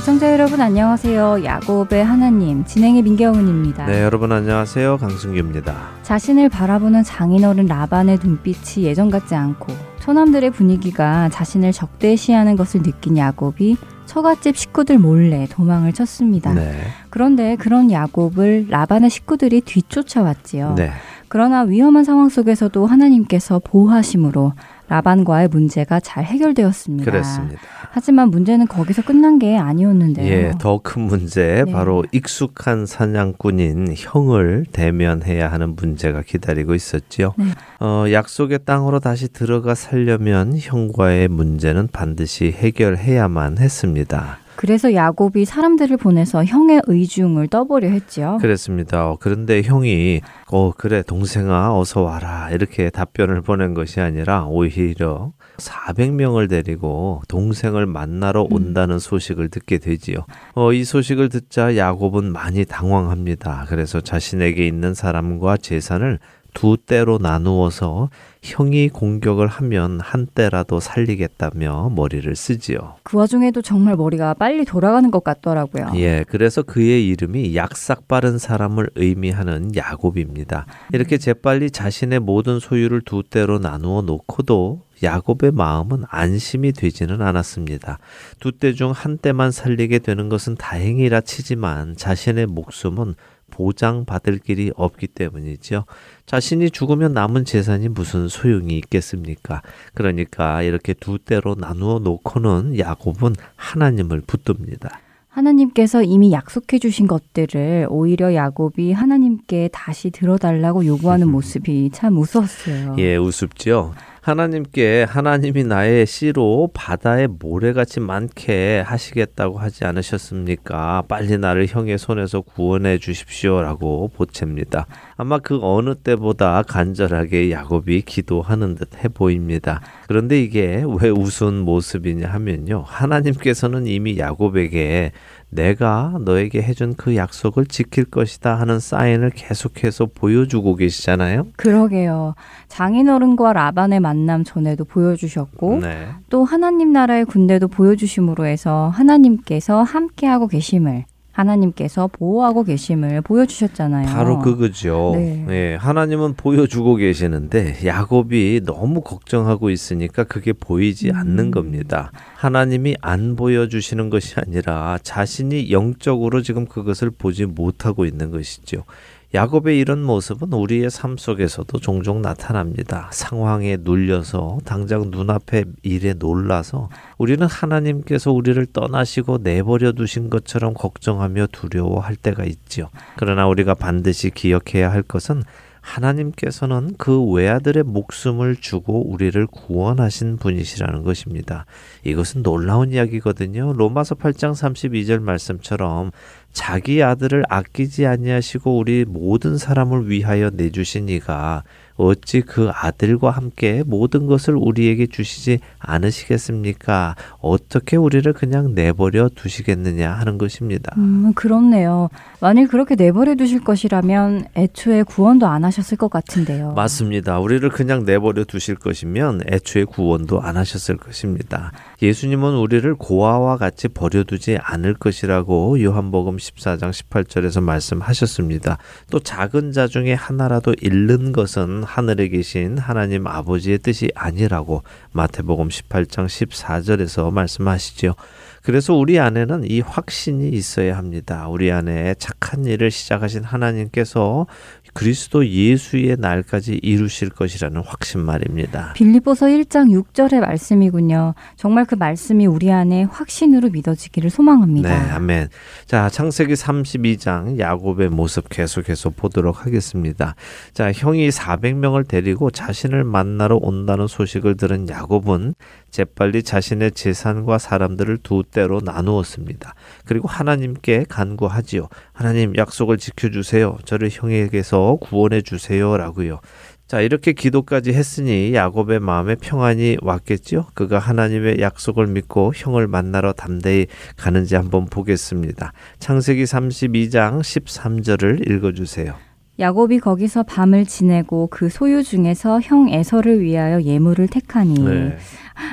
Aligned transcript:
애청자 0.00 0.32
여러분 0.32 0.62
안녕하세요. 0.62 1.44
야곱의 1.44 2.02
하나님 2.02 2.64
진행의 2.64 3.02
민경은입니다. 3.02 3.84
네, 3.84 4.02
여러분 4.02 4.32
안녕하세요. 4.32 4.96
강승규입니다. 4.96 5.76
자신을 6.04 6.48
바라보는 6.48 7.02
장인어른 7.02 7.66
라반의 7.66 8.18
눈빛이 8.24 8.86
예전 8.86 9.10
같지 9.10 9.34
않고 9.34 9.74
처남들의 9.98 10.52
분위기가 10.52 11.28
자신을 11.28 11.72
적대시하는 11.72 12.56
것을 12.56 12.82
느낀 12.82 13.18
야곱이 13.18 13.76
처갓집 14.06 14.56
식구들 14.56 14.96
몰래 14.98 15.46
도망을 15.50 15.92
쳤습니다. 15.92 16.54
네. 16.54 16.80
그런데 17.10 17.56
그런 17.56 17.90
야곱을 17.90 18.68
라반의 18.70 19.10
식구들이 19.10 19.60
뒤쫓아왔지요. 19.60 20.76
네. 20.78 20.92
그러나 21.28 21.60
위험한 21.60 22.04
상황 22.04 22.30
속에서도 22.30 22.86
하나님께서 22.86 23.60
보호하심으로 23.62 24.54
라반과의 24.90 25.48
문제가 25.48 26.00
잘 26.00 26.24
해결되었습니다. 26.24 27.08
그렇습니다. 27.10 27.60
하지만 27.92 28.28
문제는 28.30 28.66
거기서 28.66 29.02
끝난 29.02 29.38
게 29.38 29.56
아니었는데요. 29.56 30.26
예, 30.26 30.52
더 30.58 30.80
큰 30.82 31.02
문제 31.02 31.62
네. 31.64 31.72
바로 31.72 32.04
익숙한 32.10 32.86
사냥꾼인 32.86 33.94
형을 33.96 34.66
대면해야 34.72 35.50
하는 35.50 35.76
문제가 35.76 36.22
기다리고 36.22 36.74
있었지요. 36.74 37.34
네. 37.38 37.44
어, 37.78 38.06
약속의 38.10 38.60
땅으로 38.64 38.98
다시 38.98 39.32
들어가 39.32 39.74
살려면 39.76 40.54
형과의 40.58 41.28
문제는 41.28 41.88
반드시 41.92 42.50
해결해야만 42.50 43.58
했습니다. 43.58 44.38
그래서 44.60 44.92
야곱이 44.92 45.46
사람들을 45.46 45.96
보내서 45.96 46.44
형의 46.44 46.82
의중을 46.86 47.48
떠보려 47.48 47.88
했지요. 47.88 48.36
그렇습니다. 48.42 49.14
그런데 49.18 49.62
형이 49.62 50.20
어 50.52 50.70
그래 50.72 51.02
동생아 51.02 51.74
어서 51.74 52.02
와라 52.02 52.50
이렇게 52.50 52.90
답변을 52.90 53.40
보낸 53.40 53.72
것이 53.72 54.02
아니라 54.02 54.44
오히려 54.44 55.32
400명을 55.56 56.50
데리고 56.50 57.22
동생을 57.28 57.86
만나러 57.86 58.42
음. 58.42 58.52
온다는 58.52 58.96
음. 58.96 58.98
소식을 58.98 59.48
듣게 59.48 59.78
되지요. 59.78 60.26
어, 60.54 60.74
이 60.74 60.84
소식을 60.84 61.30
듣자 61.30 61.78
야곱은 61.78 62.30
많이 62.30 62.66
당황합니다. 62.66 63.64
그래서 63.66 64.02
자신에게 64.02 64.66
있는 64.66 64.92
사람과 64.92 65.56
재산을 65.56 66.18
두 66.54 66.76
때로 66.76 67.18
나누어서 67.18 68.10
형이 68.42 68.88
공격을 68.88 69.46
하면 69.46 70.00
한 70.00 70.26
때라도 70.26 70.80
살리겠다며 70.80 71.90
머리를 71.94 72.34
쓰지요. 72.34 72.96
그 73.02 73.18
와중에도 73.18 73.60
정말 73.60 73.96
머리가 73.96 74.34
빨리 74.34 74.64
돌아가는 74.64 75.10
것 75.10 75.22
같더라고요. 75.22 75.92
예, 75.96 76.24
그래서 76.28 76.62
그의 76.62 77.06
이름이 77.08 77.54
약삭 77.54 78.08
빠른 78.08 78.38
사람을 78.38 78.90
의미하는 78.94 79.74
야곱입니다. 79.76 80.66
이렇게 80.92 81.18
재빨리 81.18 81.70
자신의 81.70 82.20
모든 82.20 82.58
소유를 82.60 83.02
두 83.02 83.22
때로 83.22 83.58
나누어 83.58 84.00
놓고도 84.02 84.82
야곱의 85.02 85.52
마음은 85.52 86.04
안심이 86.08 86.72
되지는 86.72 87.22
않았습니다. 87.22 87.98
두 88.38 88.52
때 88.52 88.72
중 88.74 88.92
한 88.92 89.18
때만 89.18 89.50
살리게 89.50 89.98
되는 90.00 90.28
것은 90.28 90.56
다행이라 90.56 91.22
치지만 91.22 91.96
자신의 91.96 92.46
목숨은 92.46 93.14
보장받을 93.50 94.38
길이 94.38 94.72
없기 94.76 95.08
때문이죠. 95.08 95.84
자신이 96.26 96.70
죽으면 96.70 97.12
남은 97.12 97.44
재산이 97.44 97.88
무슨 97.88 98.28
소용이 98.28 98.76
있겠습니까? 98.78 99.62
그러니까 99.94 100.62
이렇게 100.62 100.94
두 100.94 101.18
때로 101.18 101.54
나누어 101.58 101.98
놓고는 101.98 102.78
야곱은 102.78 103.34
하나님을 103.56 104.22
붙듭니다. 104.26 105.00
하나님께서 105.28 106.02
이미 106.02 106.32
약속해 106.32 106.78
주신 106.78 107.06
것들을 107.06 107.86
오히려 107.88 108.34
야곱이 108.34 108.92
하나님께 108.92 109.70
다시 109.72 110.10
들어달라고 110.10 110.86
요구하는 110.86 111.28
모습이 111.30 111.90
참 111.92 112.18
우스웠어요. 112.18 112.96
예, 112.98 113.16
우습죠. 113.16 113.94
하나님께 114.22 115.04
하나님이 115.04 115.64
나의 115.64 116.04
씨로 116.04 116.70
바다에 116.74 117.26
모래같이 117.26 118.00
많게 118.00 118.80
하시겠다고 118.86 119.58
하지 119.58 119.86
않으셨습니까? 119.86 121.04
빨리 121.08 121.38
나를 121.38 121.66
형의 121.66 121.96
손에서 121.96 122.42
구원해 122.42 122.98
주십시오라고 122.98 124.10
보챕니다. 124.14 124.86
아마 125.16 125.38
그 125.38 125.58
어느 125.62 125.94
때보다 125.94 126.62
간절하게 126.62 127.50
야곱이 127.50 128.02
기도하는 128.02 128.74
듯해 128.74 129.08
보입니다. 129.08 129.80
그런데 130.06 130.38
이게 130.42 130.84
왜 131.00 131.08
우스운 131.08 131.60
모습이냐 131.60 132.28
하면요. 132.28 132.84
하나님께서는 132.86 133.86
이미 133.86 134.18
야곱에게 134.18 135.12
내가 135.50 136.14
너에게 136.20 136.62
해준 136.62 136.94
그 136.94 137.16
약속을 137.16 137.66
지킬 137.66 138.04
것이다 138.04 138.54
하는 138.54 138.78
사인을 138.78 139.30
계속해서 139.30 140.06
보여주고 140.14 140.76
계시잖아요. 140.76 141.48
그러게요. 141.56 142.34
장인어른과 142.68 143.52
라반의 143.52 144.00
만남 144.00 144.44
전에도 144.44 144.84
보여주셨고 144.84 145.80
네. 145.80 146.08
또 146.28 146.44
하나님 146.44 146.92
나라의 146.92 147.24
군대도 147.24 147.68
보여주심으로 147.68 148.46
해서 148.46 148.90
하나님께서 148.94 149.82
함께하고 149.82 150.46
계심을 150.46 151.04
하나님께서 151.32 152.08
보호하고 152.08 152.64
계심을 152.64 153.22
보여주셨잖아요. 153.22 154.06
바로 154.06 154.38
그거죠. 154.40 155.12
네. 155.14 155.44
네. 155.46 155.74
하나님은 155.76 156.34
보여주고 156.34 156.96
계시는데 156.96 157.86
야곱이 157.86 158.62
너무 158.64 159.00
걱정하고 159.00 159.70
있으니까 159.70 160.24
그게 160.24 160.52
보이지 160.52 161.10
음. 161.10 161.16
않는 161.16 161.50
겁니다. 161.50 162.10
하나님이 162.36 162.96
안 163.00 163.36
보여주시는 163.36 164.10
것이 164.10 164.34
아니라 164.38 164.98
자신이 165.02 165.70
영적으로 165.70 166.42
지금 166.42 166.66
그것을 166.66 167.10
보지 167.10 167.46
못하고 167.46 168.04
있는 168.04 168.30
것이죠. 168.30 168.84
야곱의 169.32 169.78
이런 169.78 170.02
모습은 170.02 170.52
우리의 170.52 170.90
삶 170.90 171.16
속에서도 171.16 171.78
종종 171.78 172.20
나타납니다. 172.20 173.08
상황에 173.12 173.76
눌려서 173.78 174.58
당장 174.64 175.10
눈앞에 175.12 175.66
일에 175.82 176.14
놀라서 176.14 176.88
우리는 177.16 177.46
하나님께서 177.46 178.32
우리를 178.32 178.66
떠나시고 178.72 179.38
내버려 179.38 179.92
두신 179.92 180.30
것처럼 180.30 180.74
걱정하며 180.74 181.46
두려워할 181.52 182.16
때가 182.16 182.44
있지요. 182.44 182.88
그러나 183.16 183.46
우리가 183.46 183.74
반드시 183.74 184.30
기억해야 184.30 184.90
할 184.90 185.02
것은 185.02 185.44
하나님께서는 185.80 186.94
그 186.98 187.22
외아들의 187.22 187.84
목숨을 187.84 188.56
주고 188.56 189.10
우리를 189.10 189.46
구원하신 189.46 190.36
분이시라는 190.36 191.02
것입니다. 191.02 191.66
이것은 192.04 192.42
놀라운 192.42 192.92
이야기거든요. 192.92 193.72
로마서 193.72 194.14
8장 194.14 194.52
32절 194.52 195.20
말씀처럼 195.20 196.10
자기 196.52 197.02
아들을 197.02 197.44
아끼지 197.48 198.06
아니하시고 198.06 198.76
우리 198.76 199.04
모든 199.06 199.56
사람을 199.56 200.10
위하여 200.10 200.50
내주신 200.52 201.08
이가 201.08 201.62
어찌 201.96 202.40
그 202.40 202.70
아들과 202.72 203.30
함께 203.30 203.82
모든 203.86 204.26
것을 204.26 204.56
우리에게 204.56 205.06
주시지 205.06 205.60
않으시겠습니까? 205.78 207.14
어떻게 207.40 207.96
우리를 207.96 208.32
그냥 208.32 208.74
내버려 208.74 209.28
두시겠느냐 209.28 210.10
하는 210.10 210.38
것입니다. 210.38 210.94
음, 210.96 211.34
그렇네요. 211.34 212.08
만일 212.40 212.68
그렇게 212.68 212.94
내버려 212.94 213.34
두실 213.34 213.62
것이라면 213.62 214.46
애초에 214.56 215.02
구원도 215.02 215.46
안 215.46 215.64
하셨을 215.64 215.98
것 215.98 216.10
같은데요. 216.10 216.72
맞습니다. 216.72 217.38
우리를 217.38 217.68
그냥 217.68 218.04
내버려 218.06 218.44
두실 218.44 218.76
것이면 218.76 219.42
애초에 219.46 219.84
구원도 219.84 220.40
안 220.40 220.56
하셨을 220.56 220.96
것입니다. 220.96 221.70
예수님은 222.02 222.54
우리를 222.54 222.94
고아와 222.94 223.58
같이 223.58 223.88
버려두지 223.88 224.56
않을 224.58 224.94
것이라고 224.94 225.82
요한복음 225.82 226.38
14장 226.38 226.90
18절에서 226.92 227.62
말씀하셨습니다. 227.62 228.78
또 229.10 229.20
작은 229.20 229.72
자 229.72 229.86
중에 229.86 230.14
하나라도 230.14 230.74
잃는 230.80 231.32
것은 231.32 231.82
하늘에 231.82 232.28
계신 232.28 232.78
하나님 232.78 233.26
아버지의 233.26 233.78
뜻이 233.80 234.10
아니라고 234.14 234.82
마태복음 235.12 235.68
18장 235.68 236.26
14절에서 236.26 237.30
말씀하시지요. 237.30 238.14
그래서 238.62 238.94
우리 238.94 239.18
안에는 239.18 239.64
이 239.64 239.80
확신이 239.80 240.48
있어야 240.50 240.96
합니다. 240.96 241.48
우리 241.48 241.70
안에 241.70 242.14
착한 242.18 242.66
일을 242.66 242.90
시작하신 242.90 243.42
하나님께서 243.44 244.46
그리스도 244.92 245.46
예수의 245.46 246.16
날까지 246.18 246.80
이루실 246.82 247.30
것이라는 247.30 247.82
확신 247.84 248.20
말입니다. 248.20 248.92
빌립보서 248.94 249.46
1장 249.46 249.90
6절의 249.90 250.40
말씀이군요. 250.40 251.34
정말 251.56 251.84
그 251.84 251.94
말씀이 251.94 252.46
우리 252.46 252.70
안에 252.72 253.04
확신으로 253.04 253.70
믿어지기를 253.70 254.30
소망합니다. 254.30 254.88
네, 254.88 255.10
아멘. 255.12 255.48
자, 255.86 256.08
창세기 256.08 256.54
32장 256.54 257.58
야곱의 257.58 258.08
모습 258.08 258.48
계속해서 258.48 259.10
보도록 259.10 259.66
하겠습니다. 259.66 260.34
자, 260.72 260.92
형이 260.92 261.28
400명을 261.28 262.06
데리고 262.06 262.50
자신을 262.50 263.04
만나러 263.04 263.58
온다는 263.60 264.06
소식을 264.06 264.56
들은 264.56 264.88
야곱은 264.88 265.54
재빨리 265.90 266.42
자신의 266.42 266.92
재산과 266.92 267.58
사람들을 267.58 268.18
두 268.22 268.42
때로 268.48 268.80
나누었습니다. 268.84 269.74
그리고 270.04 270.28
하나님께 270.28 271.06
간구하지요. 271.08 271.88
하나님 272.20 272.54
약속을 272.54 272.98
지켜주세요. 272.98 273.78
저를 273.86 274.10
형에게서 274.12 274.98
구원해 275.00 275.40
주세요 275.40 275.96
라고요. 275.96 276.40
자, 276.86 277.00
이렇게 277.00 277.32
기도까지 277.32 277.94
했으니 277.94 278.52
야곱의 278.52 279.00
마음에 279.00 279.36
평안이 279.36 279.96
왔겠죠? 280.02 280.66
그가 280.74 280.98
하나님의 280.98 281.60
약속을 281.60 282.08
믿고 282.08 282.52
형을 282.54 282.88
만나러 282.88 283.32
담대히 283.32 283.86
가는지 284.18 284.54
한번 284.54 284.84
보겠습니다. 284.84 285.72
창세기 285.98 286.44
32장 286.44 287.40
13절을 287.40 288.50
읽어 288.50 288.72
주세요. 288.72 289.14
야곱이 289.58 290.00
거기서 290.00 290.42
밤을 290.42 290.84
지내고 290.84 291.48
그 291.50 291.70
소유 291.70 292.02
중에서 292.02 292.60
형 292.60 292.90
에서를 292.90 293.40
위하여 293.40 293.80
예물을 293.80 294.28
택하니 294.28 294.74
네. 294.74 295.16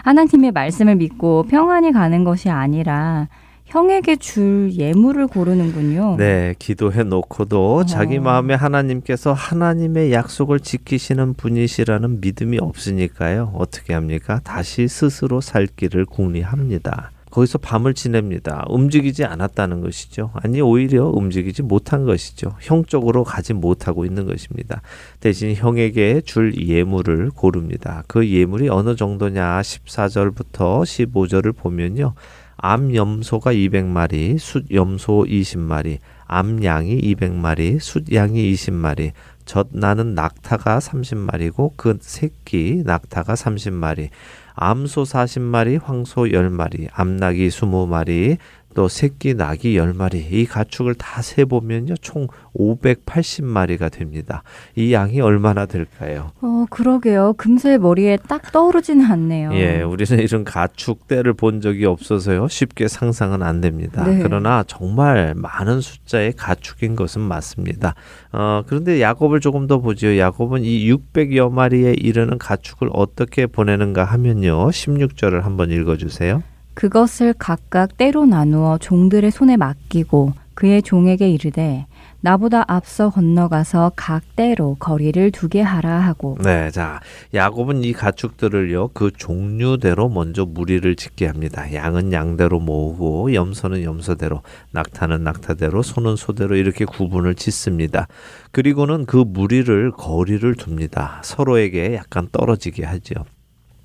하나님의 0.05 0.53
말씀을 0.53 0.95
믿고 0.95 1.43
평안히 1.49 1.91
가는 1.91 2.23
것이 2.23 2.49
아니라 2.49 3.27
형에게 3.67 4.15
줄 4.15 4.71
예물을 4.73 5.27
고르는군요. 5.27 6.15
네, 6.17 6.55
기도해 6.57 7.03
놓고도 7.03 7.75
어. 7.75 7.85
자기 7.85 8.17
마음에 8.17 8.53
하나님께서 8.53 9.33
하나님의 9.33 10.13
약속을 10.13 10.61
지키시는 10.61 11.33
분이시라는 11.33 12.21
믿음이 12.21 12.59
없으니까요. 12.59 13.51
어떻게 13.55 13.93
합니까? 13.93 14.39
다시 14.45 14.87
스스로 14.87 15.41
살 15.41 15.67
길을 15.67 16.05
궁리합니다. 16.05 17.11
거기서 17.29 17.57
밤을 17.57 17.93
지냅니다. 17.93 18.65
움직이지 18.69 19.25
않았다는 19.25 19.81
것이죠. 19.81 20.31
아니 20.33 20.61
오히려 20.61 21.07
움직이지 21.07 21.61
못한 21.61 22.05
것이죠. 22.05 22.55
형 22.61 22.85
쪽으로 22.85 23.25
가지 23.25 23.53
못하고 23.53 24.05
있는 24.05 24.25
것입니다. 24.25 24.81
대신 25.19 25.53
형에게 25.53 26.21
줄 26.21 26.55
예물을 26.57 27.31
고릅니다. 27.31 28.03
그 28.07 28.27
예물이 28.27 28.69
어느 28.69 28.95
정도냐 28.95 29.59
14절부터 29.59 30.83
15절을 30.83 31.55
보면요. 31.55 32.13
암염소가 32.57 33.53
200마리, 33.53 34.39
숫염소 34.39 35.25
20마리, 35.27 35.99
암양이 36.25 37.01
200마리, 37.01 37.79
숫양이 37.79 38.51
20마리, 38.53 39.11
젖 39.45 39.67
나는 39.71 40.15
낙타가 40.15 40.79
30마리고 40.79 41.73
그 41.77 41.97
새끼 42.01 42.81
낙타가 42.83 43.35
30마리, 43.35 44.09
암소 44.55 45.03
40마리, 45.03 45.81
황소 45.81 46.23
10마리, 46.23 46.89
암낙이 46.91 47.47
20마리, 47.47 48.37
또 48.77 48.87
새끼 48.87 49.33
낙이 49.33 49.75
10마리 49.75 50.31
이 50.31 50.45
가축을 50.45 50.93
다 50.93 51.23
세 51.23 51.45
보면요 51.45 51.95
총 51.99 52.27
580마리가 52.55 53.91
됩니다. 53.91 54.43
이 54.75 54.93
양이 54.93 55.19
얼마나 55.19 55.65
될까요? 55.65 56.31
어 56.41 56.67
그러게요. 56.69 57.33
금세 57.37 57.79
머리에 57.79 58.19
딱 58.27 58.51
떠오르지는 58.51 59.03
않네요. 59.03 59.49
예, 59.53 59.81
우리는 59.81 60.23
이런 60.23 60.43
가축 60.43 61.07
떼를 61.07 61.33
본 61.33 61.59
적이 61.59 61.85
없어서요 61.85 62.47
쉽게 62.49 62.87
상상은 62.87 63.41
안 63.41 63.61
됩니다. 63.61 64.03
네. 64.05 64.19
그러나 64.21 64.63
정말 64.67 65.33
많은 65.35 65.81
숫자의 65.81 66.33
가축인 66.33 66.95
것은 66.95 67.21
맞습니다. 67.21 67.95
어 68.31 68.61
그런데 68.67 69.01
야곱을 69.01 69.39
조금 69.39 69.65
더 69.65 69.79
보죠. 69.79 70.19
야곱은 70.19 70.63
이 70.63 70.87
600여 70.91 71.51
마리에 71.51 71.93
이르는 71.97 72.37
가축을 72.37 72.91
어떻게 72.93 73.47
보내는가 73.47 74.03
하면요 74.03 74.67
16절을 74.69 75.41
한번 75.41 75.71
읽어 75.71 75.97
주세요. 75.97 76.43
그것을 76.77 77.33
각각 77.39 77.97
때로 77.97 78.27
나누어 78.27 78.77
종들의 78.77 79.31
손에 79.31 79.57
맡기고 79.57 80.33
그의 80.53 80.83
종에게 80.83 81.27
이르되 81.27 81.87
나보다 82.21 82.65
앞서 82.67 83.09
건너가서 83.09 83.93
각 83.95 84.21
때로 84.35 84.75
거리를 84.77 85.31
두게 85.31 85.59
하라 85.59 85.99
하고. 85.99 86.37
네, 86.43 86.69
자 86.69 86.99
야곱은 87.33 87.83
이 87.83 87.93
가축들을요 87.93 88.89
그 88.89 89.09
종류대로 89.09 90.09
먼저 90.09 90.45
무리를 90.45 90.95
짓게 90.95 91.25
합니다. 91.25 91.73
양은 91.73 92.13
양대로 92.13 92.59
모으고 92.59 93.33
염소는 93.33 93.81
염소대로, 93.81 94.43
낙타는 94.69 95.23
낙타대로, 95.23 95.81
소는 95.81 96.15
소대로 96.15 96.55
이렇게 96.55 96.85
구분을 96.85 97.33
짓습니다. 97.33 98.07
그리고는 98.51 99.07
그 99.07 99.17
무리를 99.17 99.91
거리를 99.93 100.55
둡니다. 100.59 101.21
서로에게 101.23 101.95
약간 101.95 102.27
떨어지게 102.31 102.85
하죠. 102.85 103.25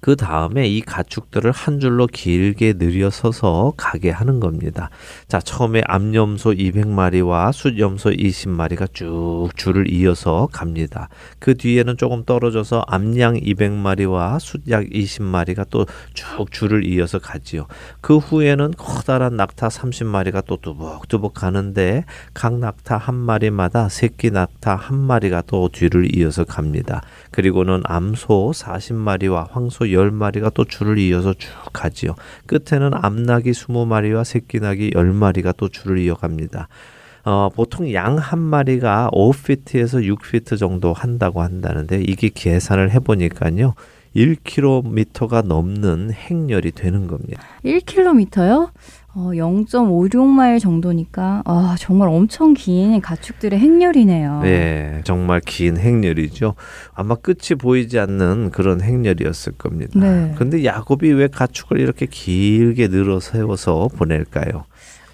그 0.03 0.17
다음에 0.17 0.69
이 0.69 0.83
가축들을 0.83 1.51
한 1.53 1.81
줄로 1.81 2.07
길게 2.07 2.75
늘여 2.77 3.09
서서 3.09 3.73
가게 3.79 4.11
하는 4.11 4.39
겁니다. 4.39 4.91
자, 5.29 5.41
처음에 5.41 5.81
암염소 5.87 6.51
200마리와 6.51 7.53
숫염소 7.53 8.11
20마리가 8.11 8.93
쭉 8.93 9.49
줄을 9.57 9.91
이어서 9.91 10.49
갑니다. 10.53 11.09
그 11.39 11.57
뒤에는 11.57 11.97
조금 11.97 12.25
떨어져서 12.25 12.85
암양 12.87 13.37
200마리와 13.37 14.39
숫약 14.39 14.91
20마리가 14.91 15.71
또 15.71 15.87
쭉 16.15 16.51
줄을 16.51 16.85
이어서 16.87 17.19
가지요. 17.19 17.67
그 18.01 18.19
후에는 18.19 18.75
커다란 18.77 19.37
낙타 19.37 19.69
30마리가 19.69 20.45
또 20.47 20.57
뚜벅뚜벅 20.57 21.35
가는데 21.35 22.05
각 22.35 22.59
낙타 22.59 22.97
한 22.97 23.15
마리마다 23.15 23.89
새끼 23.89 24.31
낙타 24.31 24.75
한 24.75 24.99
마리가 24.99 25.43
또 25.47 25.69
뒤를 25.69 26.15
이어서 26.17 26.45
갑니다. 26.45 27.03
그리고는 27.31 27.83
암소 27.85 28.53
40마리와 28.55 29.51
황소 29.51 29.92
10마리가 29.93 30.53
또 30.55 30.65
줄을 30.65 30.99
이어서 30.99 31.35
쭉 31.35 31.49
가지요. 31.73 32.15
끝에는 32.47 32.91
암나기 32.95 33.53
20마리와 33.53 34.25
새끼나기 34.25 34.91
10마리가 34.91 35.55
또 35.57 35.69
줄을 35.69 35.99
이어갑니다. 35.99 36.69
어, 37.25 37.49
보통 37.55 37.93
양 37.93 38.19
한 38.19 38.39
마리가 38.41 39.11
5피트에서 39.13 40.05
6피트 40.17 40.59
정도 40.59 40.93
한다고 40.93 41.41
한다는데 41.43 42.03
이게 42.03 42.29
계산을 42.35 42.91
해보니까요. 42.91 43.75
1km가 44.17 45.47
넘는 45.47 46.13
행렬이 46.13 46.73
되는 46.73 47.07
겁니다. 47.07 47.43
1km요? 47.65 48.71
어, 49.15 49.31
0.56마일 49.35 50.59
정도니까 50.59 51.43
아, 51.45 51.77
정말 51.79 52.09
엄청 52.09 52.55
긴 52.55 53.01
가축들의 53.01 53.59
행렬이네요. 53.59 54.41
네, 54.43 55.01
정말 55.05 55.41
긴 55.41 55.77
행렬이죠. 55.77 56.55
아마 56.95 57.15
끝이 57.17 57.59
보이지 57.59 57.99
않는 57.99 58.51
그런 58.51 58.81
행렬이었을 58.81 59.53
겁니다. 59.53 59.99
네. 59.99 60.35
근데 60.37 60.65
야곱이 60.65 61.13
왜 61.13 61.29
가축을 61.29 61.79
이렇게 61.79 62.07
길게 62.07 62.89
늘어 62.89 63.21
세워서 63.21 63.89
보낼까요? 63.95 64.65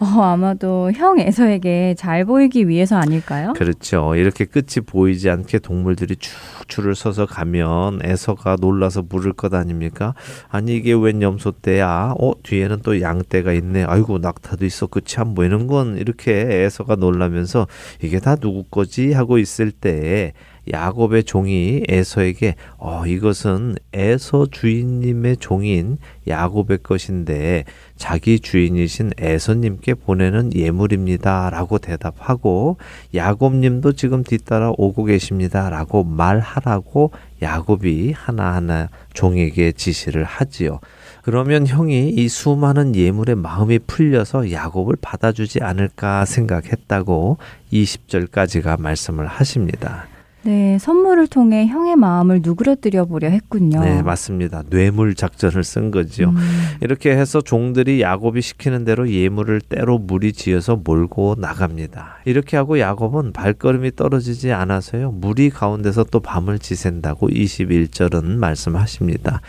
어, 0.01 0.05
아마도 0.05 0.93
형 0.93 1.19
에서에게 1.19 1.95
잘 1.99 2.25
보이기 2.25 2.69
위해서 2.69 2.97
아닐까요? 2.97 3.53
그렇죠. 3.55 4.15
이렇게 4.15 4.45
끝이 4.45 4.85
보이지 4.87 5.29
않게 5.29 5.59
동물들이 5.59 6.17
쭉 6.17 6.31
줄을 6.69 6.95
서서 6.95 7.27
가면 7.27 8.01
에서가 8.05 8.57
놀라서 8.61 9.03
물을 9.03 9.33
것 9.33 9.55
아닙니까? 9.55 10.15
아니 10.49 10.77
이게 10.77 10.93
웬 10.93 11.21
염소 11.21 11.51
떼야? 11.51 12.15
어 12.19 12.33
뒤에는 12.43 12.81
또 12.83 13.01
양떼가 13.01 13.53
있네. 13.55 13.85
아이고 13.85 14.19
낙타도 14.19 14.65
있어. 14.67 14.87
끝이 14.87 15.17
안 15.17 15.35
보이는 15.35 15.67
건 15.67 15.97
이렇게 15.97 16.33
에서가 16.65 16.95
놀라면서 16.95 17.67
이게 18.03 18.21
다 18.21 18.37
누구 18.37 18.65
거지 18.65 19.13
하고 19.13 19.39
있을 19.39 19.73
때 19.73 20.33
야곱의 20.73 21.25
종이 21.25 21.83
에서에게 21.89 22.55
어 22.79 23.07
이것은 23.07 23.77
에서 23.93 24.47
주인님의 24.51 25.39
종인 25.39 25.99
야곱의 26.27 26.79
것인데 26.83 27.65
자기 27.97 28.41
주인이신 28.41 29.13
에서님께 29.19 29.95
보내는 29.95 30.55
예물입니다 30.55 31.51
라고 31.51 31.79
대답하고 31.79 32.77
야곱님도 33.15 33.93
지금 33.93 34.23
뒤따라 34.23 34.73
오고 34.77 35.05
계십니다 35.05 35.71
라고 35.71 36.05
말하라고 36.05 37.13
야곱이 37.41 38.13
하나하나 38.13 38.89
종에게 39.15 39.73
지시를 39.73 40.25
하지요. 40.25 40.81
그러면 41.23 41.67
형이 41.67 42.09
이 42.11 42.29
수많은 42.29 42.97
예물에 42.97 43.35
마음이 43.35 43.81
풀려서 43.81 44.51
야곱을 44.51 44.97
받아주지 45.01 45.61
않을까 45.63 46.25
생각했다고 46.25 47.39
20절까지가 47.73 48.81
말씀을 48.81 49.27
하십니다. 49.27 50.07
네, 50.43 50.79
선물을 50.79 51.27
통해 51.27 51.67
형의 51.67 51.97
마음을 51.97 52.41
누그러뜨려 52.43 53.07
보려 53.07 53.29
했군요. 53.29 53.81
네, 53.81 54.03
맞습니다. 54.03 54.63
뇌물 54.71 55.15
작전을 55.15 55.65
쓴 55.65 55.91
거죠. 55.91 56.31
음. 56.31 56.37
이렇게 56.81 57.11
해서 57.11 57.41
종들이 57.41 58.01
야곱이 58.01 58.41
시키는 58.41 58.85
대로 58.85 59.11
예물을 59.11 59.61
때로 59.61 59.99
무리 59.99 60.33
지어서 60.33 60.77
몰고 60.77 61.37
나갑니다. 61.39 62.19
이렇게 62.25 62.57
하고 62.57 62.79
야곱은 62.79 63.33
발걸음이 63.33 63.97
떨어지지 63.97 64.53
않아서요. 64.53 65.11
무리 65.11 65.51
가운데서 65.51 66.05
또 66.05 66.21
밤을 66.21 66.61
지샌다고 66.61 67.29
21절은 67.29 68.37
말씀하십니다. 68.37 69.41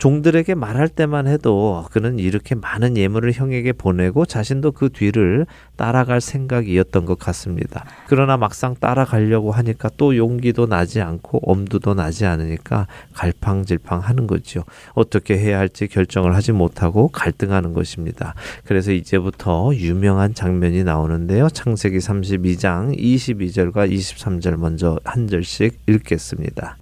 종들에게 0.00 0.54
말할 0.54 0.88
때만 0.88 1.26
해도 1.26 1.84
그는 1.92 2.18
이렇게 2.18 2.54
많은 2.54 2.96
예물을 2.96 3.32
형에게 3.32 3.72
보내고 3.72 4.24
자신도 4.24 4.72
그 4.72 4.88
뒤를 4.88 5.44
따라갈 5.76 6.22
생각이었던 6.22 7.04
것 7.04 7.18
같습니다. 7.18 7.84
그러나 8.08 8.38
막상 8.38 8.74
따라가려고 8.74 9.52
하니까 9.52 9.90
또 9.98 10.16
용기도 10.16 10.66
나지 10.66 11.02
않고 11.02 11.40
엄두도 11.42 11.92
나지 11.92 12.24
않으니까 12.24 12.86
갈팡질팡 13.12 14.00
하는 14.00 14.26
거죠. 14.26 14.64
어떻게 14.94 15.36
해야 15.36 15.58
할지 15.58 15.86
결정을 15.86 16.34
하지 16.34 16.52
못하고 16.52 17.08
갈등하는 17.08 17.74
것입니다. 17.74 18.34
그래서 18.64 18.92
이제부터 18.92 19.72
유명한 19.74 20.32
장면이 20.32 20.82
나오는데요. 20.82 21.50
창세기 21.50 21.98
32장 21.98 22.98
22절과 22.98 23.92
23절 23.92 24.56
먼저 24.56 24.98
한 25.04 25.28
절씩 25.28 25.78
읽겠습니다. 25.86 26.79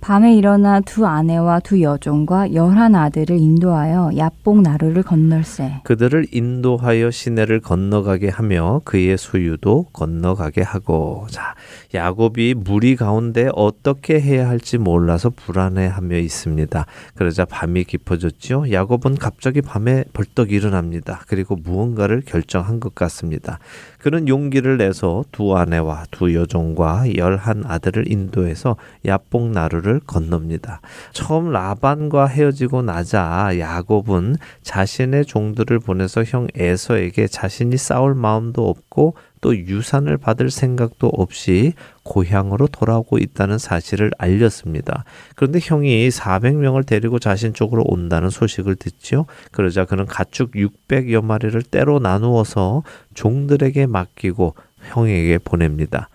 밤에 0.00 0.34
일어나 0.36 0.80
두 0.80 1.06
아내와 1.06 1.60
두 1.60 1.82
여종과 1.82 2.54
열한 2.54 2.94
아들을 2.94 3.36
인도하여 3.36 4.12
야복 4.16 4.62
나루를 4.62 5.02
건널세. 5.02 5.80
그들을 5.84 6.26
인도하여 6.32 7.10
시내를 7.10 7.60
건너가게 7.60 8.28
하며 8.28 8.80
그의 8.84 9.18
소유도 9.18 9.86
건너가게 9.92 10.62
하고. 10.62 11.26
자, 11.30 11.54
야곱이 11.94 12.54
무리 12.54 12.96
가운데 12.96 13.48
어떻게 13.54 14.20
해야 14.20 14.48
할지 14.48 14.76
몰라서 14.76 15.30
불안해하며 15.30 16.18
있습니다. 16.18 16.84
그러자 17.14 17.46
밤이 17.46 17.84
깊어졌죠. 17.84 18.70
야곱은 18.70 19.16
갑자기 19.16 19.62
밤에 19.62 20.04
벌떡 20.12 20.52
일어납니다. 20.52 21.22
그리고 21.28 21.56
무언가를 21.56 22.22
결정한 22.26 22.78
것 22.78 22.94
같습니다. 22.94 23.58
그는 23.98 24.28
용기를 24.28 24.76
내서 24.76 25.24
두 25.32 25.56
아내와 25.56 26.04
두 26.10 26.34
여종과 26.34 27.16
열한 27.16 27.64
아들을 27.66 28.10
인도해서 28.10 28.76
야복 29.06 29.50
나루를 29.50 30.00
건넙니다. 30.06 30.80
처음 31.12 31.50
라반과 31.50 32.26
헤어지고 32.26 32.82
나자 32.82 33.50
야곱은 33.58 34.36
자신의 34.62 35.24
종들을 35.24 35.78
보내서 35.78 36.24
형 36.24 36.48
에서에게 36.54 37.26
자신이 37.26 37.76
싸울 37.76 38.14
마음도 38.14 38.68
없고 38.68 39.14
또 39.40 39.56
유산을 39.56 40.18
받을 40.18 40.50
생각도 40.50 41.08
없이 41.08 41.72
고향으로 42.02 42.68
돌아오고 42.68 43.18
있다는 43.18 43.58
사실을 43.58 44.10
알렸습니다. 44.18 45.04
그런데 45.34 45.58
형이 45.62 46.08
400명을 46.08 46.86
데리고 46.86 47.18
자신 47.18 47.54
쪽으로 47.54 47.84
온다는 47.86 48.30
소식을 48.30 48.76
듣지요. 48.76 49.26
그러자 49.52 49.84
그는 49.84 50.06
가축 50.06 50.52
600여 50.52 51.24
마리를 51.24 51.60
때로 51.62 51.98
나누어서 51.98 52.82
종들에게 53.14 53.86
맡기고 53.86 54.54
형에게 54.92 55.38
보냅니다. 55.38 56.08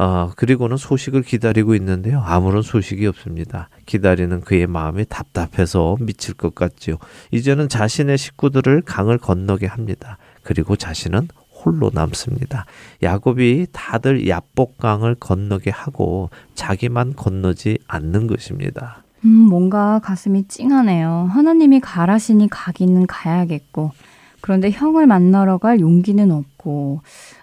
어, 0.00 0.32
그리고는 0.34 0.78
소식을 0.78 1.22
기다리고 1.22 1.74
있는데요. 1.74 2.22
아무런 2.24 2.62
소식이 2.62 3.06
없습니다. 3.06 3.68
기다리는 3.84 4.40
그의 4.40 4.66
마음이 4.66 5.04
답답해서 5.06 5.98
미칠 6.00 6.32
것 6.32 6.54
같지요. 6.54 6.96
이제는 7.32 7.68
자신의 7.68 8.16
식구들을 8.16 8.80
강을 8.86 9.18
건너게 9.18 9.66
합니다. 9.66 10.16
그리고 10.42 10.74
자신은 10.74 11.28
홀로 11.64 11.90
남습니다. 11.92 12.66
야곱이 13.02 13.68
다들 13.72 14.28
야복강을 14.28 15.16
건너게 15.16 15.70
하고 15.70 16.30
자기만 16.54 17.14
건너지 17.16 17.78
않는 17.86 18.26
것입니다. 18.26 19.02
음, 19.24 19.28
뭔가 19.28 20.00
가슴이 20.02 20.48
찡하네요. 20.48 21.28
하나님이 21.30 21.80
가라시니 21.80 22.48
가기는 22.48 23.06
가야겠고, 23.06 23.92
그런데 24.40 24.70
형을 24.70 25.06
만나러 25.06 25.58
갈 25.58 25.80
용기는 25.80 26.30
없고, 26.30 27.02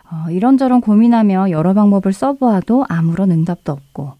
어, 0.09 0.31
이런저런 0.31 0.81
고민하며 0.81 1.51
여러 1.51 1.73
방법을 1.73 2.13
써보아도 2.13 2.85
아무런 2.89 3.31
응답도 3.31 3.71
없고, 3.71 4.13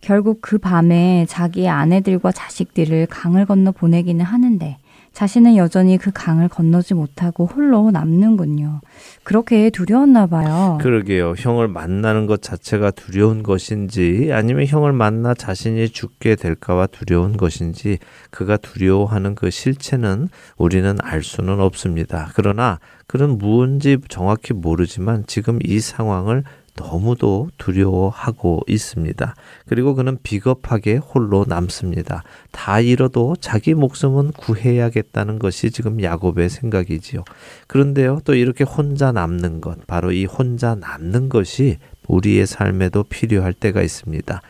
결국 0.00 0.40
그 0.42 0.58
밤에 0.58 1.26
자기의 1.28 1.68
아내들과 1.68 2.32
자식들을 2.32 3.06
강을 3.06 3.46
건너 3.46 3.72
보내기는 3.72 4.22
하는데, 4.24 4.76
자신은 5.18 5.56
여전히 5.56 5.98
그 5.98 6.12
강을 6.14 6.46
건너지 6.46 6.94
못하고 6.94 7.44
홀로 7.44 7.90
남는군요. 7.90 8.80
그렇게 9.24 9.68
두려웠나 9.68 10.28
봐요. 10.28 10.78
그러게요. 10.80 11.34
형을 11.36 11.66
만나는 11.66 12.26
것 12.26 12.40
자체가 12.40 12.92
두려운 12.92 13.42
것인지 13.42 14.30
아니면 14.32 14.66
형을 14.66 14.92
만나 14.92 15.34
자신이 15.34 15.88
죽게 15.88 16.36
될까봐 16.36 16.86
두려운 16.92 17.36
것인지 17.36 17.98
그가 18.30 18.58
두려워하는 18.58 19.34
그 19.34 19.50
실체는 19.50 20.28
우리는 20.56 20.96
알 21.02 21.24
수는 21.24 21.58
없습니다. 21.58 22.30
그러나 22.36 22.78
그는 23.08 23.38
무언지 23.38 23.98
정확히 24.08 24.54
모르지만 24.54 25.24
지금 25.26 25.58
이 25.64 25.80
상황을 25.80 26.44
너무도 26.78 27.48
두려워하고 27.58 28.60
있습니다. 28.66 29.34
그리고 29.66 29.94
그는 29.94 30.16
비겁하게 30.22 30.96
홀로 30.96 31.44
남습니다. 31.46 32.22
다 32.52 32.80
잃어도 32.80 33.36
자기 33.40 33.74
목숨은 33.74 34.32
구해야겠다는 34.32 35.38
것이 35.38 35.70
지금 35.70 36.02
야곱의 36.02 36.48
생각이지요. 36.48 37.24
그런데요, 37.66 38.20
또 38.24 38.34
이렇게 38.34 38.64
혼자 38.64 39.12
남는 39.12 39.60
것, 39.60 39.86
바로 39.86 40.12
이 40.12 40.24
혼자 40.24 40.74
남는 40.74 41.28
것이 41.28 41.78
우리의 42.08 42.46
삶에도 42.46 43.04
필요할 43.04 43.52
때가 43.52 43.82
있습니다. 43.82 44.42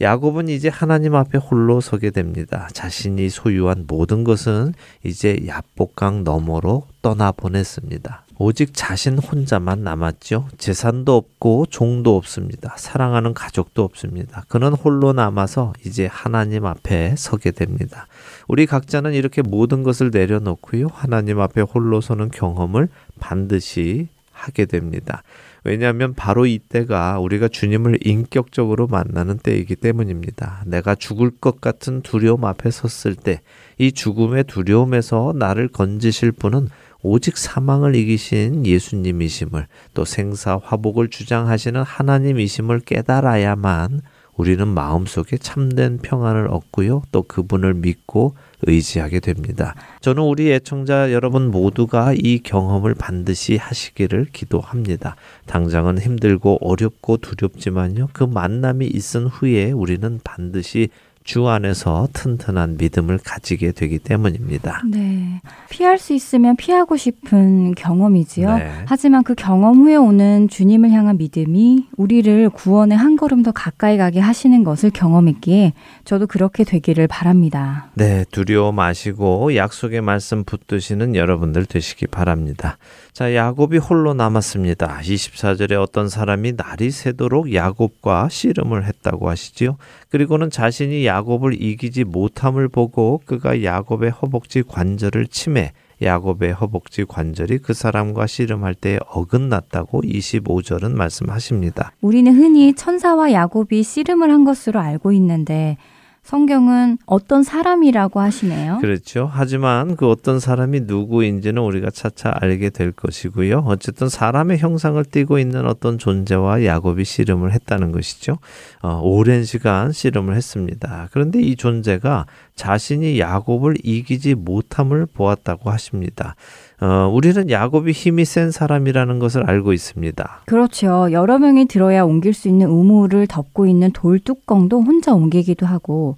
야곱은 0.00 0.48
이제 0.48 0.68
하나님 0.68 1.14
앞에 1.14 1.38
홀로 1.38 1.80
서게 1.80 2.10
됩니다. 2.10 2.68
자신이 2.72 3.28
소유한 3.30 3.84
모든 3.88 4.22
것은 4.24 4.74
이제 5.02 5.40
야복강 5.46 6.22
너머로 6.24 6.86
떠나 7.02 7.32
보냈습니다. 7.32 8.26
오직 8.38 8.74
자신 8.74 9.18
혼자만 9.18 9.82
남았죠. 9.82 10.48
재산도 10.58 11.16
없고 11.16 11.66
종도 11.70 12.16
없습니다. 12.16 12.74
사랑하는 12.76 13.32
가족도 13.32 13.82
없습니다. 13.82 14.44
그는 14.48 14.74
홀로 14.74 15.14
남아서 15.14 15.72
이제 15.86 16.06
하나님 16.06 16.66
앞에 16.66 17.14
서게 17.16 17.50
됩니다. 17.50 18.06
우리 18.46 18.66
각자는 18.66 19.14
이렇게 19.14 19.40
모든 19.40 19.82
것을 19.82 20.10
내려놓고요. 20.12 20.88
하나님 20.92 21.40
앞에 21.40 21.62
홀로 21.62 22.02
서는 22.02 22.30
경험을 22.30 22.88
반드시 23.18 24.08
하게 24.32 24.66
됩니다. 24.66 25.22
왜냐하면 25.66 26.14
바로 26.14 26.46
이때가 26.46 27.18
우리가 27.18 27.48
주님을 27.48 27.98
인격적으로 28.06 28.86
만나는 28.86 29.38
때이기 29.38 29.74
때문입니다. 29.74 30.62
내가 30.64 30.94
죽을 30.94 31.32
것 31.32 31.60
같은 31.60 32.02
두려움 32.02 32.44
앞에 32.44 32.70
섰을 32.70 33.16
때, 33.16 33.40
이 33.76 33.90
죽음의 33.90 34.44
두려움에서 34.44 35.32
나를 35.34 35.66
건지실 35.66 36.30
분은 36.30 36.68
오직 37.02 37.36
사망을 37.36 37.96
이기신 37.96 38.64
예수님이심을 38.64 39.66
또 39.92 40.04
생사 40.04 40.56
화복을 40.62 41.08
주장하시는 41.08 41.82
하나님이심을 41.82 42.80
깨달아야만 42.80 44.02
우리는 44.36 44.68
마음속에 44.68 45.36
참된 45.36 45.98
평안을 45.98 46.46
얻고요. 46.48 47.02
또 47.10 47.22
그분을 47.22 47.74
믿고 47.74 48.36
의지하게 48.66 49.20
됩니다. 49.20 49.74
저는 50.00 50.22
우리 50.22 50.52
애청자 50.52 51.12
여러분 51.12 51.50
모두가 51.50 52.12
이 52.16 52.40
경험을 52.40 52.94
반드시 52.94 53.56
하시기를 53.56 54.26
기도합니다. 54.32 55.16
당장은 55.46 55.98
힘들고 55.98 56.58
어렵고 56.60 57.18
두렵지만요. 57.18 58.08
그 58.12 58.24
만남이 58.24 58.86
있은 58.86 59.26
후에 59.26 59.72
우리는 59.72 60.20
반드시 60.22 60.88
주 61.26 61.48
안에서 61.48 62.08
튼튼한 62.12 62.76
믿음을 62.78 63.18
가지게 63.18 63.72
되기 63.72 63.98
때문입니다. 63.98 64.82
네. 64.88 65.40
피할 65.68 65.98
수 65.98 66.14
있으면 66.14 66.54
피하고 66.54 66.96
싶은 66.96 67.74
경험이지요. 67.74 68.56
네. 68.56 68.70
하지만 68.86 69.24
그 69.24 69.34
경험 69.34 69.80
후에 69.80 69.96
오는 69.96 70.48
주님을 70.48 70.92
향한 70.92 71.18
믿음이 71.18 71.88
우리를 71.96 72.48
구원에 72.50 72.94
한 72.94 73.16
걸음 73.16 73.42
더 73.42 73.50
가까이 73.50 73.96
가게 73.98 74.20
하시는 74.20 74.62
것을 74.62 74.90
경험했기에 74.90 75.72
저도 76.04 76.28
그렇게 76.28 76.62
되기를 76.62 77.08
바랍니다. 77.08 77.90
네. 77.94 78.24
두려워 78.30 78.70
마시고 78.70 79.56
약속의 79.56 80.02
말씀 80.02 80.44
붙드시는 80.44 81.16
여러분들 81.16 81.66
되시기 81.66 82.06
바랍니다. 82.06 82.78
자, 83.16 83.34
야곱이 83.34 83.78
홀로 83.78 84.12
남았습니다. 84.12 85.00
24절에 85.00 85.80
어떤 85.80 86.10
사람이 86.10 86.52
날이 86.52 86.90
새도록 86.90 87.54
야곱과 87.54 88.28
씨름을 88.28 88.84
했다고 88.84 89.30
하시지요. 89.30 89.78
그리고는 90.10 90.50
자신이 90.50 91.06
야곱을 91.06 91.58
이기지 91.58 92.04
못함을 92.04 92.68
보고 92.68 93.22
그가 93.24 93.62
야곱의 93.62 94.10
허벅지 94.10 94.62
관절을 94.62 95.28
침해 95.28 95.72
야곱의 96.02 96.52
허벅지 96.52 97.06
관절이 97.06 97.60
그 97.60 97.72
사람과 97.72 98.26
씨름할 98.26 98.74
때 98.74 98.98
어긋났다고 99.08 100.02
25절은 100.02 100.92
말씀하십니다. 100.92 101.92
우리는 102.02 102.30
흔히 102.34 102.74
천사와 102.74 103.32
야곱이 103.32 103.82
씨름을 103.82 104.30
한 104.30 104.44
것으로 104.44 104.78
알고 104.78 105.12
있는데 105.12 105.78
성경은 106.26 106.98
어떤 107.06 107.44
사람이라고 107.44 108.18
하시네요. 108.18 108.78
그렇죠. 108.80 109.30
하지만 109.32 109.94
그 109.94 110.10
어떤 110.10 110.40
사람이 110.40 110.80
누구인지는 110.80 111.62
우리가 111.62 111.90
차차 111.90 112.34
알게 112.40 112.70
될 112.70 112.90
것이고요. 112.90 113.62
어쨌든 113.64 114.08
사람의 114.08 114.58
형상을 114.58 115.04
띠고 115.04 115.38
있는 115.38 115.66
어떤 115.66 115.98
존재와 115.98 116.64
야곱이 116.64 117.04
씨름을 117.04 117.52
했다는 117.52 117.92
것이죠. 117.92 118.38
어, 118.82 119.00
오랜 119.04 119.44
시간 119.44 119.92
씨름을 119.92 120.34
했습니다. 120.34 121.08
그런데 121.12 121.40
이 121.40 121.54
존재가 121.54 122.26
자신이 122.56 123.20
야곱을 123.20 123.76
이기지 123.84 124.34
못함을 124.34 125.06
보았다고 125.06 125.70
하십니다. 125.70 126.34
어, 126.80 127.10
우리는 127.12 127.48
야곱이 127.48 127.92
힘이 127.92 128.24
센 128.24 128.50
사람이라는 128.50 129.18
것을 129.18 129.48
알고 129.48 129.72
있습니다. 129.72 130.42
그렇죠. 130.46 131.10
여러 131.10 131.38
명이 131.38 131.66
들어야 131.66 132.04
옮길 132.04 132.34
수 132.34 132.48
있는 132.48 132.68
우물을 132.68 133.26
덮고 133.26 133.66
있는 133.66 133.92
돌 133.92 134.18
뚜껑도 134.18 134.82
혼자 134.82 135.14
옮기기도 135.14 135.64
하고 135.64 136.16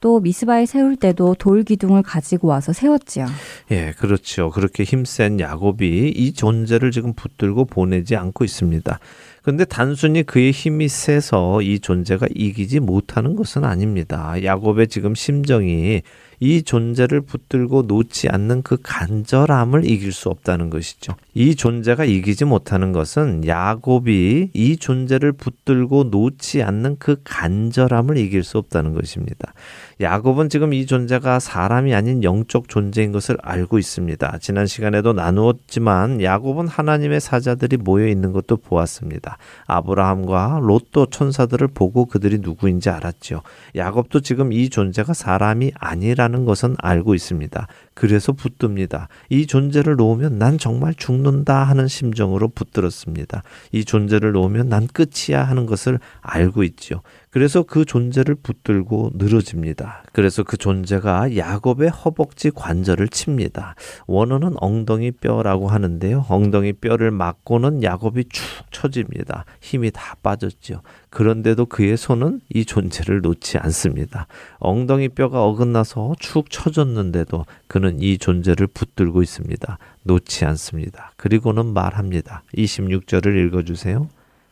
또 0.00 0.18
미스바에 0.18 0.64
세울 0.66 0.96
때도 0.96 1.36
돌 1.38 1.62
기둥을 1.62 2.02
가지고 2.02 2.48
와서 2.48 2.72
세웠지요. 2.72 3.26
예, 3.70 3.92
그렇죠. 3.98 4.50
그렇게 4.50 4.82
힘센 4.82 5.38
야곱이 5.38 6.12
이 6.16 6.32
존재를 6.32 6.90
지금 6.90 7.12
붙들고 7.12 7.66
보내지 7.66 8.16
않고 8.16 8.44
있습니다. 8.44 8.98
근데 9.42 9.64
단순히 9.64 10.22
그의 10.22 10.50
힘이 10.52 10.88
세서 10.88 11.62
이 11.62 11.80
존재가 11.80 12.28
이기지 12.34 12.80
못하는 12.80 13.36
것은 13.36 13.64
아닙니다. 13.64 14.34
야곱의 14.42 14.88
지금 14.88 15.14
심정이 15.14 16.02
이 16.42 16.62
존재를 16.62 17.20
붙들고 17.20 17.82
놓지 17.82 18.30
않는 18.30 18.62
그 18.62 18.78
간절함을 18.82 19.84
이길 19.84 20.10
수 20.10 20.30
없다는 20.30 20.70
것이죠. 20.70 21.14
이 21.34 21.54
존재가 21.54 22.06
이기지 22.06 22.46
못하는 22.46 22.92
것은 22.92 23.46
야곱이 23.46 24.50
이 24.54 24.76
존재를 24.78 25.32
붙들고 25.32 26.04
놓지 26.04 26.62
않는 26.62 26.96
그 26.98 27.16
간절함을 27.24 28.16
이길 28.16 28.42
수 28.42 28.56
없다는 28.56 28.94
것입니다. 28.94 29.52
야곱은 30.00 30.48
지금 30.48 30.72
이 30.72 30.86
존재가 30.86 31.40
사람이 31.40 31.94
아닌 31.94 32.24
영적 32.24 32.68
존재인 32.68 33.12
것을 33.12 33.36
알고 33.42 33.78
있습니다. 33.78 34.38
지난 34.40 34.66
시간에도 34.66 35.12
나누었지만 35.12 36.22
야곱은 36.22 36.68
하나님의 36.68 37.20
사자들이 37.20 37.76
모여 37.76 38.08
있는 38.08 38.32
것도 38.32 38.56
보았습니다. 38.56 39.36
아브라함과 39.66 40.60
롯도 40.62 41.06
천사들을 41.10 41.68
보고 41.68 42.06
그들이 42.06 42.38
누구인지 42.38 42.88
알았죠. 42.88 43.42
야곱도 43.76 44.20
지금 44.20 44.54
이 44.54 44.70
존재가 44.70 45.12
사람이 45.12 45.72
아니라는 45.74 46.29
것은 46.44 46.76
알고 46.78 47.14
있습니다. 47.14 47.66
그래서 47.94 48.32
붙듭니다. 48.32 49.08
이 49.28 49.46
존재를 49.46 49.96
놓으면 49.96 50.38
난 50.38 50.58
정말 50.58 50.94
죽는다 50.94 51.64
하는 51.64 51.88
심정으로 51.88 52.48
붙들었습니다. 52.48 53.42
이 53.72 53.84
존재를 53.84 54.32
놓으면 54.32 54.68
난 54.68 54.86
끝이야 54.86 55.42
하는 55.42 55.66
것을 55.66 55.98
알고 56.20 56.62
있죠. 56.64 57.02
그래서 57.30 57.62
그 57.62 57.84
존재를 57.84 58.34
붙들고 58.34 59.12
늘어집니다. 59.14 60.02
그래서 60.12 60.42
그 60.42 60.56
존재가 60.56 61.36
야곱의 61.36 61.88
허벅지 61.88 62.50
관절을 62.50 63.08
칩니다. 63.08 63.76
원어는 64.08 64.54
엉덩이 64.56 65.12
뼈라고 65.12 65.68
하는데요. 65.68 66.26
엉덩이 66.28 66.72
뼈를 66.72 67.12
맞고는 67.12 67.84
야곱이 67.84 68.24
축 68.30 68.44
처집니다. 68.72 69.44
힘이 69.60 69.92
다 69.92 70.16
빠졌죠. 70.22 70.82
그런데도 71.10 71.66
그의 71.66 71.96
손은 71.96 72.40
이 72.48 72.64
존재를 72.64 73.20
놓지 73.20 73.58
않습니다. 73.58 74.26
엉덩이 74.58 75.08
뼈가 75.08 75.44
어긋나서 75.44 76.14
축 76.18 76.50
처졌는데도 76.50 77.46
그는 77.68 78.00
이 78.00 78.18
존재를 78.18 78.66
붙들고 78.66 79.22
있습니다. 79.22 79.78
놓지 80.02 80.44
않습니다. 80.46 81.12
그리고는 81.16 81.72
말합니다. 81.72 82.42
26절을 82.56 83.46
읽어주세요. 83.46 84.08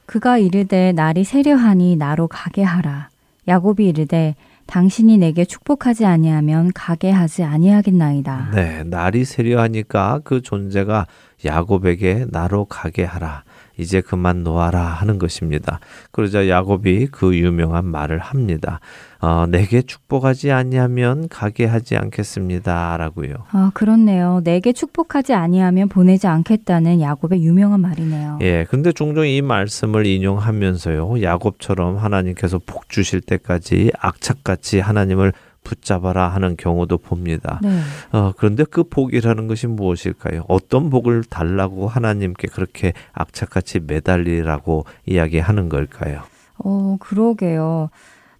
그가 0.08 0.38
이르되 0.38 0.92
날이 0.92 1.22
세려하니 1.22 1.96
나로 1.96 2.28
가게 2.28 2.62
하라. 2.62 3.10
야곱이 3.46 3.86
이르되 3.86 4.36
당신이 4.64 5.18
내게 5.18 5.44
축복하지 5.44 6.06
아니하면 6.06 6.72
가게 6.74 7.10
하지 7.10 7.44
아니하겠나이다. 7.44 8.52
네, 8.54 8.84
날이 8.84 9.26
세려하니까 9.26 10.20
그 10.24 10.40
존재가 10.40 11.06
야곱에게 11.44 12.24
나로 12.30 12.64
가게 12.64 13.04
하라. 13.04 13.42
이제 13.76 14.00
그만 14.00 14.44
놓아라 14.44 14.80
하는 14.82 15.18
것입니다. 15.18 15.78
그러자 16.10 16.48
야곱이 16.48 17.08
그 17.12 17.36
유명한 17.36 17.84
말을 17.84 18.18
합니다. 18.18 18.80
어, 19.20 19.46
내게 19.48 19.82
축복하지 19.82 20.52
아니하면 20.52 21.28
가게 21.28 21.64
하지 21.66 21.96
않겠습니다라고요. 21.96 23.34
아 23.50 23.70
그렇네요. 23.74 24.40
내게 24.44 24.72
축복하지 24.72 25.34
아니하면 25.34 25.88
보내지 25.88 26.28
않겠다는 26.28 27.00
야곱의 27.00 27.42
유명한 27.42 27.80
말이네요. 27.80 28.38
예, 28.42 28.64
근데 28.70 28.92
종종 28.92 29.26
이 29.26 29.42
말씀을 29.42 30.06
인용하면서요, 30.06 31.22
야곱처럼 31.22 31.96
하나님께서 31.96 32.60
복 32.64 32.88
주실 32.88 33.20
때까지 33.20 33.90
악착같이 33.98 34.78
하나님을 34.78 35.32
붙잡아라 35.64 36.28
하는 36.28 36.56
경우도 36.56 36.98
봅니다. 36.98 37.60
네. 37.62 37.80
어, 38.12 38.32
그런데 38.36 38.64
그 38.64 38.84
복이라는 38.84 39.48
것이 39.48 39.66
무엇일까요? 39.66 40.44
어떤 40.48 40.88
복을 40.88 41.24
달라고 41.24 41.88
하나님께 41.88 42.48
그렇게 42.48 42.92
악착같이 43.12 43.80
매달리라고 43.80 44.86
이야기하는 45.06 45.68
걸까요? 45.68 46.22
어, 46.58 46.96
그러게요. 47.00 47.90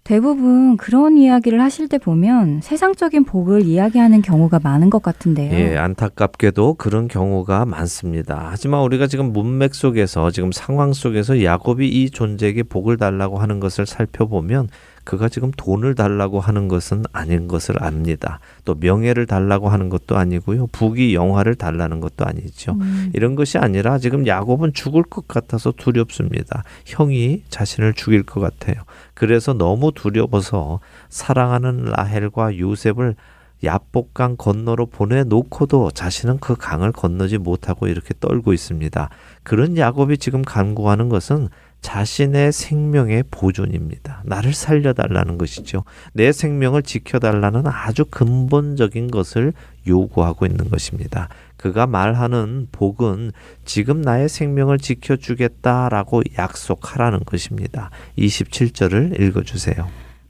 대부분 0.09 0.75
그런 0.75 1.19
이야기를 1.19 1.61
하실 1.61 1.87
때 1.87 1.99
보면 1.99 2.61
세상적인 2.63 3.25
복을 3.25 3.61
이야기하는 3.61 4.23
경우가 4.23 4.59
많은 4.63 4.89
것 4.89 5.03
같은데요. 5.03 5.53
예, 5.53 5.77
안타깝게도 5.77 6.73
그런 6.79 7.07
경우가 7.07 7.67
많습니다. 7.67 8.47
하지만 8.49 8.81
우리가 8.81 9.05
지금 9.05 9.31
문맥 9.31 9.75
속에서 9.75 10.31
지금 10.31 10.51
상황 10.51 10.93
속에서 10.93 11.43
야곱이 11.43 11.87
이 11.87 12.09
존재에게 12.09 12.63
복을 12.63 12.97
달라고 12.97 13.37
하는 13.37 13.59
것을 13.59 13.85
살펴보면 13.85 14.69
그가 15.09 15.27
지금 15.27 15.49
돈을 15.57 15.95
달라고 15.95 16.39
하는 16.39 16.67
것은 16.67 17.03
아닌 17.11 17.47
것을 17.47 17.83
압니다. 17.83 18.39
또 18.63 18.75
명예를 18.75 19.25
달라고 19.25 19.67
하는 19.67 19.89
것도 19.89 20.15
아니고요. 20.15 20.67
부귀 20.67 21.15
영화를 21.15 21.55
달라는 21.55 21.99
것도 21.99 22.25
아니죠. 22.27 22.73
음. 22.73 23.09
이런 23.15 23.33
것이 23.33 23.57
아니라 23.57 23.97
지금 23.97 24.27
야곱은 24.27 24.73
죽을 24.75 25.01
것 25.01 25.27
같아서 25.27 25.71
두렵습니다. 25.71 26.61
형이 26.85 27.41
자신을 27.49 27.95
죽일 27.95 28.21
것 28.21 28.39
같아요. 28.39 28.83
그래서 29.15 29.53
너무 29.53 29.91
두려워서 29.95 30.79
사랑하는 31.09 31.85
라헬과 31.85 32.59
요셉을 32.59 33.15
야복강 33.63 34.35
건너로 34.37 34.85
보내놓고도 34.85 35.89
자신은 35.89 36.37
그 36.37 36.55
강을 36.55 36.91
건너지 36.91 37.39
못하고 37.39 37.87
이렇게 37.87 38.13
떨고 38.19 38.53
있습니다. 38.53 39.09
그런 39.41 39.75
야곱이 39.75 40.19
지금 40.19 40.43
간구하는 40.43 41.09
것은 41.09 41.49
자신의 41.81 42.51
생명의 42.51 43.23
보존입니다. 43.31 44.21
나를 44.25 44.53
살려달라는 44.53 45.37
것이죠. 45.37 45.83
내 46.13 46.31
생명을 46.31 46.83
지켜달라는 46.83 47.63
아주 47.67 48.05
근본적인 48.05 49.11
것을 49.11 49.53
요구하고 49.87 50.45
있는 50.45 50.69
것입니다. 50.69 51.29
그가 51.57 51.87
말하는 51.87 52.67
복은 52.71 53.31
지금 53.65 54.01
나의 54.01 54.29
생명을 54.29 54.77
지켜주겠다라고 54.77 56.23
약속하라는 56.37 57.21
것입니다. 57.25 57.89
27절을 58.17 59.19
읽어주세요. 59.21 59.87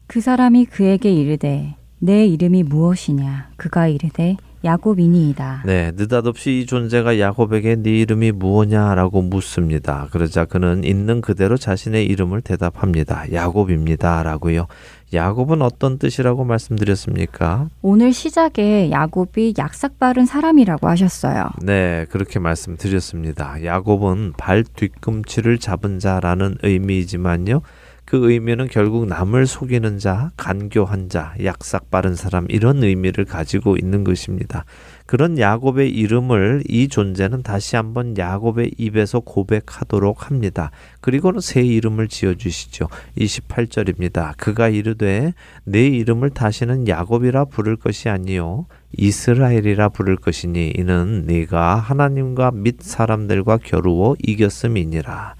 그 0.07 0.21
사람이 0.21 0.65
그에게 0.65 1.11
이르되 1.11 1.75
내 1.99 2.25
이름이 2.25 2.63
무엇이냐? 2.63 3.49
그가 3.57 3.87
이르되 3.87 4.37
야곱이니이다. 4.63 5.63
네, 5.65 5.91
느닷없이 5.95 6.59
이 6.59 6.65
존재가 6.65 7.19
야곱에게 7.19 7.77
네 7.77 7.99
이름이 7.99 8.31
무엇냐라고 8.33 9.21
묻습니다. 9.21 10.07
그러자 10.11 10.45
그는 10.45 10.83
있는 10.83 11.21
그대로 11.21 11.57
자신의 11.57 12.05
이름을 12.05 12.41
대답합니다. 12.41 13.31
야곱입니다라고요. 13.31 14.67
야곱은 15.13 15.61
어떤 15.61 15.97
뜻이라고 15.97 16.43
말씀드렸습니까? 16.43 17.67
오늘 17.81 18.13
시작에 18.13 18.91
야곱이 18.91 19.55
약삭 19.57 19.97
바른 19.97 20.25
사람이라고 20.25 20.87
하셨어요. 20.87 21.49
네, 21.63 22.05
그렇게 22.09 22.39
말씀드렸습니다. 22.39 23.63
야곱은 23.63 24.33
발 24.37 24.63
뒤꿈치를 24.63 25.57
잡은 25.57 25.99
자라는 25.99 26.57
의미이지만요. 26.61 27.61
그 28.09 28.31
의미는 28.31 28.67
결국 28.67 29.05
남을 29.05 29.45
속이는 29.45 29.99
자, 29.99 30.31
간교한 30.35 31.09
자, 31.09 31.35
약삭 31.43 31.91
빠른 31.91 32.15
사람 32.15 32.47
이런 32.49 32.83
의미를 32.83 33.23
가지고 33.23 33.77
있는 33.77 34.03
것입니다. 34.03 34.65
그런 35.05 35.37
야곱의 35.37 35.91
이름을 35.91 36.63
이 36.67 36.87
존재는 36.87 37.43
다시 37.43 37.75
한번 37.75 38.17
야곱의 38.17 38.71
입에서 38.79 39.19
고백하도록 39.19 40.25
합니다. 40.25 40.71
그리고는 41.01 41.39
새 41.39 41.61
이름을 41.61 42.07
지어 42.07 42.33
주시죠. 42.33 42.87
28절입니다. 43.15 44.33
그가 44.37 44.69
이르되 44.69 45.35
내 45.63 45.85
이름을 45.85 46.31
다시는 46.31 46.87
야곱이라 46.87 47.45
부를 47.45 47.75
것이 47.75 48.09
아니요 48.09 48.65
이스라엘이라 48.97 49.89
부를 49.89 50.15
것이니 50.15 50.73
이는 50.75 51.25
네가 51.27 51.75
하나님과 51.75 52.51
및 52.55 52.77
사람들과 52.81 53.57
겨루어 53.57 54.15
이겼음이니라. 54.23 55.35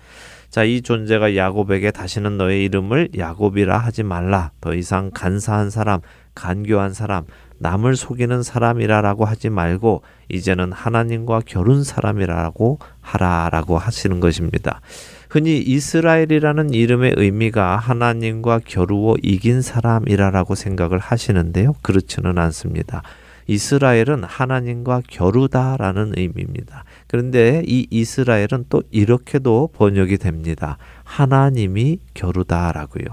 자, 0.50 0.64
이 0.64 0.82
존재가 0.82 1.36
야곱에게 1.36 1.92
다시는 1.92 2.38
너의 2.38 2.64
이름을 2.66 3.10
야곱이라 3.18 3.78
하지 3.78 4.02
말라. 4.02 4.52
더 4.62 4.74
이상 4.74 5.12
간사한 5.14 5.70
사람, 5.70 6.02
간교한 6.34 6.94
사람, 6.94 7.26
남을 7.60 7.96
속이는 7.96 8.42
사람이라라고 8.42 9.26
하지 9.26 9.50
말고 9.50 10.02
이제는 10.30 10.72
하나님과 10.72 11.42
결혼 11.46 11.84
사람이라고 11.84 12.80
하라라고 13.02 13.78
하시는 13.78 14.20
것입니다. 14.20 14.82
흔히 15.30 15.60
이스라엘이라는 15.60 16.74
이름의 16.74 17.14
의미가 17.18 17.78
하나님과 17.78 18.62
겨루어 18.66 19.16
이긴 19.22 19.62
사람이라라고 19.62 20.56
생각을 20.56 20.98
하시는데요. 20.98 21.76
그렇지는 21.84 22.40
않습니다. 22.40 23.04
이스라엘은 23.46 24.24
하나님과 24.24 25.02
겨루다라는 25.08 26.14
의미입니다. 26.18 26.86
그런데 27.10 27.64
이 27.66 27.88
이스라엘은 27.90 28.66
또 28.70 28.84
이렇게도 28.92 29.72
번역이 29.74 30.20
됩니다. 30.20 30.78
하나님이 31.04 31.98
겨루다라고요. 32.14 33.06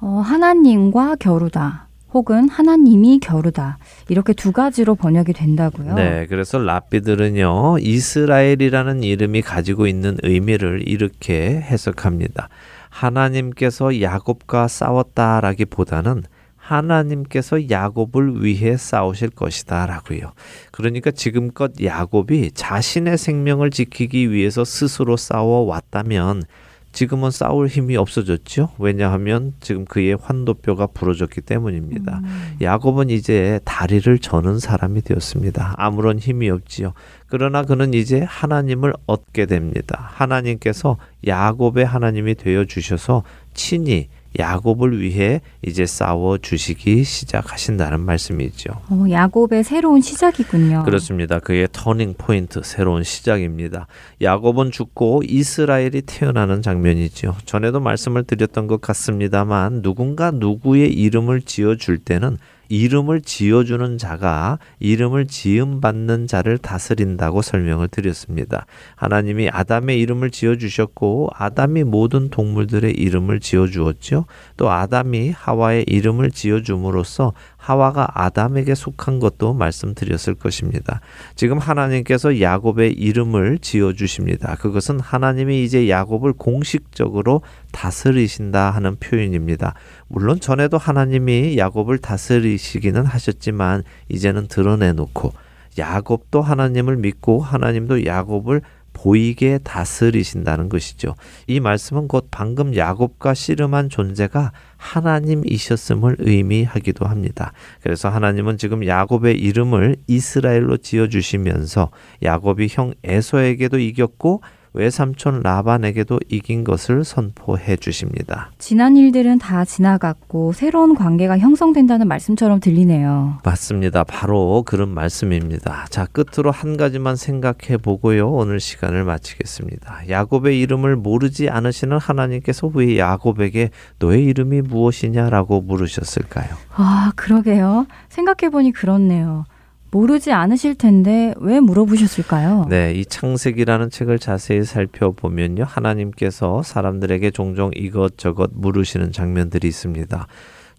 어, 0.00 0.06
하나님과 0.24 1.16
겨루다. 1.16 1.88
혹은 2.14 2.48
하나님이 2.48 3.18
겨루다. 3.18 3.78
이렇게 4.08 4.32
두 4.32 4.52
가지로 4.52 4.94
번역이 4.94 5.32
된다고요. 5.32 5.94
네, 5.94 6.26
그래서 6.28 6.58
랍비들은요, 6.58 7.78
이스라엘이라는 7.80 9.02
이름이 9.02 9.42
가지고 9.42 9.88
있는 9.88 10.16
의미를 10.22 10.86
이렇게 10.86 11.60
해석합니다. 11.60 12.48
하나님께서 12.90 14.00
야곱과 14.00 14.68
싸웠다라기보다는 14.68 16.22
하나님께서 16.70 17.68
야곱을 17.68 18.44
위해 18.44 18.76
싸우실 18.76 19.30
것이다라고요. 19.30 20.32
그러니까 20.70 21.10
지금껏 21.10 21.72
야곱이 21.82 22.52
자신의 22.52 23.18
생명을 23.18 23.70
지키기 23.70 24.30
위해서 24.30 24.64
스스로 24.64 25.16
싸워 25.16 25.62
왔다면 25.62 26.44
지금은 26.92 27.30
싸울 27.30 27.68
힘이 27.68 27.96
없어졌죠. 27.96 28.70
왜냐하면 28.78 29.54
지금 29.60 29.84
그의 29.84 30.16
환도뼈가 30.20 30.88
부러졌기 30.88 31.40
때문입니다. 31.40 32.20
음. 32.24 32.56
야곱은 32.60 33.10
이제 33.10 33.60
다리를 33.64 34.18
저는 34.18 34.58
사람이 34.58 35.02
되었습니다. 35.02 35.74
아무런 35.76 36.18
힘이 36.18 36.50
없지요. 36.50 36.94
그러나 37.28 37.62
그는 37.62 37.94
이제 37.94 38.20
하나님을 38.20 38.92
얻게 39.06 39.46
됩니다. 39.46 40.10
하나님께서 40.14 40.96
야곱의 41.26 41.86
하나님이 41.86 42.34
되어 42.34 42.64
주셔서 42.64 43.22
친히 43.54 44.08
야곱을 44.38 45.00
위해 45.00 45.40
이제 45.62 45.86
싸워 45.86 46.38
주시기 46.38 47.04
시작하신다는 47.04 48.00
말씀이죠. 48.00 48.70
어, 48.88 49.04
야곱의 49.10 49.64
새로운 49.64 50.00
시작이군요. 50.00 50.84
그렇습니다. 50.84 51.40
그의 51.40 51.68
터닝 51.72 52.14
포인트, 52.16 52.60
새로운 52.62 53.02
시작입니다. 53.02 53.86
야곱은 54.22 54.70
죽고 54.70 55.22
이스라엘이 55.26 56.02
태어나는 56.02 56.62
장면이죠. 56.62 57.36
전에도 57.44 57.80
말씀을 57.80 58.24
드렸던 58.24 58.66
것 58.66 58.80
같습니다만 58.80 59.82
누군가 59.82 60.30
누구의 60.30 60.92
이름을 60.92 61.42
지어 61.42 61.74
줄 61.74 61.98
때는 61.98 62.38
이름을 62.70 63.20
지어주는 63.20 63.98
자가 63.98 64.58
이름을 64.78 65.26
지음받는 65.26 66.28
자를 66.28 66.56
다스린다고 66.56 67.42
설명을 67.42 67.88
드렸습니다. 67.88 68.64
하나님이 68.94 69.50
아담의 69.50 70.00
이름을 70.00 70.30
지어주셨고 70.30 71.30
아담이 71.34 71.84
모든 71.84 72.30
동물들의 72.30 72.92
이름을 72.92 73.40
지어주었죠. 73.40 74.24
또 74.56 74.70
아담이 74.70 75.30
하와의 75.30 75.84
이름을 75.88 76.30
지어줌으로써 76.30 77.32
하와가 77.56 78.08
아담에게 78.14 78.74
속한 78.74 79.18
것도 79.18 79.52
말씀드렸을 79.52 80.34
것입니다. 80.34 81.00
지금 81.34 81.58
하나님께서 81.58 82.40
야곱의 82.40 82.92
이름을 82.92 83.58
지어 83.58 83.92
주십니다. 83.92 84.56
그것은 84.60 85.00
하나님이 85.00 85.64
이제 85.64 85.88
야곱을 85.88 86.34
공식적으로 86.34 87.42
다스리신다 87.72 88.70
하는 88.70 88.96
표현입니다. 88.96 89.74
물론 90.08 90.40
전에도 90.40 90.78
하나님이 90.78 91.56
야곱을 91.58 91.98
다스리시기는 91.98 93.04
하셨지만 93.04 93.84
이제는 94.08 94.48
드러내 94.48 94.92
놓고 94.92 95.32
야곱도 95.78 96.42
하나님을 96.42 96.96
믿고 96.96 97.40
하나님도 97.40 98.04
야곱을 98.04 98.62
보이게 98.92 99.58
다스리신다는 99.62 100.68
것이죠. 100.68 101.14
이 101.46 101.60
말씀은 101.60 102.08
곧 102.08 102.28
방금 102.30 102.74
야곱과 102.74 103.34
씨름한 103.34 103.88
존재가 103.88 104.52
하나님이셨음을 104.76 106.16
의미하기도 106.18 107.06
합니다. 107.06 107.52
그래서 107.82 108.08
하나님은 108.08 108.58
지금 108.58 108.86
야곱의 108.86 109.38
이름을 109.38 109.96
이스라엘로 110.06 110.78
지어 110.78 111.08
주시면서 111.08 111.90
야곱이 112.22 112.68
형 112.70 112.92
에서에게도 113.04 113.78
이겼고 113.78 114.42
외삼촌 114.72 115.40
라반에게도 115.42 116.20
이긴 116.28 116.64
것을 116.64 117.04
선포해 117.04 117.76
주십니다. 117.76 118.50
지난 118.58 118.96
일들은 118.96 119.38
다 119.38 119.64
지나갔고 119.64 120.52
새로운 120.52 120.94
관계가 120.94 121.38
형성된다는 121.38 122.06
말씀처럼 122.06 122.60
들리네요. 122.60 123.38
맞습니다. 123.44 124.04
바로 124.04 124.62
그런 124.64 124.90
말씀입니다. 124.90 125.86
자, 125.90 126.06
끝으로 126.06 126.50
한 126.50 126.76
가지만 126.76 127.16
생각해 127.16 127.78
보고요. 127.82 128.30
오늘 128.30 128.60
시간을 128.60 129.04
마치겠습니다. 129.04 130.08
야곱의 130.08 130.60
이름을 130.60 130.96
모르지 130.96 131.48
않으시는 131.48 131.98
하나님께서 131.98 132.70
왜 132.72 132.98
야곱에게 132.98 133.70
너의 133.98 134.24
이름이 134.24 134.62
무엇이냐라고 134.62 135.62
물으셨을까요? 135.62 136.48
아, 136.74 137.12
그러게요. 137.16 137.86
생각해 138.08 138.50
보니 138.50 138.72
그렇네요. 138.72 139.44
모르지 139.90 140.32
않으실 140.32 140.76
텐데 140.76 141.34
왜 141.38 141.60
물어보셨을까요? 141.60 142.66
네, 142.68 142.94
이 142.94 143.04
창세기라는 143.04 143.90
책을 143.90 144.18
자세히 144.18 144.62
살펴보면요. 144.64 145.64
하나님께서 145.64 146.62
사람들에게 146.62 147.30
종종 147.32 147.70
이것저것 147.74 148.50
물으시는 148.54 149.12
장면들이 149.12 149.66
있습니다. 149.66 150.26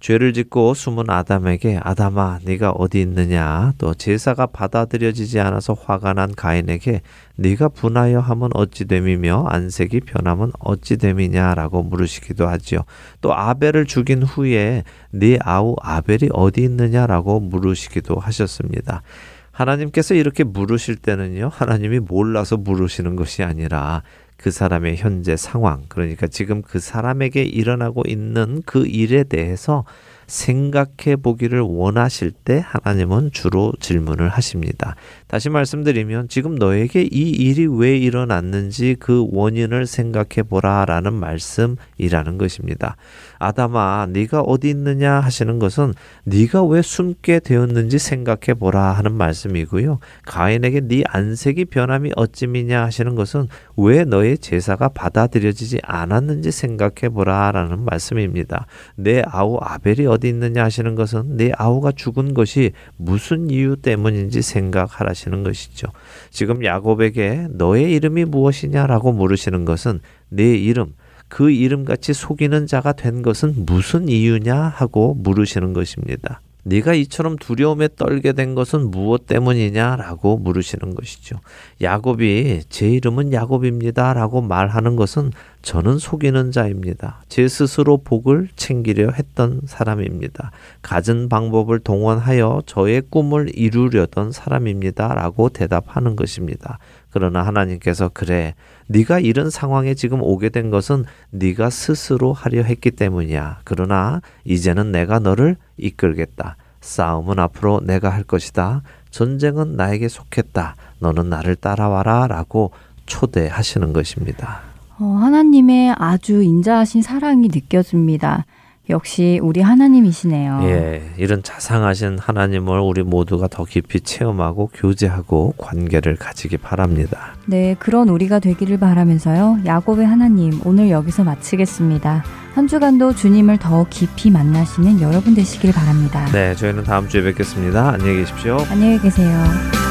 죄를 0.02 0.34
짓고 0.34 0.74
숨은 0.74 1.12
아담에게 1.12 1.80
아담아 1.82 2.40
네가 2.44 2.72
어디 2.72 3.02
있느냐 3.02 3.74
또 3.78 3.94
제사가 3.94 4.48
받아들여지지 4.48 5.40
않아서 5.40 5.74
화가 5.74 6.14
난 6.14 6.34
가인에게 6.36 7.02
네가 7.36 7.70
분하여 7.70 8.20
함은 8.20 8.50
어찌 8.56 8.86
됨이며 8.86 9.46
안색이 9.48 10.02
변함은 10.02 10.54
어찌 10.60 10.98
됨이냐라고 10.98 11.84
물으시기도 11.84 12.48
하지요. 12.48 12.80
또 13.22 13.34
아벨을 13.34 13.86
죽인 13.86 14.24
후에 14.24 14.84
네 15.12 15.38
아우 15.42 15.76
아벨이 15.82 16.30
어디 16.34 16.64
있느냐라고 16.64 17.40
물으시기도 17.40 18.16
하셨습니다. 18.16 19.04
하나님께서 19.52 20.16
이렇게 20.16 20.44
물으실 20.44 20.96
때는요, 20.96 21.50
하나님이 21.54 22.00
몰라서 22.00 22.58
물으시는 22.58 23.16
것이 23.16 23.44
아니라 23.44 24.02
그 24.42 24.50
사람의 24.50 24.98
현재 24.98 25.38
상황, 25.38 25.84
그러니까 25.88 26.28
지금 26.28 26.62
그 26.62 26.80
사람에게 26.80 27.44
일어나고 27.44 28.04
있는 28.08 28.64
그 28.66 28.88
일에 28.88 29.24
대해서 29.24 29.86
생각해 30.26 31.18
보기를 31.22 31.60
원하실 31.60 32.32
때 32.32 32.64
하나님은 32.66 33.32
주로 33.34 33.74
질문을 33.80 34.30
하십니다. 34.30 34.96
다시 35.32 35.48
말씀드리면 35.48 36.28
지금 36.28 36.56
너에게 36.56 37.04
이 37.04 37.30
일이 37.30 37.66
왜 37.66 37.98
일어났는지 37.98 38.98
그 39.00 39.30
원인을 39.32 39.86
생각해 39.88 40.44
보라라는 40.50 41.14
말씀이라는 41.14 42.38
것입니다. 42.38 42.98
아담아 43.40 44.08
네가 44.10 44.42
어디 44.42 44.70
있느냐 44.72 45.22
하시는 45.22 45.58
것은 45.58 45.94
네가 46.26 46.66
왜 46.66 46.82
숨게 46.82 47.40
되었는지 47.40 47.98
생각해 47.98 48.56
보라 48.60 48.92
하는 48.92 49.14
말씀이고요. 49.14 50.00
가인에게 50.26 50.82
네 50.82 51.04
안색이 51.08 51.66
변함이 51.66 52.12
어찌미냐 52.18 52.84
하시는 52.84 53.16
것은 53.16 53.48
왜 53.78 54.04
너의 54.04 54.38
제사가 54.38 54.90
받아들여지지 54.90 55.80
않았는지 55.82 56.52
생각해 56.52 57.08
보라라는 57.08 57.86
말씀입니다. 57.86 58.66
내 58.98 59.24
아우 59.26 59.58
아벨이 59.62 60.08
어디 60.08 60.28
있느냐 60.28 60.66
하시는 60.66 60.94
것은 60.96 61.38
내 61.38 61.54
아우가 61.56 61.94
죽은 61.94 62.34
것이 62.34 62.74
무슨 62.98 63.50
이유 63.50 63.78
때문인지 63.78 64.42
생각하라 64.42 65.14
시는 65.22 65.44
것이죠. 65.44 65.88
지금 66.30 66.64
야곱에게 66.64 67.48
너의 67.52 67.94
이름이 67.94 68.26
무엇이냐라고 68.26 69.12
물으시는 69.12 69.66
것은 69.66 70.00
내 70.30 70.56
이름 70.56 70.94
그 71.28 71.50
이름같이 71.50 72.14
속이는 72.14 72.68
자가 72.68 72.94
된 72.94 73.22
것은 73.22 73.66
무슨 73.66 74.10
이유냐 74.10 74.56
하고 74.56 75.14
물으시는 75.14 75.74
것입니다. 75.74 76.42
네가 76.64 76.94
이처럼 76.94 77.38
두려움에 77.38 77.90
떨게 77.96 78.34
된 78.34 78.54
것은 78.54 78.92
무엇 78.92 79.26
때문이냐라고 79.26 80.38
물으시는 80.38 80.94
것이죠. 80.96 81.38
야곱이 81.82 82.64
제 82.70 82.90
이름은 82.90 83.34
야곱입니다라고 83.34 84.42
말하는 84.42 84.96
것은 84.96 85.32
저는 85.62 85.98
속이는 85.98 86.52
자입니다. 86.52 87.24
제 87.30 87.48
스스로 87.48 87.98
복을 87.98 88.50
챙기려 88.56 89.12
했던 89.12 89.62
사람입니다. 89.66 90.52
갖은 90.82 91.30
방법을 91.30 91.80
동원하여 91.80 92.64
저의 92.66 93.04
꿈을 93.10 93.52
이루려던 93.56 94.32
사람입니다라고 94.32 95.50
대답하는 95.50 96.16
것입니다. 96.16 96.80
그러나 97.12 97.44
하나님께서 97.44 98.10
그래 98.14 98.56
네가 98.88 99.20
이런 99.20 99.50
상황에 99.50 99.94
지금 99.94 100.22
오게 100.22 100.50
된 100.50 100.70
것은 100.70 101.06
네가 101.32 101.70
스스로 101.70 102.34
하려 102.34 102.64
했기 102.64 102.92
때문이야. 102.92 103.60
그러나 103.64 104.22
이제는 104.46 104.92
내가 104.92 105.20
너를 105.20 105.58
이끌겠다. 105.78 106.58
싸움은 106.82 107.40
앞으로 107.40 107.82
내가 107.84 108.10
할 108.10 108.24
것이다. 108.24 108.82
전쟁은 109.12 109.76
나에게 109.76 110.08
속했다. 110.08 110.76
너는 111.00 111.30
나를 111.30 111.56
따라와라. 111.56 112.28
라고 112.28 112.72
초대하시는 113.06 113.94
것입니다. 113.94 114.62
어, 115.00 115.06
하나님의 115.06 115.96
아주 115.98 116.42
인자하신 116.42 117.02
사랑이 117.02 117.50
느껴집니다. 117.50 118.46
역시 118.90 119.40
우리 119.42 119.62
하나님이시네요. 119.62 120.62
예, 120.64 121.02
이런 121.18 121.44
자상하신 121.44 122.18
하나님을 122.20 122.80
우리 122.80 123.04
모두가 123.04 123.48
더 123.48 123.64
깊이 123.64 124.02
체험하고 124.02 124.70
교제하고 124.74 125.54
관계를 125.58 126.16
가지기 126.18 126.58
바랍니다. 126.58 127.36
네, 127.46 127.76
그런 127.80 128.10
우리가 128.10 128.40
되기를 128.40 128.80
바라면서요. 128.80 129.60
야곱의 129.66 130.06
하나님 130.06 130.60
오늘 130.66 130.90
여기서 130.90 131.24
마치겠습니다. 131.24 132.24
한 132.54 132.68
주간도 132.68 133.16
주님을 133.16 133.58
더 133.58 133.86
깊이 133.90 134.30
만나시는 134.30 135.00
여러분 135.00 135.36
되시길 135.36 135.72
바랍니다. 135.72 136.26
네, 136.34 136.54
저희는 136.56 136.84
다음 136.84 137.08
주에 137.08 137.22
뵙겠습니다. 137.24 137.92
안녕히 137.92 138.18
계십시오. 138.18 138.58
안녕히 138.70 139.00
계세요. 139.00 139.91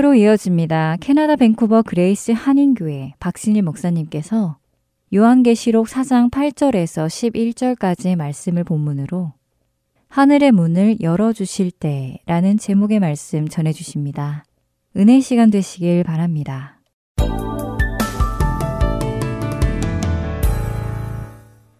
설교로 0.00 0.14
이어집니다. 0.14 0.96
캐나다 1.00 1.36
밴쿠버 1.36 1.82
그레이스 1.82 2.32
한인교회 2.32 3.14
박신일 3.20 3.62
목사님께서 3.62 4.56
요한계시록 5.14 5.86
4장 5.86 6.30
8절에서 6.30 7.06
11절까지의 7.06 8.16
말씀을 8.16 8.64
본문으로 8.64 9.32
하늘의 10.08 10.52
문을 10.52 11.00
열어주실 11.00 11.70
때라는 11.72 12.58
제목의 12.58 13.00
말씀 13.00 13.48
전해주십니다. 13.48 14.44
은혜 14.96 15.20
시간 15.20 15.50
되시길 15.50 16.04
바랍니다. 16.04 16.80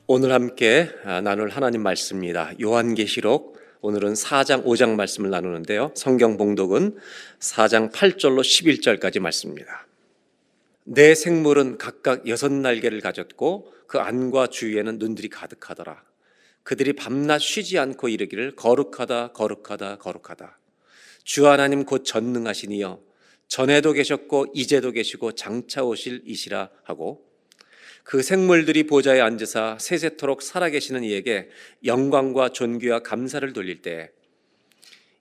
오늘 0.07 0.33
함께 0.33 0.89
아, 1.05 1.21
나눌 1.21 1.49
하나님 1.49 1.83
말씀입니다. 1.83 2.53
요한계시록 2.61 3.50
오늘은 3.83 4.13
4장 4.13 4.65
5장 4.65 4.95
말씀을 4.95 5.31
나누는데요. 5.31 5.93
성경 5.95 6.37
봉독은 6.37 6.99
4장 7.39 7.91
8절로 7.91 8.41
11절까지 8.41 9.21
말씀입니다. 9.21 9.87
내 10.85 11.15
생물은 11.15 11.79
각각 11.79 12.29
여섯 12.29 12.53
날개를 12.53 13.01
가졌고 13.01 13.73
그 13.87 13.99
안과 13.99 14.49
주위에는 14.49 14.99
눈들이 14.99 15.31
가득하더라. 15.31 16.03
그들이 16.63 16.93
밤낮 16.93 17.39
쉬지 17.41 17.79
않고 17.79 18.09
이르기를 18.09 18.55
거룩하다 18.55 19.33
거룩하다 19.33 19.97
거룩하다. 19.97 20.59
주 21.25 21.49
하나님 21.49 21.85
곧 21.87 22.05
전능하시니여 22.05 23.01
전에도 23.49 23.93
계셨고 23.95 24.49
이제도 24.53 24.91
계시고 24.91 25.33
장차 25.33 25.85
오실 25.85 26.23
이시라 26.27 26.69
하고 26.83 27.30
그 28.11 28.23
생물들이 28.23 28.89
보좌에 28.89 29.21
앉으사 29.21 29.79
세세토록 29.79 30.43
살아계시는 30.43 31.05
이에게 31.05 31.49
영광과 31.85 32.49
존귀와 32.49 33.05
감사를 33.05 33.53
돌릴 33.53 33.83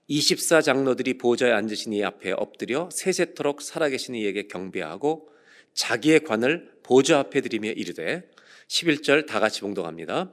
때24 0.08 0.64
장로들이 0.64 1.16
보좌에 1.16 1.52
앉으신 1.52 1.92
이 1.92 2.02
앞에 2.02 2.32
엎드려 2.32 2.88
세세토록 2.90 3.62
살아계신 3.62 4.16
이에게 4.16 4.48
경배하고 4.48 5.28
자기의 5.72 6.24
관을 6.24 6.68
보좌 6.82 7.20
앞에 7.20 7.42
드리며 7.42 7.70
이르되 7.70 8.28
11절 8.66 9.24
다 9.24 9.38
같이 9.38 9.60
봉독합니다. 9.60 10.32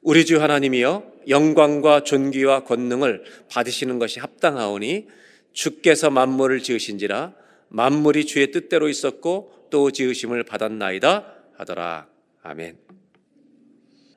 우리 0.00 0.24
주 0.24 0.40
하나님이여 0.40 1.12
영광과 1.28 2.04
존귀와 2.04 2.64
권능을 2.64 3.24
받으시는 3.50 3.98
것이 3.98 4.18
합당하오니 4.18 5.08
주께서 5.52 6.08
만물을 6.08 6.62
지으신지라 6.62 7.34
만물이 7.68 8.24
주의 8.24 8.50
뜻대로 8.50 8.88
있었고 8.88 9.66
또 9.68 9.90
지으심을 9.90 10.44
받았나이다 10.44 11.37
하더라. 11.58 12.08
아멘. 12.42 12.78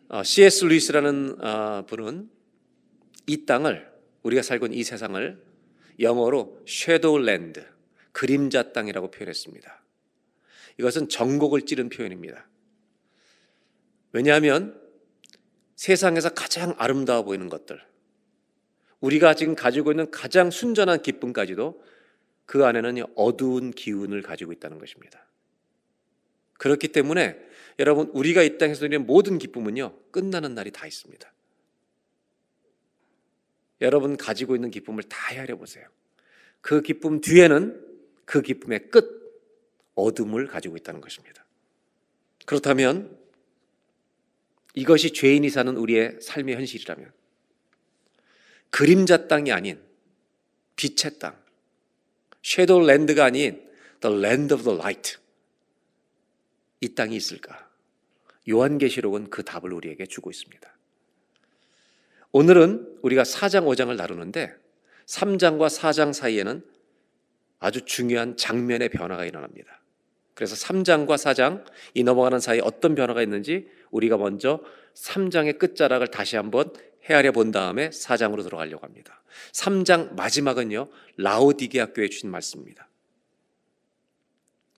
어, 0.09 0.23
C.S. 0.23 0.65
루이스라는 0.65 1.43
어, 1.43 1.85
분은 1.87 2.29
이 3.25 3.45
땅을 3.45 3.91
우리가 4.23 4.43
살고 4.43 4.67
있는 4.67 4.77
이 4.77 4.83
세상을 4.83 5.41
영어로 5.99 6.61
Shadowland 6.67 7.65
그림자 8.11 8.71
땅이라고 8.73 9.09
표현했습니다. 9.09 9.83
이것은 10.79 11.09
정곡을 11.09 11.63
찌른 11.63 11.89
표현입니다. 11.89 12.47
왜냐하면 14.11 14.79
세상에서 15.75 16.29
가장 16.29 16.75
아름다워 16.77 17.23
보이는 17.23 17.49
것들, 17.49 17.81
우리가 18.99 19.33
지금 19.33 19.55
가지고 19.55 19.91
있는 19.91 20.11
가장 20.11 20.51
순전한 20.51 21.01
기쁨까지도 21.01 21.83
그 22.45 22.65
안에는 22.65 23.03
어두운 23.15 23.71
기운을 23.71 24.21
가지고 24.21 24.51
있다는 24.51 24.77
것입니다. 24.77 25.30
그렇기 26.61 26.89
때문에 26.89 27.39
여러분 27.79 28.11
우리가 28.13 28.43
이 28.43 28.59
땅에서 28.59 28.85
누리는 28.85 29.07
모든 29.07 29.39
기쁨은요 29.39 29.97
끝나는 30.11 30.53
날이 30.53 30.69
다 30.69 30.85
있습니다. 30.85 31.33
여러분 33.81 34.15
가지고 34.15 34.53
있는 34.53 34.69
기쁨을 34.69 35.01
다 35.01 35.17
헤아려 35.31 35.57
보세요. 35.57 35.87
그 36.61 36.83
기쁨 36.83 37.19
뒤에는 37.19 37.83
그 38.25 38.43
기쁨의 38.43 38.91
끝 38.91 39.41
어둠을 39.95 40.45
가지고 40.45 40.77
있다는 40.77 41.01
것입니다. 41.01 41.43
그렇다면 42.45 43.17
이것이 44.75 45.13
죄인이 45.13 45.49
사는 45.49 45.75
우리의 45.75 46.19
삶의 46.21 46.53
현실이라면 46.57 47.11
그림자 48.69 49.27
땅이 49.27 49.51
아닌 49.51 49.81
빛의 50.75 51.17
땅, 51.17 51.43
섀도우 52.43 52.85
랜드가 52.85 53.25
아닌 53.25 53.67
the 53.99 54.15
land 54.15 54.53
of 54.53 54.63
the 54.63 54.77
light 54.77 55.20
이 56.81 56.95
땅이 56.95 57.15
있을까? 57.15 57.69
요한계시록은 58.49 59.29
그 59.29 59.43
답을 59.43 59.71
우리에게 59.71 60.05
주고 60.07 60.31
있습니다. 60.31 60.69
오늘은 62.31 62.99
우리가 63.01 63.23
4장, 63.23 63.65
5장을 63.65 63.95
다루는데 63.97 64.53
3장과 65.05 65.67
4장 65.67 66.13
사이에는 66.13 66.63
아주 67.59 67.85
중요한 67.85 68.35
장면의 68.35 68.89
변화가 68.89 69.25
일어납니다. 69.25 69.81
그래서 70.33 70.55
3장과 70.55 71.17
4장 71.17 71.63
이 71.93 72.03
넘어가는 72.03 72.39
사이에 72.39 72.61
어떤 72.63 72.95
변화가 72.95 73.21
있는지 73.21 73.69
우리가 73.91 74.17
먼저 74.17 74.63
3장의 74.95 75.59
끝자락을 75.59 76.07
다시 76.07 76.35
한번 76.35 76.73
헤아려 77.07 77.31
본 77.31 77.51
다음에 77.51 77.89
4장으로 77.89 78.43
들어가려고 78.43 78.83
합니다. 78.85 79.21
3장 79.53 80.15
마지막은요. 80.15 80.87
라오디게아 81.17 81.87
교회 81.93 82.09
주신 82.09 82.31
말씀입니다. 82.31 82.87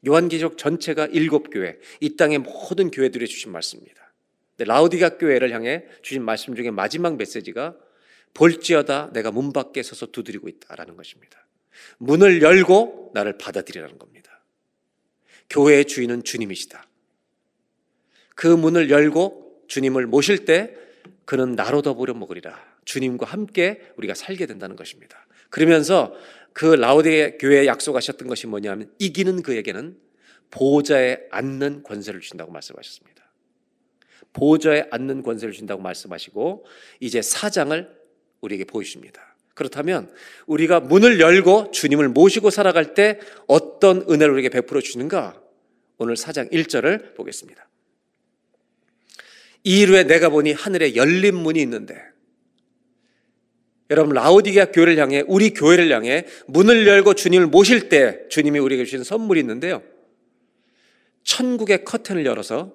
요한계시록 0.05 0.57
전체가 0.57 1.07
일곱 1.07 1.49
교회, 1.49 1.77
이 1.99 2.15
땅의 2.15 2.39
모든 2.39 2.91
교회들이 2.91 3.27
주신 3.27 3.51
말씀입니다. 3.51 4.13
라우디가 4.57 5.17
교회를 5.17 5.51
향해 5.51 5.85
주신 6.01 6.23
말씀 6.23 6.55
중에 6.55 6.71
마지막 6.71 7.17
메시지가 7.17 7.75
볼지어다 8.33 9.11
내가 9.13 9.31
문 9.31 9.53
밖에 9.53 9.83
서서 9.83 10.07
두드리고 10.07 10.47
있다라는 10.47 10.95
것입니다. 10.95 11.45
문을 11.97 12.41
열고 12.41 13.11
나를 13.13 13.37
받아들이라는 13.37 13.97
겁니다. 13.97 14.43
교회의 15.49 15.85
주인은 15.85 16.23
주님이시다. 16.23 16.87
그 18.35 18.47
문을 18.47 18.89
열고 18.89 19.63
주님을 19.67 20.07
모실 20.07 20.45
때 20.45 20.75
그는 21.25 21.55
나로 21.55 21.81
더불어 21.81 22.13
먹으리라. 22.13 22.73
주님과 22.85 23.25
함께 23.25 23.81
우리가 23.97 24.13
살게 24.13 24.45
된다는 24.45 24.75
것입니다. 24.75 25.25
그러면서 25.49 26.13
그 26.53 26.65
라오데 26.65 27.37
교회에 27.37 27.65
약속하셨던 27.65 28.27
것이 28.27 28.47
뭐냐면 28.47 28.91
이기는 28.99 29.41
그에게는 29.41 29.97
보좌에 30.51 31.17
앉는 31.31 31.83
권세를 31.83 32.21
주신다고 32.21 32.51
말씀하셨습니다. 32.51 33.23
보좌에 34.33 34.85
앉는 34.91 35.23
권세를 35.23 35.53
준다고 35.53 35.81
말씀하시고 35.81 36.65
이제 36.99 37.21
사장을 37.21 37.89
우리에게 38.41 38.65
보여주십니다. 38.65 39.35
그렇다면 39.55 40.11
우리가 40.47 40.79
문을 40.79 41.19
열고 41.19 41.71
주님을 41.71 42.09
모시고 42.09 42.49
살아갈 42.49 42.93
때 42.93 43.19
어떤 43.47 44.01
은혜를 44.09 44.33
우리에게 44.33 44.49
베풀어 44.49 44.81
주는가? 44.81 45.39
오늘 45.97 46.17
사장 46.17 46.49
1절을 46.49 47.15
보겠습니다. 47.15 47.67
이일에 49.63 50.03
내가 50.03 50.29
보니 50.29 50.51
하늘에 50.51 50.95
열린 50.95 51.35
문이 51.35 51.61
있는데 51.61 52.12
여러분 53.89 54.13
라오디게아 54.13 54.65
교회를 54.65 54.97
향해 54.97 55.23
우리 55.27 55.51
교회를 55.51 55.91
향해 55.91 56.25
문을 56.47 56.87
열고 56.87 57.15
주님을 57.15 57.47
모실 57.47 57.89
때 57.89 58.19
주님이 58.29 58.59
우리에게 58.59 58.85
주신 58.85 59.03
선물이 59.03 59.39
있는데요. 59.41 59.83
천국의 61.23 61.83
커튼을 61.85 62.25
열어서 62.25 62.73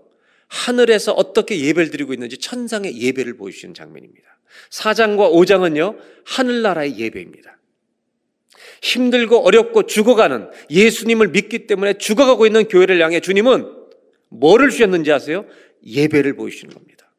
하늘에서 0.49 1.12
어떻게 1.12 1.61
예배를 1.61 1.90
드리고 1.90 2.12
있는지 2.12 2.38
천상의 2.38 3.01
예배를 3.01 3.37
보여주시는 3.37 3.75
장면입니다. 3.75 4.38
4장과 4.71 5.31
5장은요, 5.33 5.99
하늘나라의 6.25 6.99
예배입니다. 6.99 7.59
힘들고 8.83 9.44
어렵고 9.47 9.85
죽어가는 9.85 10.49
예수님을 10.71 11.29
믿기 11.29 11.66
때문에 11.66 11.94
죽어가고 11.94 12.47
있는 12.47 12.68
교회를 12.68 13.03
향해 13.03 13.21
주님은 13.21 13.71
뭐를 14.31 14.71
주셨는지 14.71 15.12
아세요? 15.12 15.44
예배를 15.85 16.37
보여주시는 16.37 16.75
겁니다. 16.75 17.12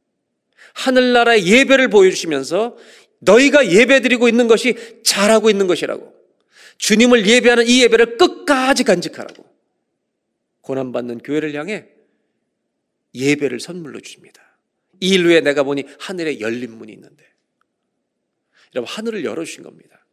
하늘나라의 0.74 1.46
예배를 1.46 1.90
보여주시면서 1.90 2.78
너희가 3.20 3.70
예배드리고 3.72 4.28
있는 4.28 4.48
것이 4.48 4.76
잘하고 5.04 5.50
있는 5.50 5.68
것이라고. 5.68 6.14
주님을 6.78 7.28
예배하는 7.28 7.68
이 7.68 7.84
예배를 7.84 8.18
끝까지 8.18 8.84
간직하라고. 8.84 9.46
고난받는 10.62 11.20
교회를 11.20 11.54
향해 11.56 11.88
예배를 13.14 13.60
선물로 13.60 14.00
주십니다. 14.02 14.42
이 15.02 15.10
일루에 15.10 15.42
내가 15.42 15.64
보니 15.64 15.84
하늘에 16.00 16.40
열린 16.40 16.72
문이 16.72 16.92
있는데. 16.94 17.26
여러분, 18.76 18.94
하늘을 18.94 19.26
열어주신 19.26 19.64
겁니다. 19.64 20.06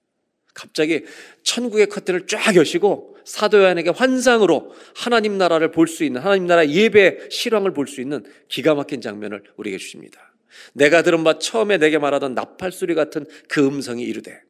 갑자기 0.55 1.05
천국의 1.43 1.89
커튼을 1.89 2.27
쫙 2.27 2.57
여시고 2.57 3.19
사도 3.27 3.59
요한에게 3.59 3.91
환상으로 3.91 4.75
하나님 4.95 5.37
나라를 5.37 5.71
볼 5.71 5.87
수 5.87 6.03
있는 6.05 6.23
하나님 6.23 6.47
나라 6.47 6.67
예배 6.67 7.29
실황을 7.31 7.75
볼 7.75 7.87
수 7.87 8.01
있는 8.01 8.25
기가 8.49 8.75
막힌 8.75 9.03
장면을 9.03 9.43
우리에게 9.57 9.77
주십니다. 9.77 10.33
내가 10.73 11.03
들은 11.03 11.25
바 11.25 11.39
처음에 11.39 11.79
내게 11.79 11.99
말하던 11.99 12.35
나팔 12.35 12.73
소리 12.73 12.95
같은 12.95 13.27
그 13.49 13.67
음성이 13.67 14.05
이르되 14.05 14.43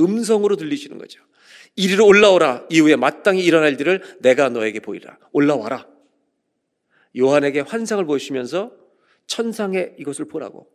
음성으로 0.00 0.56
들리시는 0.56 0.98
거죠. 0.98 1.22
이리로 1.76 2.06
올라오라. 2.06 2.66
이후에 2.70 2.96
마땅히 2.96 3.44
일어날 3.44 3.80
일을 3.80 4.18
내가 4.20 4.48
너에게 4.48 4.80
보이라. 4.80 5.18
올라와라. 5.32 5.88
요한에게 7.18 7.60
환상을 7.60 8.04
보시면서 8.04 8.72
천상에 9.26 9.92
이것을 9.98 10.26
보라고. 10.26 10.70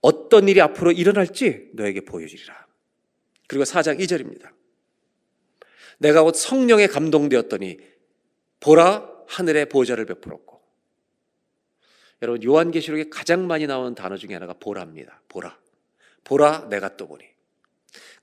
어떤 0.00 0.48
일이 0.48 0.60
앞으로 0.60 0.92
일어날지 0.92 1.70
너에게 1.74 2.02
보여주리라. 2.02 2.66
그리고 3.46 3.64
4장 3.64 3.98
2절입니다. 4.00 4.50
내가 5.98 6.22
곧 6.22 6.34
성령에 6.34 6.86
감동되었더니 6.86 7.78
보라 8.60 9.10
하늘의 9.26 9.68
보좌를 9.68 10.06
베풀었고 10.06 10.53
여러분 12.24 12.42
요한계시록에 12.42 13.10
가장 13.10 13.46
많이 13.46 13.66
나오는 13.66 13.94
단어 13.94 14.16
중에 14.16 14.32
하나가 14.32 14.54
보라입니다. 14.54 15.20
보라. 15.28 15.58
보라 16.24 16.68
내가 16.70 16.96
또 16.96 17.06
보니 17.06 17.22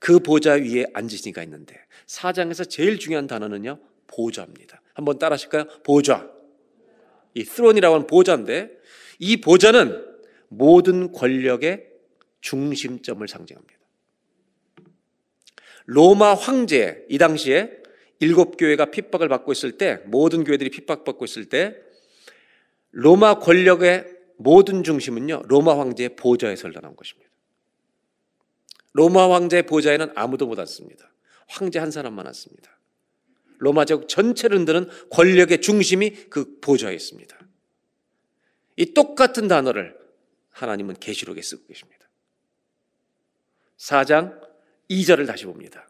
그 0.00 0.18
보좌 0.18 0.54
위에 0.54 0.86
앉으신 0.92 1.30
이가 1.30 1.42
있는데 1.44 1.76
사장에서 2.06 2.64
제일 2.64 2.98
중요한 2.98 3.28
단어는요 3.28 3.78
보좌입니다. 4.08 4.82
한번 4.94 5.18
따라 5.18 5.34
하실까요? 5.34 5.66
보좌. 5.84 6.28
이 7.34 7.44
스론이라고 7.44 7.94
하는 7.94 8.06
보좌인데 8.08 8.76
이 9.20 9.40
보좌는 9.40 10.04
모든 10.48 11.12
권력의 11.12 11.88
중심점을 12.40 13.26
상징합니다. 13.26 13.72
로마 15.86 16.34
황제 16.34 17.06
이 17.08 17.18
당시에 17.18 17.70
일곱 18.18 18.56
교회가 18.56 18.86
핍박을 18.86 19.28
받고 19.28 19.52
있을 19.52 19.78
때 19.78 20.00
모든 20.06 20.44
교회들이 20.44 20.70
핍박받고 20.70 21.24
있을 21.24 21.44
때 21.44 21.76
로마 22.92 23.38
권력의 23.38 24.06
모든 24.36 24.82
중심은요 24.84 25.42
로마 25.46 25.78
황제의 25.78 26.16
보좌에 26.16 26.56
설단한 26.56 26.96
것입니다. 26.96 27.30
로마 28.92 29.30
황제의 29.32 29.64
보좌에는 29.64 30.12
아무도 30.14 30.46
못 30.46 30.58
앉습니다. 30.58 31.10
황제 31.48 31.78
한 31.78 31.90
사람만 31.90 32.26
앉습니다. 32.26 32.78
로마 33.58 33.84
제국 33.84 34.08
전체를 34.08 34.58
흔드는 34.58 34.88
권력의 35.10 35.60
중심이 35.60 36.10
그 36.28 36.58
보좌에 36.60 36.94
있습니다. 36.94 37.38
이 38.76 38.94
똑같은 38.94 39.48
단어를 39.48 39.96
하나님은 40.50 40.96
계시록에 41.00 41.40
쓰고 41.40 41.66
계십니다. 41.66 42.08
4장 43.78 44.40
2절을 44.90 45.26
다시 45.26 45.44
봅니다. 45.44 45.88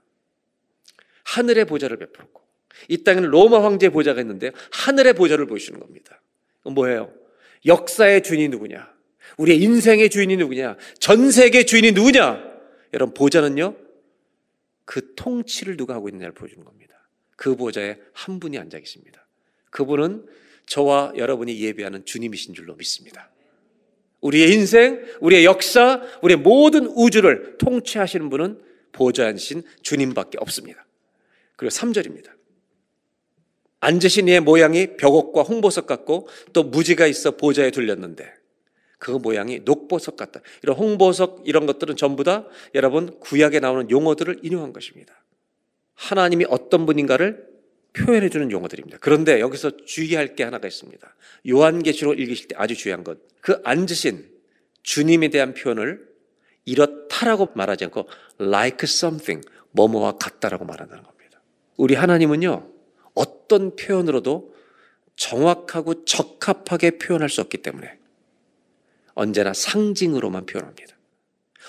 하늘의 1.24 1.64
보좌를 1.64 1.96
베풀었고 1.96 2.42
이 2.88 3.04
땅에는 3.04 3.28
로마 3.28 3.62
황제의 3.64 3.90
보좌가 3.90 4.20
있는데 4.20 4.52
하늘의 4.72 5.14
보좌를 5.14 5.46
보여주는 5.46 5.78
겁니다. 5.78 6.21
뭐예요? 6.64 7.12
역사의 7.66 8.22
주인이 8.22 8.48
누구냐? 8.48 8.92
우리의 9.38 9.60
인생의 9.62 10.10
주인이 10.10 10.36
누구냐? 10.36 10.76
전 10.98 11.30
세계 11.30 11.64
주인이 11.64 11.92
누구냐? 11.92 12.42
여러분 12.92 13.14
보좌는요. 13.14 13.76
그 14.84 15.14
통치를 15.14 15.76
누가 15.76 15.94
하고 15.94 16.08
있느냐를 16.08 16.34
보여주는 16.34 16.64
겁니다. 16.64 17.08
그 17.36 17.56
보좌에 17.56 17.98
한 18.12 18.40
분이 18.40 18.58
앉아 18.58 18.78
계십니다. 18.78 19.26
그분은 19.70 20.26
저와 20.66 21.12
여러분이 21.16 21.60
예배하는 21.60 22.04
주님이신 22.04 22.54
줄로 22.54 22.74
믿습니다. 22.74 23.30
우리의 24.20 24.52
인생, 24.52 25.04
우리의 25.20 25.44
역사, 25.44 26.00
우리의 26.22 26.38
모든 26.38 26.86
우주를 26.86 27.58
통치하시는 27.58 28.28
분은 28.30 28.60
보좌에 28.92 29.26
앉으신 29.28 29.62
주님밖에 29.82 30.38
없습니다. 30.38 30.86
그리고 31.56 31.70
3절입니다. 31.74 32.30
앉으신 33.82 34.28
이의 34.28 34.40
모양이 34.40 34.96
벽옥과 34.96 35.42
홍보석 35.42 35.86
같고 35.86 36.28
또 36.52 36.62
무지가 36.62 37.06
있어 37.08 37.32
보좌에 37.32 37.72
둘렸는데 37.72 38.32
그 38.98 39.10
모양이 39.10 39.58
녹보석 39.64 40.16
같다. 40.16 40.40
이런 40.62 40.76
홍보석 40.76 41.42
이런 41.46 41.66
것들은 41.66 41.96
전부 41.96 42.22
다 42.22 42.46
여러분 42.76 43.18
구약에 43.18 43.58
나오는 43.58 43.90
용어들을 43.90 44.38
인용한 44.42 44.72
것입니다. 44.72 45.12
하나님이 45.94 46.46
어떤 46.48 46.86
분인가를 46.86 47.44
표현해 47.92 48.28
주는 48.28 48.52
용어들입니다. 48.52 48.98
그런데 49.00 49.40
여기서 49.40 49.84
주의할 49.84 50.36
게 50.36 50.44
하나가 50.44 50.68
있습니다. 50.68 51.14
요한계시록 51.48 52.18
읽으실 52.20 52.48
때 52.48 52.54
아주 52.56 52.76
중요한 52.76 53.02
것. 53.02 53.18
그 53.40 53.60
앉으신 53.64 54.30
주님에 54.84 55.28
대한 55.28 55.54
표현을 55.54 56.06
이렇다라고 56.64 57.48
말하지 57.56 57.86
않고 57.86 58.08
like 58.40 58.84
something, 58.84 59.46
뭐뭐와 59.72 60.12
같다라고 60.12 60.64
말한다는 60.64 61.02
겁니다. 61.02 61.42
우리 61.76 61.96
하나님은요, 61.96 62.72
어떤 63.14 63.76
표현으로도 63.76 64.54
정확하고 65.16 66.04
적합하게 66.04 66.98
표현할 66.98 67.28
수 67.28 67.40
없기 67.40 67.58
때문에 67.58 67.98
언제나 69.14 69.52
상징으로만 69.52 70.46
표현합니다. 70.46 70.96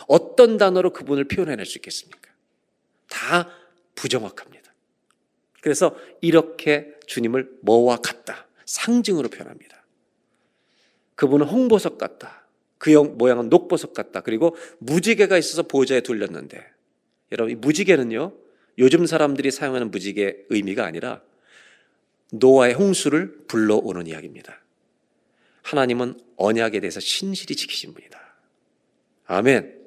어떤 0.08 0.58
단어로 0.58 0.92
그분을 0.94 1.26
표현해낼 1.26 1.66
수 1.66 1.78
있겠습니까? 1.78 2.32
다 3.10 3.50
부정확합니다. 3.96 4.74
그래서 5.62 5.96
이렇게 6.22 6.94
주님을 7.06 7.60
뭐와 7.62 7.98
같다. 7.98 8.48
상징으로 8.66 9.30
표현합니다. 9.30 9.86
그분은 11.16 11.46
홍보석 11.46 11.98
같다. 11.98 12.48
그 12.78 12.90
모양은 12.90 13.50
녹보석 13.50 13.94
같다. 13.94 14.22
그리고 14.22 14.58
무지개가 14.80 15.38
있어서 15.38 15.64
보좌에 15.64 16.02
둘렸는데 16.02 16.66
여러분 17.32 17.52
이 17.52 17.56
무지개는요. 17.56 18.34
요즘 18.80 19.06
사람들이 19.06 19.52
사용하는 19.52 19.92
무지개 19.92 20.46
의미가 20.50 20.84
아니라 20.86 21.22
노아의 22.34 22.74
홍수를 22.74 23.46
불러오는 23.48 24.08
이야기입니다. 24.08 24.60
하나님은 25.62 26.20
언약에 26.36 26.80
대해서 26.80 27.00
신실히 27.00 27.56
지키신 27.56 27.94
분이다. 27.94 28.20
아멘. 29.26 29.82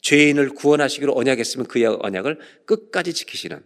죄인을 0.00 0.50
구원하시기로 0.50 1.16
언약했으면 1.16 1.66
그 1.66 1.98
언약을 2.00 2.38
끝까지 2.66 3.14
지키시는 3.14 3.62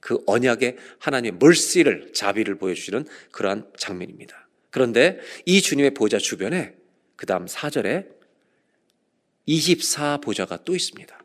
그 0.00 0.18
언약의 0.26 0.76
하나님의 0.98 1.38
멀시를 1.38 2.12
자비를 2.12 2.56
보여주시는 2.56 3.06
그러한 3.30 3.70
장면입니다. 3.78 4.48
그런데 4.70 5.20
이 5.46 5.62
주님의 5.62 5.94
보좌 5.94 6.18
주변에 6.18 6.74
그 7.14 7.24
다음 7.24 7.46
4절에 7.46 8.08
24보좌가 9.46 10.64
또 10.64 10.74
있습니다. 10.74 11.21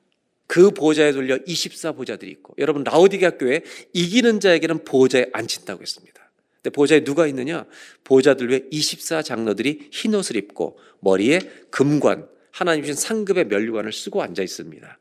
그 0.47 0.71
보좌에 0.71 1.11
돌려 1.11 1.37
24보좌들이 1.37 2.29
있고 2.29 2.55
여러분 2.57 2.83
라우디게아 2.83 3.31
교회 3.31 3.61
이기는 3.93 4.39
자에게는 4.39 4.85
보좌에 4.85 5.27
앉힌다고 5.33 5.81
했습니다. 5.81 6.31
근데 6.55 6.69
보좌에 6.73 7.03
누가 7.03 7.27
있느냐? 7.27 7.65
보좌들 8.03 8.49
위에 8.49 8.61
24 8.71 9.21
장로들이 9.21 9.89
흰 9.91 10.15
옷을 10.15 10.37
입고 10.37 10.79
머리에 11.01 11.39
금관 11.69 12.27
하나님 12.51 12.83
주신 12.83 12.95
상급의 12.95 13.45
멸류관을 13.45 13.91
쓰고 13.91 14.23
앉아 14.23 14.41
있습니다. 14.41 14.97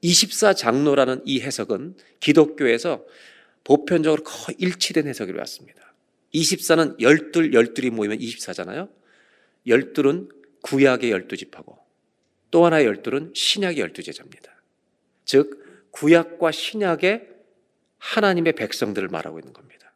24 0.00 0.54
장로라는 0.54 1.22
이 1.24 1.40
해석은 1.40 1.94
기독교에서 2.20 3.04
보편적으로 3.64 4.22
거의 4.24 4.56
일치된 4.58 5.06
해석으로 5.06 5.38
왔습니다. 5.40 5.94
24는 6.34 7.00
열둘, 7.00 7.52
열둘이 7.52 7.90
모이면 7.90 8.18
24잖아요. 8.18 8.88
열둘은 9.66 10.28
구약의 10.62 11.10
열두 11.10 11.36
지파고 11.36 11.78
또 12.50 12.64
하나의 12.64 12.86
열둘은 12.86 13.32
신약의 13.34 13.78
열두 13.78 14.02
제자입니다. 14.02 14.55
즉, 15.26 15.90
구약과 15.90 16.52
신약의 16.52 17.28
하나님의 17.98 18.54
백성들을 18.54 19.08
말하고 19.08 19.38
있는 19.38 19.52
겁니다. 19.52 19.92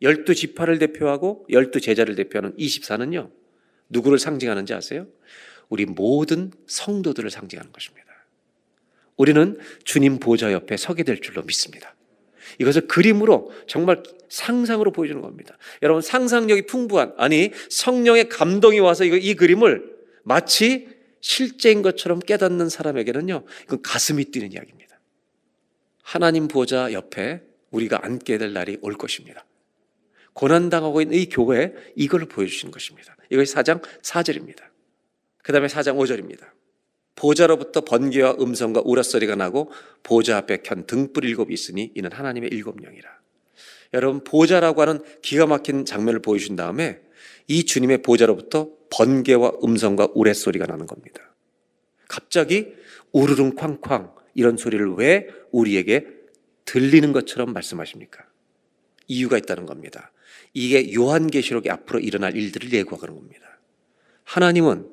열두 0.00 0.34
지파를 0.34 0.78
대표하고 0.78 1.46
열두 1.50 1.80
제자를 1.80 2.14
대표하는 2.14 2.56
24는요, 2.56 3.30
누구를 3.88 4.18
상징하는지 4.18 4.72
아세요? 4.74 5.06
우리 5.68 5.86
모든 5.86 6.52
성도들을 6.66 7.30
상징하는 7.30 7.72
것입니다. 7.72 8.04
우리는 9.16 9.58
주님 9.84 10.18
보좌 10.18 10.52
옆에 10.52 10.76
서게 10.76 11.02
될 11.02 11.20
줄로 11.20 11.42
믿습니다. 11.42 11.94
이것을 12.58 12.86
그림으로 12.86 13.52
정말 13.66 14.02
상상으로 14.28 14.92
보여주는 14.92 15.20
겁니다. 15.20 15.56
여러분 15.82 16.02
상상력이 16.02 16.66
풍부한 16.66 17.14
아니 17.16 17.50
성령의 17.70 18.28
감동이 18.28 18.80
와서 18.80 19.04
이 19.04 19.34
그림을 19.34 19.94
마치 20.22 20.88
실제인 21.24 21.80
것처럼 21.80 22.20
깨닫는 22.20 22.68
사람에게는요 22.68 23.44
이건 23.64 23.82
가슴이 23.82 24.26
뛰는 24.26 24.52
이야기입니다. 24.52 25.00
하나님 26.02 26.48
보좌 26.48 26.92
옆에 26.92 27.40
우리가 27.70 28.04
앉게 28.04 28.36
될 28.36 28.52
날이 28.52 28.76
올 28.82 28.92
것입니다. 28.98 29.46
고난 30.34 30.68
당하고 30.68 31.00
있는 31.00 31.16
이 31.16 31.30
교회에 31.30 31.72
이걸 31.96 32.26
보여주시는 32.26 32.70
것입니다. 32.70 33.16
이것이 33.30 33.54
4장 33.54 33.82
4절입니다. 34.02 34.64
그 35.42 35.52
다음에 35.54 35.66
4장 35.66 35.96
5절입니다. 35.96 36.44
보좌로부터 37.16 37.80
번개와 37.80 38.36
음성과 38.38 38.82
우라소리가 38.84 39.34
나고 39.34 39.72
보좌 40.02 40.36
앞에 40.36 40.58
켠 40.58 40.86
등불 40.86 41.24
일곱이 41.24 41.54
있으니 41.54 41.90
이는 41.94 42.12
하나님의 42.12 42.50
일곱 42.52 42.82
영이라. 42.82 43.08
여러분 43.94 44.22
보좌라고 44.24 44.82
하는 44.82 45.00
기가 45.22 45.46
막힌 45.46 45.86
장면을 45.86 46.20
보여준 46.20 46.54
다음에 46.54 47.00
이 47.48 47.64
주님의 47.64 48.02
보좌로부터 48.02 48.68
번개와 48.96 49.54
음성과 49.64 50.08
우레소리가 50.14 50.66
나는 50.66 50.86
겁니다. 50.86 51.34
갑자기 52.08 52.72
우르릉 53.12 53.54
쾅쾅 53.56 54.14
이런 54.34 54.56
소리를 54.56 54.94
왜 54.94 55.26
우리에게 55.50 56.06
들리는 56.64 57.12
것처럼 57.12 57.52
말씀하십니까? 57.52 58.24
이유가 59.08 59.36
있다는 59.36 59.66
겁니다. 59.66 60.12
이게 60.52 60.94
요한계시록에 60.94 61.70
앞으로 61.70 61.98
일어날 62.00 62.36
일들을 62.36 62.72
예고하는 62.72 63.14
겁니다. 63.14 63.60
하나님은 64.24 64.88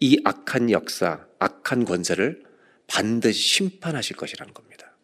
이 0.00 0.20
악한 0.24 0.70
역사, 0.70 1.26
악한 1.38 1.84
권세를 1.84 2.44
반드시 2.86 3.40
심판하실 3.40 4.16
것이라는 4.16 4.54
겁니다. 4.54 4.96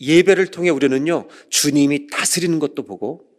예배를 0.00 0.48
통해 0.48 0.70
우리는요, 0.70 1.28
주님이 1.50 2.08
다스리는 2.08 2.58
것도 2.58 2.84
보고 2.84 3.29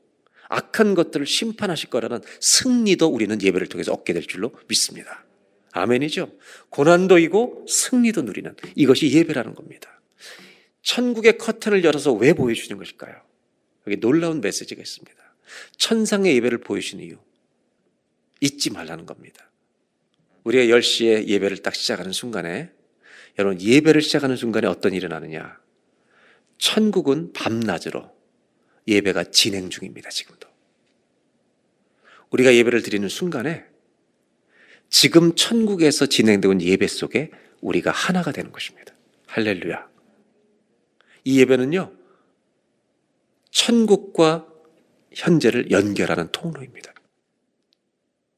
악한 0.51 0.95
것들을 0.95 1.25
심판하실 1.25 1.89
거라는 1.89 2.19
승리도 2.41 3.07
우리는 3.07 3.41
예배를 3.41 3.67
통해서 3.67 3.93
얻게 3.93 4.11
될 4.11 4.23
줄로 4.23 4.51
믿습니다. 4.67 5.25
아멘이죠. 5.71 6.29
고난도 6.69 7.19
이고 7.19 7.65
승리도 7.69 8.23
누리는 8.23 8.53
이것이 8.75 9.09
예배라는 9.11 9.55
겁니다. 9.55 10.01
천국의 10.81 11.37
커튼을 11.37 11.85
열어서 11.85 12.11
왜 12.11 12.33
보여주는 12.33 12.77
것일까요? 12.77 13.15
여기 13.87 13.97
놀라운 14.01 14.41
메시지가 14.41 14.81
있습니다. 14.81 15.17
천상의 15.77 16.35
예배를 16.35 16.57
보여주는 16.59 17.01
이유. 17.03 17.15
잊지 18.41 18.71
말라는 18.71 19.05
겁니다. 19.05 19.49
우리가 20.43 20.75
10시에 20.75 21.27
예배를 21.27 21.59
딱 21.59 21.75
시작하는 21.75 22.11
순간에 22.11 22.71
여러분 23.39 23.61
예배를 23.61 24.01
시작하는 24.01 24.35
순간에 24.35 24.67
어떤 24.67 24.91
일이 24.91 25.05
일어나느냐? 25.05 25.57
천국은 26.57 27.31
밤낮으로 27.31 28.11
예배가 28.87 29.25
진행 29.25 29.69
중입니다. 29.69 30.09
지금도. 30.09 30.47
우리가 32.29 32.53
예배를 32.55 32.81
드리는 32.81 33.07
순간에 33.09 33.65
지금 34.89 35.35
천국에서 35.35 36.05
진행되고 36.05 36.53
있는 36.53 36.65
예배 36.65 36.87
속에 36.87 37.31
우리가 37.61 37.91
하나가 37.91 38.31
되는 38.31 38.51
것입니다. 38.51 38.93
할렐루야. 39.27 39.89
이 41.23 41.39
예배는요, 41.39 41.93
천국과 43.51 44.47
현재를 45.13 45.71
연결하는 45.71 46.29
통로입니다. 46.31 46.93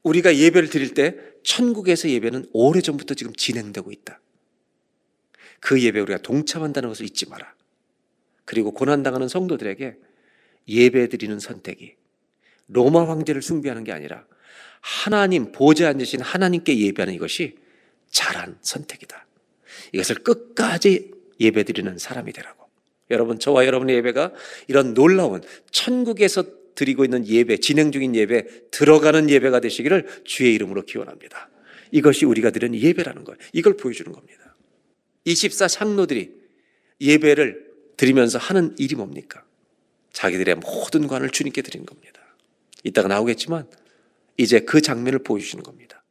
우리가 0.03 0.35
예배를 0.35 0.69
드릴 0.69 0.93
때 0.93 1.15
천국에서 1.43 2.09
예배는 2.09 2.49
오래전부터 2.51 3.13
지금 3.13 3.33
진행되고 3.33 3.91
있다. 3.91 4.19
그 5.59 5.81
예배 5.81 5.99
우리가 6.01 6.21
동참한다는 6.21 6.89
것을 6.89 7.05
잊지 7.05 7.29
마라. 7.29 7.55
그리고 8.45 8.71
고난당하는 8.71 9.27
성도들에게 9.27 9.97
예배 10.67 11.09
드리는 11.09 11.39
선택이 11.39 11.95
로마 12.67 13.07
황제를 13.07 13.41
숭배하는 13.41 13.83
게 13.83 13.91
아니라 13.91 14.25
하나님 14.81 15.51
보좌에 15.51 15.87
앉으신 15.87 16.21
하나님께 16.21 16.77
예배하는 16.77 17.13
이것이 17.13 17.55
잘한 18.09 18.57
선택이다. 18.61 19.25
이것을 19.93 20.17
끝까지 20.17 21.11
예배 21.39 21.63
드리는 21.63 21.97
사람이 21.97 22.31
되라고. 22.33 22.69
여러분 23.09 23.39
저와 23.39 23.65
여러분의 23.65 23.95
예배가 23.97 24.33
이런 24.67 24.93
놀라운 24.93 25.41
천국에서 25.71 26.43
드리고 26.75 27.03
있는 27.05 27.27
예배, 27.27 27.57
진행 27.57 27.91
중인 27.91 28.15
예배, 28.15 28.69
들어가는 28.71 29.29
예배가 29.29 29.59
되시기를 29.59 30.23
주의 30.23 30.53
이름으로 30.55 30.83
기원합니다. 30.83 31.49
이것이 31.91 32.25
우리가 32.25 32.49
드리는 32.49 32.77
예배라는 32.77 33.23
거예요. 33.23 33.37
이걸 33.53 33.77
보여주는 33.77 34.11
겁니다. 34.11 34.55
24 35.25 35.67
장로들이 35.67 36.33
예배를 36.99 37.71
드리면서 37.95 38.39
하는 38.39 38.75
일이 38.79 38.95
뭡니까? 38.95 39.45
자기들의 40.13 40.55
모든 40.55 41.07
관을 41.07 41.29
주님께 41.29 41.61
드리는 41.61 41.85
겁니다. 41.85 42.21
이따가 42.83 43.07
나오겠지만 43.07 43.67
이제 44.37 44.61
그 44.61 44.81
장면을 44.81 45.19
보여주시는 45.19 45.63
겁니다. 45.63 46.03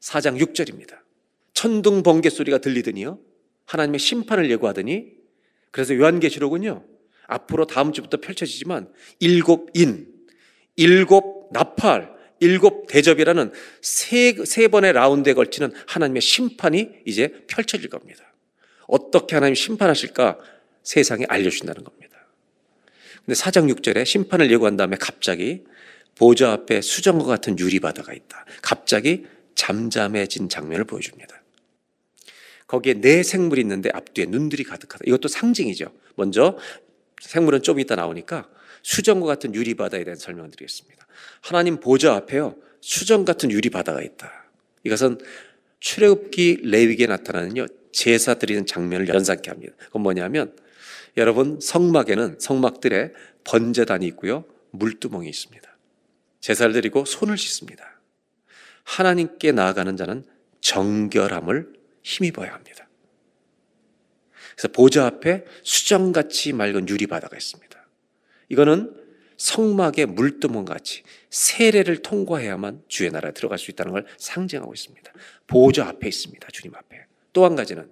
4장 0.00 0.40
6절입니다. 0.40 0.98
천둥 1.54 2.02
번개 2.02 2.30
소리가 2.30 2.58
들리더니요. 2.58 3.18
하나님의 3.66 4.00
심판을 4.00 4.50
예고하더니 4.50 5.12
그래서 5.70 5.94
요한계시록은요. 5.94 6.84
앞으로 7.26 7.66
다음 7.66 7.92
주부터 7.92 8.16
펼쳐지지만 8.16 8.92
일곱 9.20 9.70
인, 9.74 10.08
일곱 10.74 11.50
나팔, 11.52 12.12
일곱 12.40 12.86
대접이라는 12.88 13.52
세, 13.82 14.34
세 14.44 14.68
번의 14.68 14.94
라운드에 14.94 15.34
걸치는 15.34 15.72
하나님의 15.86 16.22
심판이 16.22 16.88
이제 17.04 17.44
펼쳐질 17.46 17.88
겁니다. 17.88 18.32
어떻게 18.88 19.36
하나님 19.36 19.54
심판하실까 19.54 20.38
세상에 20.82 21.24
알려주신다는 21.28 21.84
겁니다. 21.84 22.09
근데 23.24 23.34
사장 23.34 23.66
6절에 23.66 24.04
심판을 24.04 24.50
예고한 24.50 24.76
다음에 24.76 24.96
갑자기 24.98 25.64
보좌 26.14 26.52
앞에 26.52 26.80
수정과 26.80 27.24
같은 27.24 27.58
유리바다가 27.58 28.12
있다. 28.12 28.44
갑자기 28.62 29.26
잠잠해진 29.54 30.48
장면을 30.48 30.84
보여줍니다. 30.84 31.42
거기에 32.66 32.94
네 32.94 33.22
생물이 33.22 33.60
있는데 33.62 33.90
앞뒤에 33.92 34.26
눈들이 34.26 34.64
가득하다. 34.64 35.04
이것도 35.06 35.28
상징이죠. 35.28 35.92
먼저 36.14 36.56
생물은 37.20 37.62
좀 37.62 37.80
이따 37.80 37.96
나오니까 37.96 38.48
수정과 38.82 39.26
같은 39.26 39.54
유리바다에 39.54 40.04
대한 40.04 40.16
설명을 40.16 40.50
드리겠습니다. 40.50 41.06
하나님 41.40 41.80
보좌 41.80 42.14
앞에요. 42.14 42.56
수정 42.80 43.24
같은 43.24 43.50
유리바다가 43.50 44.02
있다. 44.02 44.46
이것은 44.84 45.18
출애굽기 45.80 46.60
레위기에 46.64 47.06
나타나는요. 47.06 47.66
제사 47.92 48.34
드리는 48.34 48.64
장면을 48.66 49.08
연상케 49.08 49.50
합니다. 49.50 49.74
그건 49.86 50.02
뭐냐면 50.02 50.54
여러분 51.16 51.58
성막에는 51.60 52.38
성막들에 52.38 53.12
번제단이 53.44 54.06
있고요. 54.08 54.44
물두멍이 54.70 55.28
있습니다. 55.28 55.68
제사를 56.40 56.72
드리고 56.72 57.04
손을 57.04 57.36
씻습니다. 57.36 58.00
하나님께 58.84 59.52
나아가는 59.52 59.96
자는 59.96 60.24
정결함을 60.60 61.72
힘입어야 62.02 62.54
합니다. 62.54 62.88
그래서 64.52 64.68
보좌 64.68 65.06
앞에 65.06 65.44
수정같이 65.62 66.52
맑은 66.52 66.88
유리바다가 66.88 67.36
있습니다. 67.36 67.88
이거는 68.48 68.94
성막의 69.36 70.06
물두멍 70.06 70.66
같이 70.66 71.02
세례를 71.30 72.02
통과해야만 72.02 72.82
주의 72.88 73.10
나라에 73.10 73.32
들어갈 73.32 73.58
수 73.58 73.70
있다는 73.70 73.92
걸 73.92 74.06
상징하고 74.18 74.74
있습니다. 74.74 75.12
보좌 75.46 75.86
앞에 75.88 76.08
있습니다. 76.08 76.48
주님 76.52 76.74
앞에. 76.74 77.06
또 77.32 77.44
한 77.44 77.56
가지는 77.56 77.90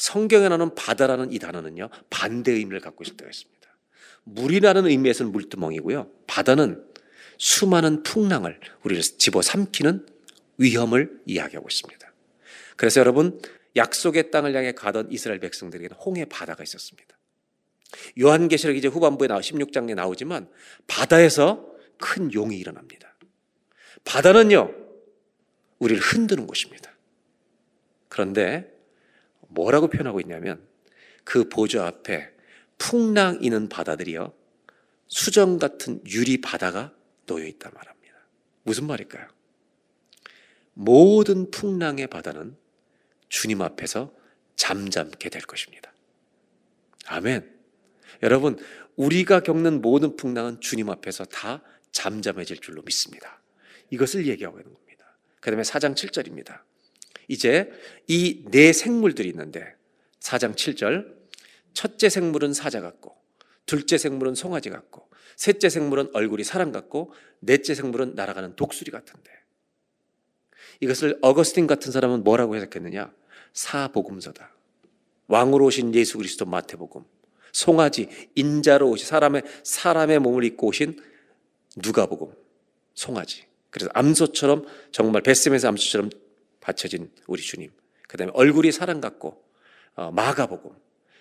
성경에 0.00 0.48
나오는 0.48 0.74
바다라는 0.74 1.30
이 1.30 1.38
단어는요, 1.38 1.90
반대 2.08 2.52
의미를 2.52 2.80
갖고 2.80 3.04
있을 3.04 3.18
때가 3.18 3.28
있습니다. 3.28 3.60
물이라는 4.24 4.86
의미에서는 4.86 5.30
물두멍이고요. 5.30 6.10
바다는 6.26 6.82
수많은 7.36 8.02
풍랑을 8.02 8.58
우리를 8.82 9.02
집어 9.02 9.42
삼키는 9.42 10.06
위험을 10.56 11.20
이야기하고 11.26 11.68
있습니다. 11.68 12.12
그래서 12.76 13.00
여러분, 13.00 13.42
약속의 13.76 14.30
땅을 14.30 14.54
향해 14.54 14.72
가던 14.72 15.12
이스라엘 15.12 15.38
백성들에게는 15.38 15.94
홍해 15.96 16.24
바다가 16.24 16.62
있었습니다. 16.62 17.18
요한계시록 18.18 18.76
이제 18.76 18.88
후반부에 18.88 19.28
나와 19.28 19.40
16장에 19.40 19.94
나오지만 19.94 20.48
바다에서 20.86 21.74
큰 21.98 22.32
용이 22.32 22.56
일어납니다. 22.56 23.14
바다는요, 24.04 24.74
우리를 25.78 26.00
흔드는 26.00 26.46
곳입니다. 26.46 26.90
그런데 28.08 28.79
뭐라고 29.50 29.88
표현하고 29.88 30.20
있냐면 30.20 30.66
그 31.24 31.48
보좌 31.48 31.86
앞에 31.86 32.30
풍랑 32.78 33.40
이는 33.42 33.68
바다들이요. 33.68 34.32
수정 35.06 35.58
같은 35.58 36.00
유리 36.06 36.40
바다가 36.40 36.94
놓여 37.26 37.46
있단 37.46 37.72
말합니다. 37.74 38.14
무슨 38.62 38.86
말일까요? 38.86 39.28
모든 40.72 41.50
풍랑의 41.50 42.06
바다는 42.06 42.56
주님 43.28 43.60
앞에서 43.60 44.14
잠잠게 44.56 45.28
될 45.28 45.42
것입니다. 45.42 45.92
아멘. 47.06 47.58
여러분, 48.22 48.58
우리가 48.96 49.40
겪는 49.40 49.80
모든 49.82 50.16
풍랑은 50.16 50.60
주님 50.60 50.90
앞에서 50.90 51.24
다 51.24 51.62
잠잠해질 51.92 52.58
줄로 52.58 52.82
믿습니다. 52.82 53.40
이것을 53.90 54.26
얘기하고 54.26 54.58
있는 54.58 54.72
겁니다. 54.72 55.16
그 55.40 55.50
다음에 55.50 55.62
4장 55.62 55.94
7절입니다. 55.94 56.60
이제 57.30 57.70
이 58.08 58.44
네 58.50 58.72
생물들이 58.72 59.28
있는데 59.28 59.74
4장 60.18 60.54
7절 60.54 61.14
첫째 61.72 62.08
생물은 62.08 62.52
사자 62.52 62.80
같고 62.80 63.16
둘째 63.66 63.98
생물은 63.98 64.34
송아지 64.34 64.68
같고 64.68 65.08
셋째 65.36 65.68
생물은 65.68 66.10
얼굴이 66.12 66.42
사람 66.42 66.72
같고 66.72 67.12
넷째 67.38 67.74
생물은 67.74 68.14
날아가는 68.16 68.56
독수리 68.56 68.90
같은데. 68.90 69.30
이것을 70.80 71.18
어거스틴 71.22 71.66
같은 71.66 71.92
사람은 71.92 72.24
뭐라고 72.24 72.56
해석했느냐? 72.56 73.12
사복음서다. 73.52 74.52
왕으로 75.28 75.66
오신 75.66 75.94
예수 75.94 76.18
그리스도 76.18 76.44
마태복음. 76.46 77.04
송아지 77.52 78.08
인자로 78.34 78.90
오신 78.90 79.06
사람의 79.06 79.42
사람의 79.62 80.18
몸을 80.18 80.44
입고 80.44 80.66
오신 80.66 80.98
누가복음. 81.76 82.34
송아지. 82.94 83.44
그래서 83.70 83.90
암소처럼 83.94 84.66
정말 84.90 85.22
베스메스 85.22 85.66
암소처럼 85.66 86.10
받쳐진 86.60 87.10
우리 87.26 87.42
주님. 87.42 87.70
그 88.08 88.16
다음에 88.16 88.32
얼굴이 88.34 88.72
사람 88.72 89.00
같고, 89.00 89.42
어, 89.94 90.10
마가복음. 90.10 90.70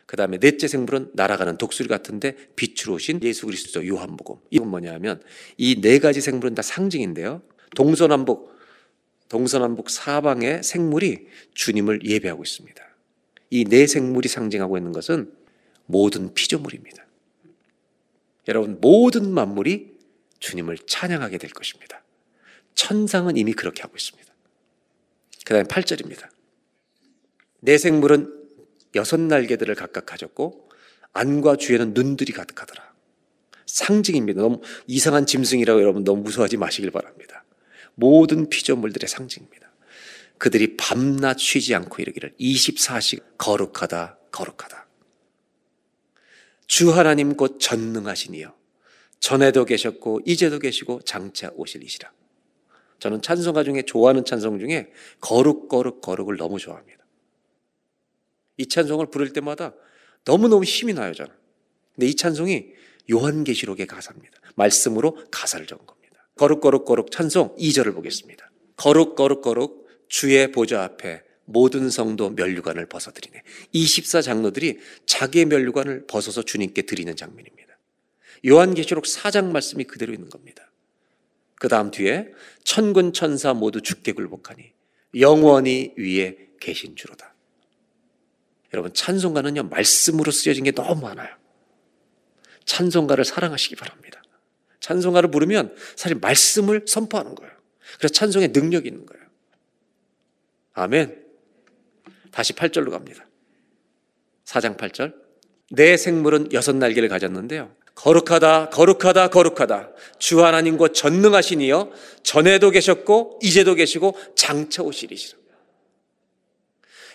그 0.06 0.18
다음에 0.18 0.40
넷째 0.40 0.68
생물은 0.68 1.12
날아가는 1.14 1.58
독수리 1.58 1.88
같은데 1.88 2.36
빛으로 2.56 2.96
오신 2.96 3.22
예수 3.24 3.46
그리스도 3.46 3.86
요한복음. 3.88 4.38
이건 4.50 4.68
뭐냐면 4.70 5.22
이 5.58 5.82
네 5.82 6.00
가지 6.00 6.20
생물은 6.20 6.56
다 6.56 6.64
상징인데요. 6.64 7.44
동서남북, 7.76 8.58
동서남북 9.30 9.92
사방의 9.92 10.64
생물이 10.64 11.28
주님을 11.54 12.06
예배하고 12.06 12.42
있습니다. 12.42 12.84
이 13.52 13.66
네 13.66 13.86
생물이 13.86 14.28
상징하고 14.28 14.78
있는 14.78 14.92
것은 14.94 15.32
모든 15.86 16.34
피조물입니다. 16.34 17.06
여러분, 18.48 18.80
모든 18.82 19.32
만물이 19.32 19.96
주님을 20.40 20.80
찬양하게 20.88 21.38
될 21.38 21.52
것입니다. 21.52 22.04
천상은 22.74 23.38
이미 23.38 23.54
그렇게 23.54 23.84
하고 23.84 23.96
있습니다. 23.96 24.29
그 25.50 25.54
다음에 25.56 25.68
8절입니다. 25.68 26.30
내 27.60 27.80
생물은 27.80 28.32
여섯 28.94 29.20
날개들을 29.20 29.74
각각 29.74 30.06
가졌고 30.06 30.70
안과 31.12 31.56
주에는 31.56 31.96
눈들이 31.96 32.34
가득하더라. 32.34 32.94
상징입니다. 33.66 34.44
너무 34.44 34.62
이상한 34.86 35.26
짐승이라고 35.26 35.82
여러분 35.82 36.04
너무 36.04 36.22
무서워하지 36.22 36.58
마시길 36.58 36.92
바랍니다. 36.92 37.44
모든 37.96 38.48
피조물들의 38.48 39.10
상징입니다. 39.10 39.72
그들이 40.38 40.78
밤낮 40.78 41.40
쉬지 41.40 41.74
않고 41.74 42.00
이르기를 42.00 42.36
24시 42.40 43.24
거룩하다 43.40 44.20
거룩하다. 44.32 44.88
주 46.68 46.92
하나님 46.92 47.36
곧 47.36 47.58
전능하시니요. 47.60 48.54
전에도 49.20 49.66
계셨고 49.66 50.22
이제도 50.28 50.60
계시고 50.60 51.02
장차 51.06 51.50
오실이시라. 51.56 52.19
저는 53.00 53.22
찬송가 53.22 53.64
중에 53.64 53.84
좋아하는 53.84 54.26
찬송 54.26 54.60
중에 54.60 54.92
거룩 55.22 55.68
거룩 55.68 56.02
거룩을 56.02 56.38
너무 56.38 56.60
좋아합니다. 56.60 57.06
이 58.58 58.68
찬송을 58.68 59.08
부를 59.10 59.32
때마다 59.34 59.74
너무너무 60.26 60.64
힘이 60.64 60.94
나요, 60.94 61.14
저는. 61.14 61.32
근데 61.96 62.08
이 62.08 62.16
찬송이 62.16 62.68
요한계시록의 63.12 63.88
가사입니다. 63.88 64.40
말씀으로 64.56 65.18
가사를 65.32 65.66
적은 65.66 65.86
겁니다. 65.86 66.28
거룩 66.36 66.62
거룩 66.62 66.86
거룩 66.86 67.12
찬송 67.12 67.56
2절을 67.56 67.94
보겠습니다. 67.96 68.52
거룩 68.76 69.16
거룩 69.16 69.42
거룩 69.42 69.88
주의 70.08 70.52
보좌 70.52 70.84
앞에 70.84 71.24
모든 71.46 71.90
성도 71.90 72.30
면류관을 72.30 72.86
벗어드리네. 72.86 73.42
24장로들이 73.74 74.78
자기의 75.06 75.46
면류관을 75.46 76.06
벗어서 76.06 76.44
주님께 76.44 76.84
드리는 76.84 77.16
장면입니다. 77.16 77.78
요한계시록 78.48 79.06
4장 79.06 79.52
말씀이 79.52 79.84
그대로 79.86 80.14
있는 80.14 80.30
겁니다. 80.30 80.69
그 81.60 81.68
다음 81.68 81.92
뒤에 81.92 82.32
천군 82.64 83.14
천사 83.14 83.54
모두 83.54 83.82
죽게 83.82 84.14
굴복하니 84.14 84.74
영원히 85.20 85.94
위에 85.98 86.38
계신 86.60 86.96
주로다. 86.96 87.36
여러분 88.74 88.94
찬송가는요 88.94 89.64
말씀으로 89.64 90.32
쓰여진 90.32 90.64
게 90.64 90.72
너무 90.72 91.02
많아요. 91.02 91.36
찬송가를 92.66 93.26
사랑하시기 93.26 93.76
바랍니다. 93.76 94.22
찬송가를 94.80 95.32
부르면 95.32 95.76
사실 95.96 96.18
말씀을 96.18 96.86
선포하는 96.88 97.36
거예요. 97.36 97.52
그래서 97.98 98.14
찬송에 98.14 98.48
능력이 98.48 98.88
있는 98.88 99.06
거예요. 99.06 99.26
아멘. 100.74 101.26
다시 102.32 102.54
8절로 102.54 102.92
갑니다. 102.92 103.26
4장 104.46 104.78
8절. 104.78 105.14
내 105.72 105.98
생물은 105.98 106.54
여섯 106.54 106.76
날개를 106.76 107.10
가졌는데요. 107.10 107.76
거룩하다, 108.00 108.70
거룩하다, 108.70 109.28
거룩하다. 109.28 109.90
주 110.20 110.44
하나님 110.46 110.78
과 110.78 110.88
전능하시니요. 110.88 111.92
전에도 112.24 112.72
계셨고, 112.72 113.40
이제도 113.44 113.76
계시고, 113.76 114.16
장차 114.36 114.84
오시리시라. 114.84 115.38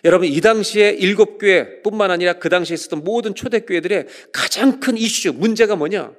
여러분, 0.04 0.28
이 0.28 0.38
당시에 0.42 0.90
일곱 0.90 1.38
교회 1.38 1.80
뿐만 1.80 2.10
아니라 2.10 2.34
그 2.34 2.50
당시에 2.50 2.74
있었던 2.74 3.02
모든 3.02 3.34
초대교회들의 3.34 4.06
가장 4.30 4.78
큰 4.78 4.98
이슈, 4.98 5.32
문제가 5.32 5.74
뭐냐? 5.74 6.12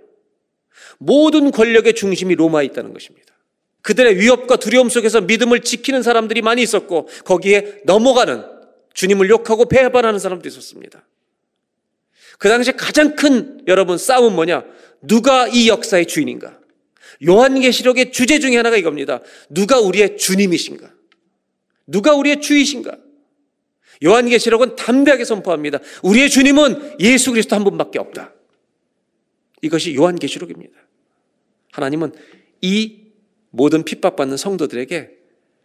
모든 0.97 1.51
권력의 1.51 1.93
중심이 1.93 2.33
로마에 2.33 2.65
있다는 2.65 2.91
것입니다. 2.91 3.35
그들의 3.83 4.17
위협과 4.17 4.55
두려움 4.55 4.89
속에서 4.89 5.21
믿음을 5.21 5.61
지키는 5.61 6.01
사람들이 6.01 6.41
많이 6.41 6.63
있었고, 6.63 7.07
거기에 7.23 7.81
넘어가는 7.85 8.43
주님을 8.95 9.29
욕하고 9.29 9.65
배반하는 9.65 10.17
사람도 10.17 10.47
있었습니다. 10.47 11.05
그 12.39 12.49
당시에 12.49 12.73
가장 12.73 13.15
큰 13.15 13.63
여러분 13.67 13.97
싸움 13.97 14.35
뭐냐? 14.35 14.63
누가 15.01 15.47
이 15.47 15.69
역사의 15.69 16.07
주인인가? 16.07 16.59
요한계시록의 17.25 18.11
주제 18.11 18.39
중에 18.39 18.57
하나가 18.57 18.77
이겁니다. 18.77 19.21
누가 19.49 19.79
우리의 19.79 20.17
주님이신가? 20.17 20.91
누가 21.87 22.15
우리의 22.15 22.41
주이신가? 22.41 22.97
요한계시록은 24.03 24.75
담대하게 24.75 25.23
선포합니다. 25.23 25.79
우리의 26.03 26.29
주님은 26.29 26.99
예수 26.99 27.31
그리스도 27.31 27.55
한 27.55 27.63
분밖에 27.63 27.99
없다. 27.99 28.33
이것이 29.61 29.95
요한계시록입니다. 29.95 30.73
하나님은 31.71 32.13
이 32.61 33.05
모든 33.51 33.83
핍박받는 33.83 34.37
성도들에게 34.37 35.11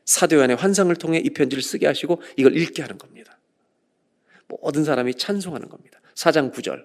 사도 0.05 0.37
요한의 0.37 0.57
환상을 0.57 0.95
통해 0.97 1.21
이 1.23 1.31
편지를 1.31 1.63
쓰게 1.63 1.87
하시고 1.87 2.23
이걸 2.37 2.57
읽게 2.57 2.83
하는 2.83 2.99
겁니다. 2.99 3.39
모든 4.49 4.85
사람이 4.85 5.15
찬송하는 5.15 5.69
겁니다. 5.69 6.00
4장 6.15 6.53
9절. 6.53 6.85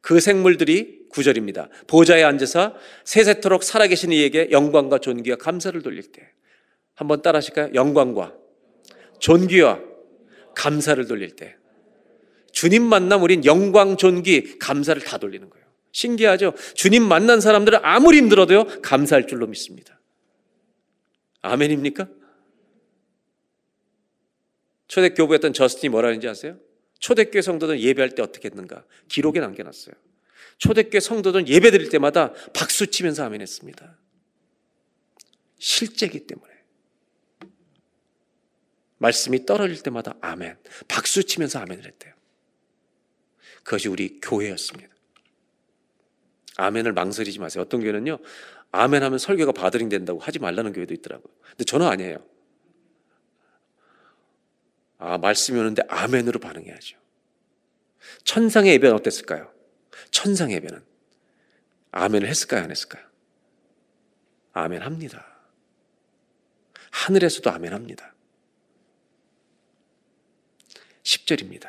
그 0.00 0.20
생물들이 0.20 1.02
9절입니다. 1.12 1.68
보좌에 1.86 2.22
앉아서 2.22 2.74
세세토록 3.04 3.62
살아계신 3.62 4.12
이에게 4.12 4.48
영광과 4.50 4.98
존귀와 4.98 5.36
감사를 5.36 5.80
돌릴 5.82 6.10
때 6.10 6.28
한번 6.94 7.22
따라 7.22 7.38
하실까요? 7.38 7.70
영광과 7.74 8.34
존귀와 9.20 9.80
감사를 10.54 11.06
돌릴 11.06 11.36
때 11.36 11.56
주님 12.52 12.82
만남 12.82 13.22
우린 13.22 13.44
영광, 13.44 13.96
존귀, 13.96 14.58
감사를 14.58 15.00
다 15.02 15.18
돌리는 15.18 15.48
거예요. 15.48 15.66
신기하죠? 15.92 16.54
주님 16.74 17.02
만난 17.02 17.40
사람들은 17.40 17.80
아무리 17.82 18.18
힘들어도요, 18.18 18.82
감사할 18.82 19.26
줄로 19.26 19.46
믿습니다. 19.46 20.00
아멘입니까? 21.40 22.08
초대교부였던 24.88 25.54
저스틴이 25.54 25.90
뭐라 25.90 26.10
는지 26.10 26.28
아세요? 26.28 26.58
초대교회 27.02 27.42
성도들은 27.42 27.80
예배할 27.80 28.14
때 28.14 28.22
어떻게 28.22 28.48
했는가? 28.48 28.84
기록에 29.08 29.40
남겨놨어요. 29.40 29.94
초대교회 30.58 31.00
성도들은 31.00 31.48
예배 31.48 31.72
드릴 31.72 31.88
때마다 31.88 32.32
박수 32.54 32.86
치면서 32.86 33.24
아멘 33.24 33.40
했습니다. 33.40 33.98
실제기 35.58 36.28
때문에. 36.28 36.52
말씀이 38.98 39.44
떨어질 39.44 39.82
때마다 39.82 40.14
아멘. 40.20 40.56
박수 40.86 41.24
치면서 41.24 41.58
아멘을 41.58 41.86
했대요. 41.86 42.14
그것이 43.64 43.88
우리 43.88 44.20
교회였습니다. 44.20 44.94
아멘을 46.56 46.92
망설이지 46.92 47.40
마세요. 47.40 47.64
어떤 47.64 47.80
교회는요, 47.80 48.18
아멘 48.70 49.02
하면 49.02 49.18
설교가 49.18 49.50
바드링 49.50 49.88
된다고 49.88 50.20
하지 50.20 50.38
말라는 50.38 50.72
교회도 50.72 50.94
있더라고요. 50.94 51.34
근데 51.50 51.64
저는 51.64 51.84
아니에요. 51.88 52.31
아, 55.04 55.18
말씀이 55.18 55.58
오는데 55.58 55.82
아멘으로 55.88 56.38
반응해야죠. 56.38 56.96
천상의 58.22 58.74
예배는 58.74 58.94
어땠을까요? 58.94 59.52
천상의 60.12 60.54
예배는 60.56 60.80
아멘을 61.90 62.28
했을까요? 62.28 62.62
안 62.62 62.70
했을까요? 62.70 63.04
아멘 64.52 64.82
합니다. 64.82 65.26
하늘에서도 66.92 67.50
아멘 67.50 67.72
합니다. 67.72 68.14
10절입니다. 71.02 71.68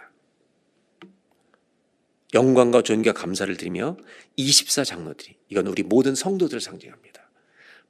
영광과 2.35 2.83
존귀와 2.83 3.13
감사를 3.13 3.57
드리며 3.57 3.97
24장로들이 4.37 5.37
이건 5.49 5.65
우리 5.65 5.81
모든 5.81 6.13
성도들을 6.13 6.61
상징합니다. 6.61 7.27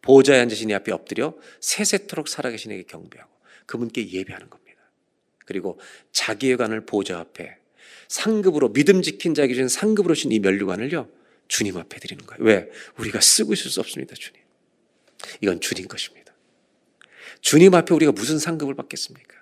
보좌에 0.01 0.39
앉으신 0.39 0.69
이 0.69 0.73
앞에 0.73 0.93
엎드려 0.93 1.35
세세토록 1.59 2.29
살아계신 2.29 2.71
에게 2.71 2.83
경배하고 2.83 3.31
그분께 3.65 4.09
예배하는 4.09 4.49
겁니다. 4.49 4.62
그리고 5.45 5.79
자기의 6.11 6.57
관을 6.57 6.85
보좌 6.85 7.19
앞에 7.19 7.57
상급으로 8.07 8.73
믿음 8.73 9.01
지킨 9.01 9.33
자에게 9.33 9.53
준 9.53 9.67
상급으로 9.67 10.13
신이 10.13 10.39
면류관을요 10.39 11.09
주님 11.47 11.77
앞에 11.77 11.99
드리는 11.99 12.25
거예요. 12.25 12.43
왜? 12.43 12.69
우리가 12.97 13.21
쓰고 13.21 13.53
있을 13.53 13.69
수 13.69 13.79
없습니다, 13.79 14.15
주님. 14.15 14.41
이건 15.41 15.61
주님 15.61 15.87
것입니다. 15.87 16.33
주님 17.41 17.73
앞에 17.73 17.93
우리가 17.93 18.11
무슨 18.11 18.39
상급을 18.39 18.75
받겠습니까? 18.75 19.35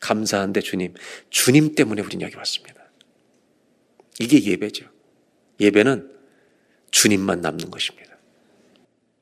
감사한데 0.00 0.60
주님, 0.60 0.94
주님 1.30 1.74
때문에 1.74 2.02
우리는 2.02 2.24
여기 2.24 2.36
왔습니다. 2.36 2.90
이게 4.20 4.42
예배죠. 4.42 4.88
예배는 5.60 6.16
주님만 6.90 7.40
남는 7.40 7.70
것입니다. 7.70 8.16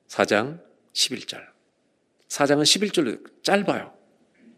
4장 0.08 0.62
11절. 0.92 1.44
4장은 2.28 2.62
11절로 2.62 3.42
짧아요. 3.42 3.93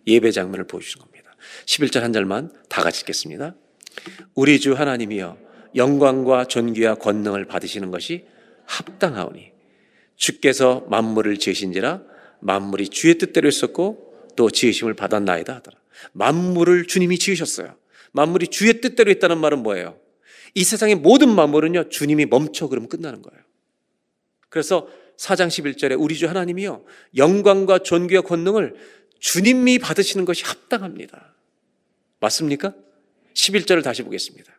예배 0.07 0.31
장면을 0.31 0.67
보여주신 0.67 1.01
겁니다. 1.01 1.37
11절 1.67 2.01
한 2.01 2.13
절만 2.13 2.53
다 2.69 2.83
같이 2.83 3.01
읽겠습니다. 3.01 3.55
우리 4.35 4.61
주 4.61 4.75
하나님이여 4.75 5.39
영광과 5.75 6.47
존귀와 6.47 6.97
권능을 6.97 7.47
받으시는 7.47 7.91
것이 7.91 8.25
합당하오니 8.65 9.53
주께서 10.17 10.87
만물을 10.89 11.39
지으신지라 11.39 12.03
만물이 12.41 12.89
주의 12.89 13.17
뜻대로 13.17 13.47
했었고 13.47 14.31
또 14.37 14.51
지으심을 14.51 14.95
받았나이다 14.95 15.57
하더라. 15.57 15.79
만물을 16.13 16.87
주님이 16.87 17.19
지으셨어요. 17.19 17.77
만물이 18.13 18.49
주의 18.49 18.81
뜻대로 18.81 19.11
했다는 19.11 19.39
말은 19.39 19.63
뭐예요? 19.63 19.99
이 20.55 20.65
세상의 20.65 20.97
모든 20.97 21.35
만물은요, 21.35 21.91
주님이 21.91 22.27
멈춰 22.27 22.69
그러면 22.69 22.89
끝나는 22.89 23.21
거예요. 23.23 23.43
그래서 24.49 24.89
4장 25.19 25.49
11절에 25.49 25.97
우리 25.99 26.17
주 26.17 26.29
하나님이요, 26.29 26.85
영광과 27.17 27.79
존귀와 27.79 28.23
권능을 28.23 28.75
주님이 29.19 29.79
받으시는 29.79 30.25
것이 30.25 30.45
합당합니다. 30.45 31.35
맞습니까? 32.21 32.75
11절을 33.35 33.83
다시 33.83 34.03
보겠습니다. 34.03 34.53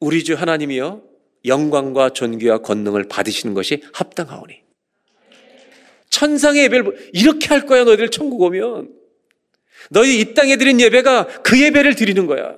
우리 0.00 0.24
주 0.24 0.34
하나님이요, 0.34 1.02
영광과 1.44 2.10
존귀와 2.10 2.58
권능을 2.58 3.04
받으시는 3.08 3.54
것이 3.54 3.82
합당하오니. 3.92 4.62
천상의 6.10 6.64
예배를, 6.64 7.10
이렇게 7.12 7.48
할 7.48 7.66
거야, 7.66 7.84
너희들 7.84 8.10
천국 8.10 8.42
오면. 8.42 8.92
너희 9.90 10.20
이 10.20 10.34
땅에 10.34 10.56
드린 10.56 10.80
예배가 10.80 11.42
그 11.42 11.60
예배를 11.60 11.94
드리는 11.94 12.26
거야. 12.26 12.56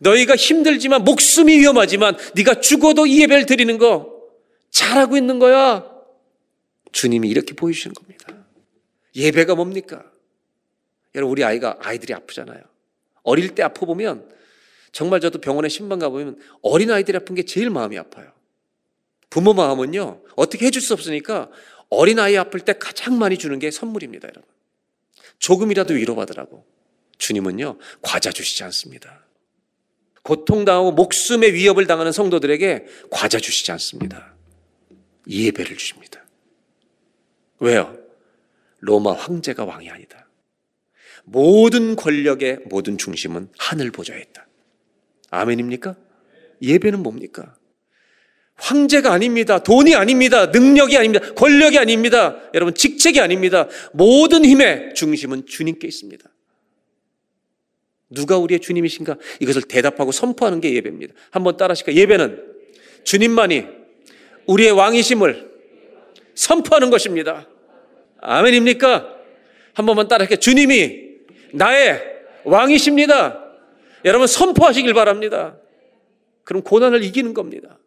너희가 0.00 0.36
힘들지만 0.36 1.04
목숨이 1.04 1.58
위험하지만 1.58 2.16
네가 2.34 2.60
죽어도 2.60 3.06
이 3.06 3.22
예배를 3.22 3.46
드리는 3.46 3.78
거 3.78 4.12
잘하고 4.70 5.16
있는 5.16 5.38
거야. 5.38 5.90
주님이 6.92 7.28
이렇게 7.28 7.54
보여주시는 7.54 7.94
겁니다. 7.94 8.37
예배가 9.14 9.54
뭡니까? 9.54 10.04
여러분 11.14 11.32
우리 11.32 11.44
아이가 11.44 11.76
아이들이 11.80 12.14
아프잖아요. 12.14 12.62
어릴 13.22 13.54
때 13.54 13.62
아파 13.62 13.86
보면 13.86 14.28
정말 14.92 15.20
저도 15.20 15.40
병원에 15.40 15.68
신방 15.68 15.98
가보면 15.98 16.38
어린 16.62 16.90
아이들이 16.90 17.16
아픈 17.16 17.34
게 17.34 17.44
제일 17.44 17.70
마음이 17.70 17.98
아파요. 17.98 18.32
부모 19.30 19.52
마음은요, 19.52 20.22
어떻게 20.36 20.66
해줄 20.66 20.80
수 20.80 20.94
없으니까 20.94 21.50
어린 21.90 22.18
아이 22.18 22.36
아플 22.36 22.60
때 22.60 22.72
가장 22.72 23.18
많이 23.18 23.36
주는 23.38 23.58
게 23.58 23.70
선물입니다, 23.70 24.28
여러분. 24.28 24.48
조금이라도 25.38 25.94
위로받으라고. 25.94 26.64
주님은요, 27.18 27.78
과자 28.00 28.30
주시지 28.30 28.64
않습니다. 28.64 29.24
고통당하고 30.22 30.92
목숨의 30.92 31.54
위협을 31.54 31.86
당하는 31.86 32.12
성도들에게 32.12 32.86
과자 33.10 33.38
주시지 33.38 33.72
않습니다. 33.72 34.34
예배를 35.28 35.76
주십니다. 35.76 36.24
왜요? 37.60 37.97
로마 38.80 39.12
황제가 39.12 39.64
왕이 39.64 39.90
아니다. 39.90 40.28
모든 41.24 41.96
권력의 41.96 42.60
모든 42.66 42.96
중심은 42.96 43.48
하늘 43.58 43.90
보좌에 43.90 44.20
있다. 44.20 44.46
아멘입니까? 45.30 45.96
예배는 46.62 47.02
뭡니까? 47.02 47.54
황제가 48.54 49.12
아닙니다. 49.12 49.62
돈이 49.62 49.94
아닙니다. 49.94 50.46
능력이 50.46 50.96
아닙니다. 50.96 51.32
권력이 51.34 51.78
아닙니다. 51.78 52.40
여러분, 52.54 52.74
직책이 52.74 53.20
아닙니다. 53.20 53.68
모든 53.92 54.44
힘의 54.44 54.94
중심은 54.94 55.46
주님께 55.46 55.86
있습니다. 55.86 56.28
누가 58.10 58.38
우리의 58.38 58.60
주님이신가? 58.60 59.16
이것을 59.40 59.62
대답하고 59.62 60.12
선포하는 60.12 60.60
게 60.60 60.72
예배입니다. 60.74 61.14
한번 61.30 61.56
따라 61.56 61.72
하실까? 61.72 61.94
예배는 61.94 62.42
주님만이 63.04 63.66
우리의 64.46 64.72
왕이심을 64.72 65.48
선포하는 66.34 66.90
것입니다. 66.90 67.48
아멘입니까? 68.28 69.16
한 69.74 69.86
번만 69.86 70.08
따라할게요. 70.08 70.38
주님이 70.38 71.08
나의 71.52 72.02
왕이십니다. 72.44 73.44
여러분 74.04 74.26
선포하시길 74.26 74.92
바랍니다. 74.94 75.58
그럼 76.44 76.62
고난을 76.62 77.02
이기는 77.04 77.34
겁니다. 77.34 77.78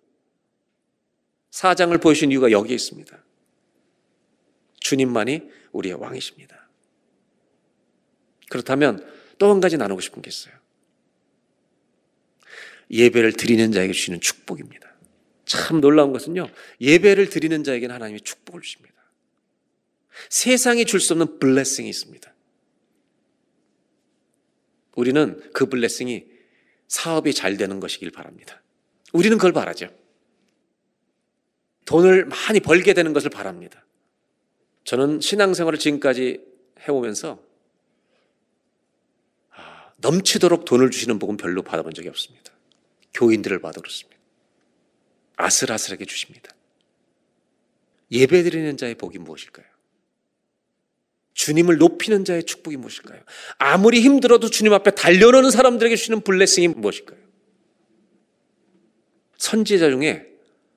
사장을 1.51 1.95
보여주신 1.97 2.31
이유가 2.31 2.51
여기에 2.51 2.75
있습니다. 2.75 3.17
주님만이 4.79 5.41
우리의 5.71 5.95
왕이십니다. 5.95 6.69
그렇다면 8.49 9.05
또 9.37 9.49
한 9.49 9.59
가지 9.59 9.77
나누고 9.77 10.01
싶은 10.01 10.21
게 10.21 10.29
있어요. 10.29 10.53
예배를 12.91 13.33
드리는 13.33 13.71
자에게 13.71 13.93
주시는 13.93 14.21
축복입니다. 14.21 14.95
참 15.45 15.81
놀라운 15.81 16.11
것은요, 16.11 16.47
예배를 16.79 17.29
드리는 17.29 17.63
자에게는 17.63 17.95
하나님이 17.95 18.21
축복을 18.21 18.61
주십니다. 18.61 18.90
세상이 20.30 20.86
줄 20.86 20.99
수 20.99 21.14
없는 21.14 21.39
블레싱이 21.39 21.89
있습니다. 21.89 22.34
우리는 24.95 25.41
그 25.53 25.68
블레싱이 25.68 26.26
사업이 26.88 27.34
잘 27.34 27.57
되는 27.57 27.80
것이길 27.80 28.12
바랍니다. 28.12 28.62
우리는 29.14 29.38
그걸 29.38 29.53
바라죠. 29.53 29.88
돈을 31.86 32.26
많이 32.26 32.59
벌게 32.59 32.93
되는 32.93 33.14
것을 33.14 33.30
바랍니다. 33.30 33.86
저는 34.84 35.22
신앙생활을 35.22 35.80
지금까지 35.80 36.45
해오면서 36.88 37.41
아, 39.51 39.93
넘치도록 39.97 40.66
돈을 40.66 40.91
주시는 40.91 41.20
복은 41.20 41.38
별로 41.38 41.62
받아본 41.62 41.93
적이 41.93 42.09
없습니다. 42.09 42.51
교인들을 43.14 43.59
봐도 43.59 43.82
그렇습니다. 43.82 44.20
아슬아슬하게 45.38 46.05
주십니다. 46.05 46.53
예배 48.12 48.43
드리는 48.43 48.76
자의 48.78 48.95
복이 48.95 49.18
무엇일까요? 49.20 49.70
주님을 51.34 51.77
높이는 51.77 52.25
자의 52.25 52.43
축복이 52.43 52.77
무엇일까요? 52.77 53.21
아무리 53.57 54.01
힘들어도 54.01 54.49
주님 54.49 54.73
앞에 54.73 54.91
달려오는 54.91 55.49
사람들에게 55.49 55.95
주시는 55.95 56.21
블레싱이 56.21 56.69
무엇일까요? 56.69 57.19
선지자 59.38 59.89
중에 59.89 60.27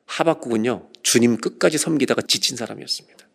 하박국은요, 0.07 0.91
주님 1.03 1.37
끝까지 1.37 1.79
섬기다가 1.79 2.23
지친 2.23 2.57
사람이었습니다. 2.57 3.29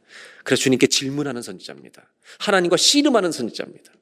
그래서 0.44 0.64
주님께 0.64 0.88
질문하는 0.88 1.42
선지자입니다. 1.42 2.12
하나님과 2.40 2.78
씨름하는 2.78 3.32
선지자입니다. 3.32 3.94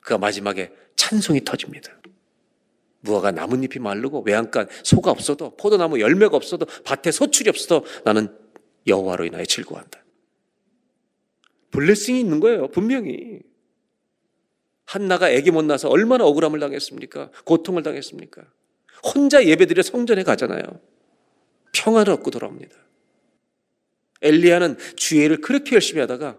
그가 0.00 0.18
마지막에 0.18 0.72
찬송이 0.96 1.44
터집니다. 1.44 1.98
무화과 3.00 3.30
나뭇잎이 3.30 3.78
마르고 3.80 4.22
외양간 4.22 4.68
소가 4.82 5.10
없어도 5.10 5.56
포도나무 5.56 6.00
열매가 6.00 6.36
없어도 6.36 6.66
밭에 6.84 7.12
소출이 7.12 7.48
없어도 7.48 7.86
나는 8.04 8.36
여호와로 8.86 9.26
인하여 9.26 9.44
즐거워한다. 9.44 10.02
블레싱이 11.70 12.20
있는 12.20 12.40
거예요. 12.40 12.68
분명히. 12.68 13.40
한나가 14.84 15.30
애기 15.30 15.50
못 15.50 15.62
낳아서 15.62 15.88
얼마나 15.88 16.24
억울함을 16.24 16.60
당했습니까? 16.60 17.30
고통을 17.44 17.82
당했습니까? 17.82 18.42
혼자 19.14 19.44
예배드려 19.44 19.82
성전에 19.82 20.22
가잖아요. 20.22 20.62
평안을 21.74 22.12
얻고 22.14 22.30
돌아옵니다. 22.30 22.74
엘리야는 24.22 24.78
주의를 24.96 25.40
그렇게 25.40 25.74
열심히 25.74 26.00
하다가 26.00 26.38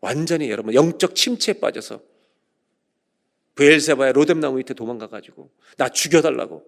완전히 0.00 0.50
여러분 0.50 0.74
영적 0.74 1.14
침체에 1.14 1.54
빠져서 1.54 2.02
베엘세바의 3.54 4.12
로뎀나무 4.12 4.56
밑에 4.56 4.74
도망가 4.74 5.06
가지고 5.06 5.50
나 5.76 5.88
죽여달라고 5.88 6.64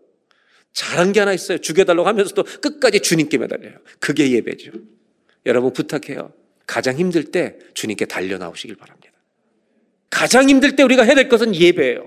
잘한 0.72 1.12
게 1.12 1.20
하나 1.20 1.32
있어요. 1.32 1.58
죽여달라고 1.58 2.06
하면서도 2.06 2.44
끝까지 2.60 3.00
주님께 3.00 3.38
매달려요. 3.38 3.78
그게 3.98 4.30
예배죠. 4.30 4.72
여러분 5.46 5.72
부탁해요. 5.72 6.32
가장 6.66 6.96
힘들 6.96 7.30
때 7.30 7.58
주님께 7.74 8.06
달려 8.06 8.38
나오시길 8.38 8.76
바랍니다. 8.76 9.12
가장 10.10 10.48
힘들 10.48 10.76
때 10.76 10.82
우리가 10.82 11.02
해야 11.02 11.14
될 11.14 11.28
것은 11.28 11.54
예배예요. 11.54 12.06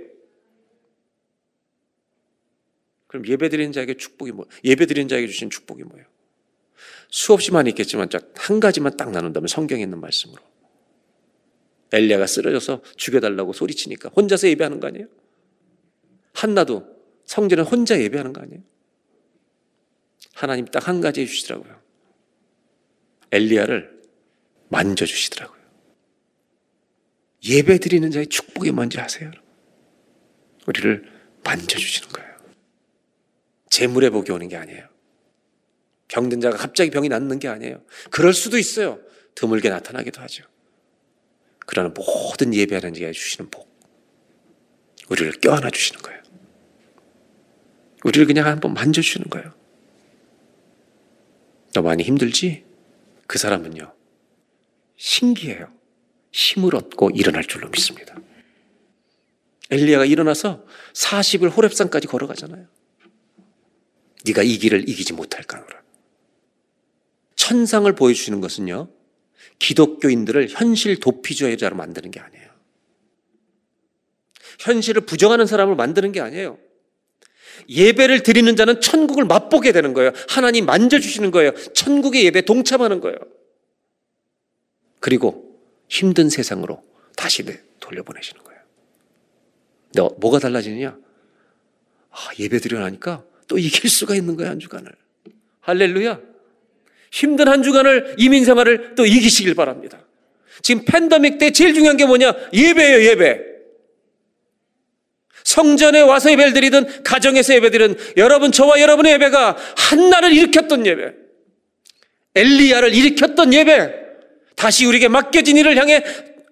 그럼 3.07 3.26
예배 3.26 3.49
드리는 3.49 3.72
자에게 3.72 3.95
축복이 3.95 4.32
뭐, 4.32 4.45
예배 4.64 4.86
드리는 4.86 5.07
자에게 5.07 5.28
주신 5.28 5.49
축복이 5.49 5.84
뭐예요? 5.84 6.05
수없이 7.10 7.51
많이 7.51 7.70
있겠지만 7.72 8.10
한 8.36 8.60
가지만 8.60 8.95
딱 8.97 9.12
나눈다면 9.12 9.47
성경에 9.47 9.82
있는 9.82 9.99
말씀으로. 9.99 10.41
엘리야가 11.91 12.28
쓰러져서 12.28 12.84
죽여달라고 12.97 13.53
소리치니까 13.53 14.10
혼자서 14.10 14.47
예배하는 14.49 14.80
거 14.80 14.88
아니에요? 14.88 15.07
한나도 16.34 16.86
성전에 17.26 17.64
혼자 17.64 17.99
예배하는 17.99 18.32
거 18.34 18.41
아니에요? 18.41 18.62
하나님 20.34 20.66
딱 20.66 20.88
한 20.88 21.01
가지 21.01 21.22
해주시더라고요. 21.22 21.82
엘리야를 23.32 23.99
만져주시더라고요. 24.70 25.59
예배 27.43 27.80
드리는 27.80 28.09
자의 28.11 28.28
축복이 28.28 28.72
뭔지 28.72 28.99
아세요? 28.99 29.32
우리를 30.67 31.03
만져주시는 31.43 32.09
거예요. 32.09 32.30
재물의 33.70 34.09
복이 34.09 34.32
오는 34.32 34.47
게 34.47 34.57
아니에요. 34.57 34.88
병든 36.07 36.41
자가 36.41 36.57
갑자기 36.57 36.89
병이 36.89 37.07
낫는 37.09 37.39
게 37.39 37.47
아니에요. 37.47 37.84
그럴 38.09 38.34
수도 38.34 38.57
있어요. 38.57 38.99
드물게 39.36 39.70
나타나기도 39.70 40.22
하죠. 40.22 40.43
그러나 41.65 41.93
모든 41.95 42.53
예배하는 42.53 42.93
자에 42.93 43.11
주시는 43.11 43.49
복. 43.51 43.70
우리를 45.09 45.32
껴안아 45.39 45.70
주시는 45.70 46.01
거예요. 46.01 46.20
우리를 48.03 48.26
그냥 48.28 48.47
한번 48.47 48.74
만져주시는 48.74 49.30
거예요. 49.30 49.53
너 51.74 51.82
많이 51.82 52.03
힘들지? 52.03 52.65
그 53.28 53.38
사람은요, 53.38 53.93
신기해요. 55.00 55.72
힘을 56.32 56.76
얻고 56.76 57.12
일어날 57.12 57.43
줄로 57.45 57.70
믿습니다. 57.70 58.16
엘리야가 59.72 60.06
일어나서 60.06 60.66
40일 60.93 61.52
호랩산까지 61.54 62.08
걸어가잖아요. 62.08 62.68
네가 64.26 64.43
이 64.43 64.58
길을 64.58 64.88
이기지 64.89 65.14
못할 65.14 65.43
까노라. 65.43 65.82
천상을 67.36 67.91
보여주시는 67.95 68.41
것은요. 68.41 68.89
기독교인들을 69.60 70.50
현실 70.50 71.00
도피주의자로 71.00 71.76
만드는 71.78 72.12
게 72.12 72.20
아니에요. 72.20 72.50
현실을 74.60 75.06
부정하는 75.06 75.45
사람을 75.45 75.76
만드는 75.76 76.12
게 76.12 76.20
아니에요. 76.20 76.58
예배를 77.70 78.24
드리는 78.24 78.54
자는 78.56 78.82
천국을 78.82 79.24
맛보게 79.24 79.72
되는 79.72 79.93
거예요. 79.93 80.12
하나님 80.28 80.66
만져주시는 80.66 81.32
거예요. 81.32 81.54
천국의 81.74 82.26
예배 82.26 82.41
동참하는 82.41 83.00
거예요. 83.00 83.18
그리고 85.00 85.60
힘든 85.88 86.30
세상으로 86.30 86.84
다시 87.16 87.43
돌려보내시는 87.80 88.43
거예요. 88.43 88.62
너 89.93 90.16
뭐가 90.20 90.39
달라지느냐? 90.39 90.97
아, 92.12 92.18
예배 92.38 92.60
드려나니까 92.60 93.24
또 93.47 93.58
이길 93.58 93.89
수가 93.89 94.16
있는 94.16 94.36
거야, 94.36 94.50
한 94.50 94.60
주간을. 94.60 94.91
할렐루야. 95.62 96.20
힘든 97.12 97.47
한 97.47 97.64
주간을 97.64 98.16
이민 98.18 98.45
생활을 98.45 98.95
또 98.95 99.06
이기시길 99.06 99.56
바랍니다. 99.56 100.06
지금 100.62 100.86
팬더믹 100.86 101.38
때 101.38 101.52
제일 101.52 101.74
중요한 101.74 101.97
게 101.97 102.06
뭐냐? 102.06 102.34
예배예요, 102.54 103.04
예배. 103.10 103.50
성전에 105.43 106.02
와서 106.02 106.32
예배를 106.32 106.54
드리든 106.54 107.04
가정에서 107.04 107.56
예배 107.56 107.72
드리든 107.72 107.97
여러분 108.18 108.52
저와 108.52 108.80
여러분의 108.80 109.14
예배가 109.14 109.58
한나를 109.76 110.34
일으켰던 110.34 110.86
예배. 110.86 111.14
엘리야를 112.36 112.93
일으켰던 112.93 113.54
예배. 113.54 114.09
다시 114.60 114.86
우리에게 114.86 115.07
맡겨진 115.07 115.55
일을 115.55 115.78
향해 115.78 116.03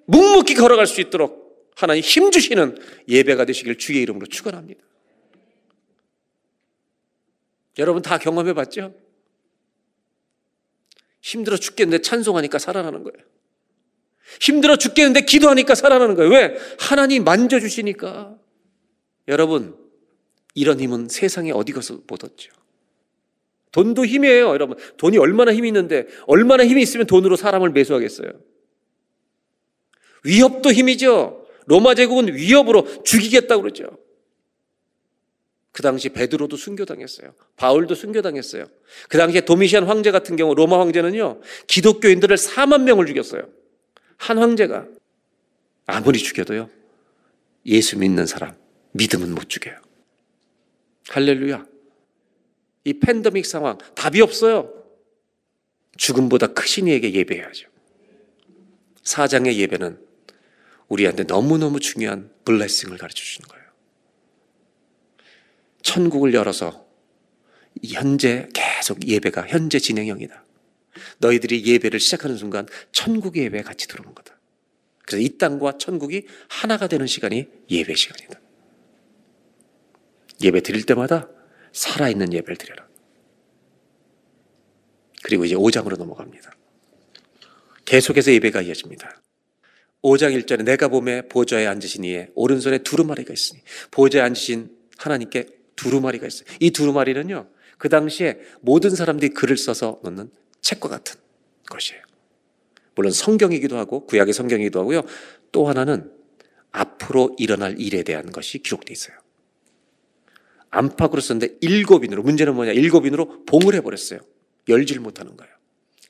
묵묵히 0.06 0.56
걸어갈 0.56 0.88
수 0.88 1.02
있도록 1.02 1.70
하나님 1.76 2.02
힘 2.02 2.32
주시는 2.32 2.78
예배가 3.10 3.44
되시길 3.44 3.78
주의 3.78 4.02
이름으로 4.02 4.28
축원합니다. 4.28 4.82
여러분 7.78 8.02
다 8.02 8.18
경험해 8.18 8.54
봤죠? 8.54 8.96
힘들어 11.22 11.58
죽겠는데 11.58 12.02
찬송하니까 12.02 12.58
살아나는 12.60 13.04
거예요. 13.04 13.28
힘들어 14.40 14.78
죽겠는데 14.78 15.22
기도하니까 15.22 15.76
살아나는 15.76 16.16
거예요. 16.16 16.32
왜? 16.32 16.58
하나님 16.80 17.26
만져주시니까. 17.26 18.38
여러분, 19.28 19.78
이런 20.56 20.80
힘은 20.80 21.10
세상에 21.10 21.52
어디 21.52 21.74
가서 21.74 22.00
못 22.08 22.24
얻죠. 22.24 22.57
돈도 23.72 24.06
힘이에요, 24.06 24.48
여러분. 24.48 24.78
돈이 24.98 25.18
얼마나 25.18 25.54
힘이 25.54 25.70
있는데, 25.70 26.08
얼마나 26.26 26.66
힘이 26.66 26.82
있으면 26.82 27.06
돈으로 27.06 27.36
사람을 27.36 27.72
매수하겠어요. 27.72 28.30
위협도 30.24 30.72
힘이죠. 30.72 31.46
로마 31.66 31.96
제국은 31.96 32.34
위협으로 32.34 33.04
죽이겠다고 33.04 33.62
그러죠. 33.62 33.98
그 35.72 35.84
당시 35.84 36.10
베드로도 36.10 36.58
순교당했어요. 36.58 37.36
바울도 37.56 37.94
순교당했어요. 37.94 38.66
그 39.10 39.18
당시에 39.18 39.42
도미시안 39.42 39.84
황제 39.84 40.10
같은 40.10 40.36
경우 40.36 40.56
로마 40.56 40.80
황제는요. 40.80 41.42
기독교인들을 41.68 42.36
4만 42.36 42.82
명을 42.82 43.06
죽였어요. 43.06 43.44
한 44.18 44.40
황제가 44.40 44.88
아무리 45.86 46.18
죽여도요. 46.18 46.70
예수 47.68 48.00
믿는 48.00 48.26
사람 48.26 48.56
믿음은 48.94 49.36
못 49.36 49.50
죽여요. 49.50 49.78
할렐루야. 51.10 51.66
이 52.88 52.94
팬데믹 53.02 53.46
상황 53.46 53.78
답이 53.96 54.22
없어요. 54.22 54.74
죽음보다 55.98 56.48
크신 56.48 56.88
이에게 56.88 57.14
예배해야죠. 57.14 57.68
사장의 59.04 59.60
예배는 59.60 60.00
우리한테 60.88 61.24
너무너무 61.24 61.82
중요한 61.82 62.32
블레싱을 62.46 62.98
가르쳐 62.98 63.18
주시는 63.22 63.50
거예요. 63.50 63.66
천국을 65.82 66.34
열어서 66.34 66.88
현재 67.84 68.48
계속 68.54 69.06
예배가 69.06 69.48
현재 69.48 69.80
진행형이다. 69.80 70.46
너희들이 71.18 71.66
예배를 71.66 72.00
시작하는 72.00 72.38
순간 72.38 72.68
천국의 72.94 73.44
예배에 73.44 73.64
같이 73.64 73.90
들어오는 73.90 74.16
거다. 74.16 74.40
그래서 75.06 75.22
이 75.22 75.38
땅과 75.38 75.78
천국이 75.78 76.26
하나가 76.48 76.88
되는 76.88 77.06
시간이 77.06 77.48
예배 77.70 77.96
시간이다. 77.96 78.40
예배 80.42 80.62
드릴 80.62 80.86
때마다 80.86 81.30
살아있는 81.78 82.34
예배를 82.34 82.58
드려라. 82.58 82.88
그리고 85.22 85.46
이제 85.46 85.56
5장으로 85.56 85.98
넘어갑니다. 85.98 86.52
계속해서 87.86 88.34
예배가 88.34 88.64
이어집니다. 88.64 89.22
5장 90.02 90.40
1절에 90.40 90.64
내가 90.64 90.88
봄에 90.88 91.28
보좌에 91.28 91.68
앉으신 91.68 92.04
이에 92.04 92.30
오른손에 92.36 92.80
두루마리가 92.80 93.34
있으니 93.34 93.62
보좌에 93.92 94.22
앉으신 94.22 94.76
하나님께 94.98 95.48
두루마리가 95.76 96.26
있어요. 96.28 96.48
이 96.60 96.72
두루마리는요. 96.72 97.48
그 97.78 97.90
당시에 97.90 98.40
모든 98.62 98.90
사람들이 98.90 99.34
글을 99.34 99.58
써서 99.58 100.00
넣는 100.04 100.32
책과 100.62 100.90
같은 100.90 101.20
것이에요. 101.70 102.02
물론 102.96 103.12
성경이기도 103.12 103.78
하고 103.78 104.06
구약의 104.08 104.34
성경이기도 104.34 104.80
하고요. 104.80 105.04
또 105.52 105.68
하나는 105.68 106.12
앞으로 106.72 107.36
일어날 107.38 107.80
일에 107.80 108.02
대한 108.02 108.32
것이 108.32 108.60
기록되어 108.60 108.94
있어요. 108.94 109.27
안팎으로 110.70 111.22
썼는데 111.22 111.58
일곱인으로 111.62 112.24
문제는 112.24 112.56
뭐냐? 112.56 112.72
일곱인으로 112.74 113.46
봉을 113.46 113.76
해버렸어요. 113.76 114.20
열질 114.68 115.00
못하는 115.00 115.38
거예요. 115.38 115.54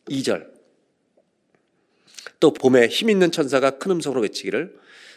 2절 0.10 0.48
또 2.40 2.54
봄에 2.54 2.88
힘 2.88 3.10
있는 3.10 3.32
천사가 3.32 3.78
큰 3.78 3.92
음성으로 3.92 4.22
외치기를 4.22 4.76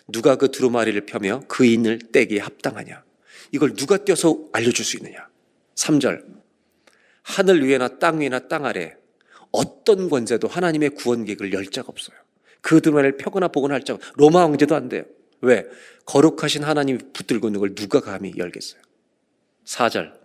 누가 0.08 0.36
그 0.36 0.50
두루마리를 0.50 0.98
펴며 1.06 1.42
그 1.48 1.64
인을 1.64 1.98
떼기에 2.12 2.40
합당하냐? 2.40 3.04
이걸 3.52 3.74
누가 3.74 4.04
떼서 4.04 4.48
알려줄 4.52 4.84
수 4.84 4.96
있느냐? 4.96 5.28
3절 5.74 6.24
하늘 7.22 7.66
위에나 7.66 7.98
땅 7.98 8.20
위에나 8.20 8.48
땅 8.48 8.64
아래 8.64 8.96
어떤 9.52 10.08
권세도 10.08 10.48
하나님의 10.48 10.90
구원 10.90 11.24
계획을 11.24 11.52
열 11.52 11.66
자가 11.66 11.88
없어요. 11.88 12.16
그 12.60 12.80
두루마리를 12.80 13.16
펴거나 13.16 13.48
보거나 13.48 13.74
할 13.74 13.84
자가 13.84 13.98
로마 14.16 14.40
왕제도 14.40 14.74
안 14.74 14.88
돼요. 14.88 15.04
왜? 15.40 15.64
거룩하신 16.04 16.64
하나님이 16.64 16.98
붙들고 17.12 17.48
있는 17.48 17.60
걸 17.60 17.74
누가 17.74 18.00
감히 18.00 18.34
열겠어요? 18.36 18.80
4절 19.70 20.18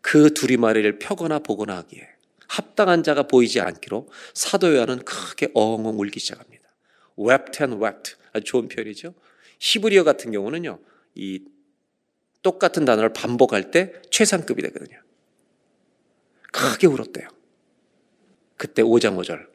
그 0.00 0.32
두리마리를 0.32 0.98
펴거나 0.98 1.40
보거나 1.40 1.76
하기에 1.78 2.08
합당한 2.48 3.02
자가 3.02 3.24
보이지 3.24 3.60
않기로 3.60 4.08
사도 4.34 4.74
요한은 4.74 5.04
크게 5.04 5.48
엉엉 5.54 5.98
울기 5.98 6.20
시작합니다. 6.20 6.68
wept 7.18 7.62
and 7.62 7.82
wept. 7.82 8.14
아주 8.32 8.44
좋은 8.44 8.68
표현이죠. 8.68 9.14
히브리어 9.58 10.04
같은 10.04 10.32
경우는요. 10.32 10.78
이 11.14 11.44
똑같은 12.42 12.84
단어를 12.84 13.12
반복할 13.12 13.70
때 13.70 13.92
최상급이 14.10 14.62
되거든요. 14.62 15.00
크게 16.52 16.86
울었대요. 16.86 17.28
그때 18.56 18.82
5장 18.82 19.16
5절 19.16 19.46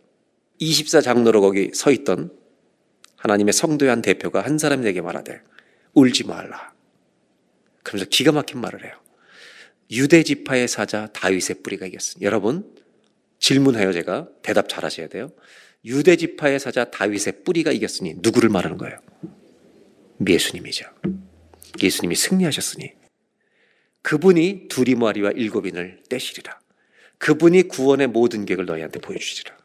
24장로로 0.60 1.42
거기 1.42 1.72
서 1.74 1.92
있던 1.92 2.36
하나님의 3.18 3.54
성도의 3.54 3.90
한 3.90 4.02
대표가 4.02 4.42
한 4.42 4.58
사람에게 4.58 5.02
말하되 5.02 5.42
울지 5.94 6.26
말라. 6.26 6.74
그러면서 7.84 8.10
기가 8.10 8.32
막힌 8.32 8.60
말을 8.60 8.84
해요. 8.86 9.07
유대 9.92 10.24
지파의 10.24 10.68
사자 10.68 11.08
다윗의 11.08 11.62
뿌리가 11.64 11.86
이겼으니 11.86 12.26
여러분 12.26 12.76
질문해요 13.40 13.94
제가 13.94 14.30
대답 14.42 14.68
잘 14.70 14.84
하셔야 14.84 15.08
돼요. 15.08 15.32
유대 15.86 16.16
지파의 16.16 16.60
사자 16.60 16.86
다윗의 16.86 17.44
뿌리가 17.44 17.72
이겼으니 17.72 18.16
누구를 18.20 18.50
말하는 18.50 18.78
거예요? 18.78 19.00
예수님이죠. 20.28 20.86
예수님이 21.82 22.16
승리하셨으니 22.16 22.94
그분이 24.02 24.68
두리마리와 24.70 25.32
일곱인을 25.32 26.04
떼시리라. 26.10 26.60
그분이 27.20 27.64
구원의 27.64 28.08
모든 28.08 28.46
계획을 28.46 28.66
너희한테 28.66 29.00
보여주시리라. 29.00 29.58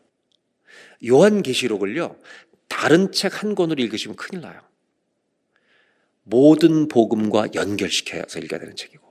요한계시록을요 1.06 2.16
다른 2.68 3.12
책 3.12 3.42
한 3.42 3.54
권으로 3.54 3.82
읽으시면 3.82 4.16
큰일 4.16 4.42
나요. 4.42 4.60
모든 6.22 6.86
복음과 6.88 7.48
연결시켜서 7.54 8.38
읽어야 8.38 8.60
되는 8.60 8.76
책이고 8.76 9.01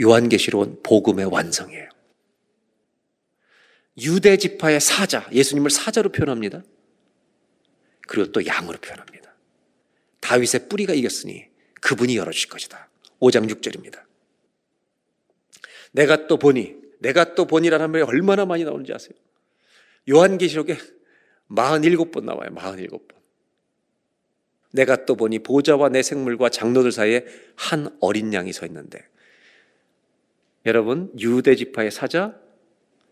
요한계시록은 0.00 0.82
복음의 0.82 1.26
완성이에요. 1.26 1.88
유대 3.98 4.36
지파의 4.36 4.80
사자, 4.80 5.28
예수님을 5.32 5.70
사자로 5.70 6.10
표현합니다. 6.10 6.62
그리고 8.08 8.32
또 8.32 8.44
양으로 8.46 8.78
표현합니다. 8.78 9.34
다윗의 10.20 10.68
뿌리가 10.68 10.94
이겼으니 10.94 11.46
그분이 11.80 12.16
열어주실 12.16 12.48
것이다. 12.48 12.88
5장 13.20 13.50
6절입니다. 13.50 14.02
내가 15.92 16.26
또 16.26 16.38
보니, 16.38 16.76
내가 17.00 17.34
또 17.34 17.46
보니라는 17.46 17.90
말이 17.90 18.02
얼마나 18.02 18.46
많이 18.46 18.64
나오는지 18.64 18.92
아세요? 18.92 19.12
요한계시록에 20.08 20.76
47번 21.50 22.24
나와요. 22.24 22.50
47번. 22.54 23.20
내가 24.72 25.04
또 25.04 25.16
보니 25.16 25.40
보좌와 25.40 25.88
내 25.88 26.02
생물과 26.02 26.48
장로들 26.48 26.92
사이에 26.92 27.26
한 27.56 27.96
어린 28.00 28.32
양이 28.32 28.52
서 28.52 28.66
있는데 28.66 29.04
여러분 30.66 31.10
유대 31.18 31.56
지파의 31.56 31.90
사자 31.90 32.34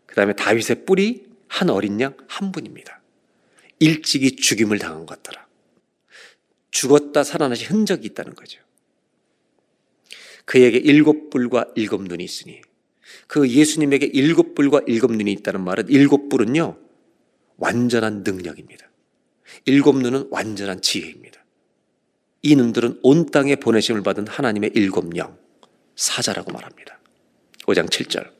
그 0.07 0.15
다음에 0.15 0.35
다윗의 0.35 0.85
뿌리 0.85 1.27
한 1.49 1.71
어린 1.71 2.01
양 2.01 2.15
한 2.39 2.53
분입니다. 2.53 3.01
일찍이 3.81 4.37
죽임을 4.37 4.79
당한 4.79 5.07
것 5.07 5.23
같더라. 5.23 5.47
죽었다 6.71 7.25
살아나신 7.25 7.69
흔적이 7.69 8.07
있다는 8.09 8.35
거죠. 8.35 8.61
그에게 10.45 10.79
일곱 10.79 11.31
뿔과 11.31 11.73
일곱 11.75 12.03
눈이 12.03 12.23
있으니 12.23 12.61
그 13.27 13.49
예수님에게 13.49 14.07
일곱 14.07 14.55
뿔과 14.55 14.83
일곱 14.87 15.13
눈이 15.13 15.33
있다는 15.33 15.63
말은 15.63 15.89
일곱 15.89 16.29
뿔은요 16.29 16.79
완전한 17.57 18.23
능력입니다. 18.23 18.89
일곱 19.65 19.99
눈은 19.99 20.29
완전한 20.31 20.81
지혜입니다. 20.81 21.45
이 22.43 22.55
눈들은 22.55 23.01
온 23.03 23.27
땅에 23.27 23.57
보내심을 23.57 24.03
받은 24.03 24.29
하나님의 24.29 24.71
일곱 24.75 25.17
영 25.17 25.37
사자라고 25.97 26.53
말합니다. 26.53 27.01
5장 27.69 27.89
7절. 27.89 28.31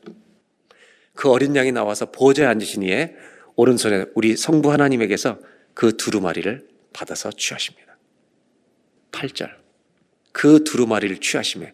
그 1.15 1.29
어린 1.29 1.55
양이 1.55 1.71
나와서 1.71 2.11
보좌에 2.11 2.45
앉으신 2.45 2.83
이에 2.83 3.15
오른손에 3.55 4.05
우리 4.15 4.37
성부 4.37 4.71
하나님에게서 4.71 5.39
그 5.73 5.97
두루마리를 5.97 6.67
받아서 6.93 7.31
취하십니다. 7.31 7.97
8절. 9.11 9.49
그 10.31 10.63
두루마리를 10.63 11.17
취하심에 11.17 11.73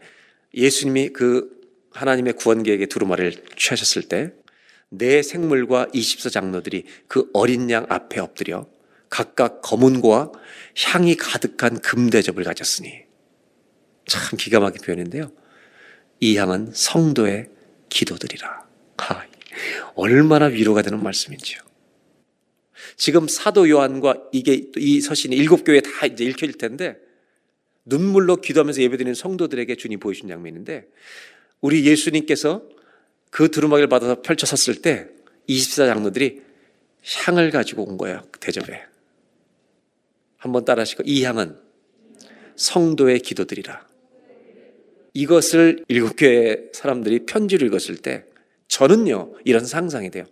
예수님이 0.53 1.09
그 1.09 1.51
하나님의 1.91 2.33
구원 2.33 2.63
계획의 2.63 2.87
두루마리를 2.87 3.43
취하셨을 3.55 4.03
때 4.03 4.33
내 4.89 5.21
생물과 5.21 5.87
24 5.93 6.29
장로들이 6.29 6.85
그 7.07 7.29
어린 7.33 7.69
양 7.69 7.85
앞에 7.89 8.19
엎드려 8.19 8.67
각각 9.09 9.61
검은 9.61 10.01
고와 10.01 10.31
향이 10.77 11.15
가득한 11.15 11.79
금대접을 11.79 12.43
가졌으니 12.43 13.03
참 14.07 14.37
기가 14.37 14.59
막힌 14.59 14.81
표현인데요. 14.81 15.31
이 16.19 16.37
향은 16.37 16.71
성도의 16.73 17.49
기도들이라. 17.89 18.65
하, 18.97 19.25
얼마나 19.95 20.45
위로가 20.45 20.81
되는 20.81 21.01
말씀인지요. 21.01 21.59
지금 22.97 23.27
사도 23.27 23.69
요한과 23.69 24.15
이게 24.31 24.69
이 24.77 25.01
서신이 25.01 25.35
일곱 25.35 25.63
교회 25.63 25.81
다 25.81 26.05
이제 26.05 26.23
읽혀질 26.23 26.57
텐데 26.57 26.97
눈물로 27.85 28.37
기도하면서 28.37 28.81
예배드리는 28.81 29.13
성도들에게 29.13 29.75
주님 29.75 29.99
보여준 29.99 30.27
장면인데 30.27 30.87
우리 31.61 31.85
예수님께서 31.85 32.63
그 33.29 33.51
두루마기를 33.51 33.89
받아서 33.89 34.21
펼쳐 34.21 34.45
섰을 34.45 34.81
때 34.81 35.09
24장로들이 35.49 36.41
향을 37.25 37.51
가지고 37.51 37.83
온 37.83 37.97
거예요. 37.97 38.23
그 38.31 38.39
대접에. 38.39 38.83
한번 40.37 40.65
따라 40.65 40.81
하시고 40.81 41.03
이 41.05 41.23
향은 41.23 41.57
성도의 42.55 43.19
기도들이라. 43.19 43.85
이것을 45.15 45.85
일곱 45.87 46.15
교회 46.17 46.69
사람들이 46.73 47.25
편지를 47.25 47.69
읽었을 47.69 47.97
때 47.97 48.25
저는요 48.67 49.33
이런 49.45 49.65
상상이 49.65 50.11
돼요. 50.11 50.25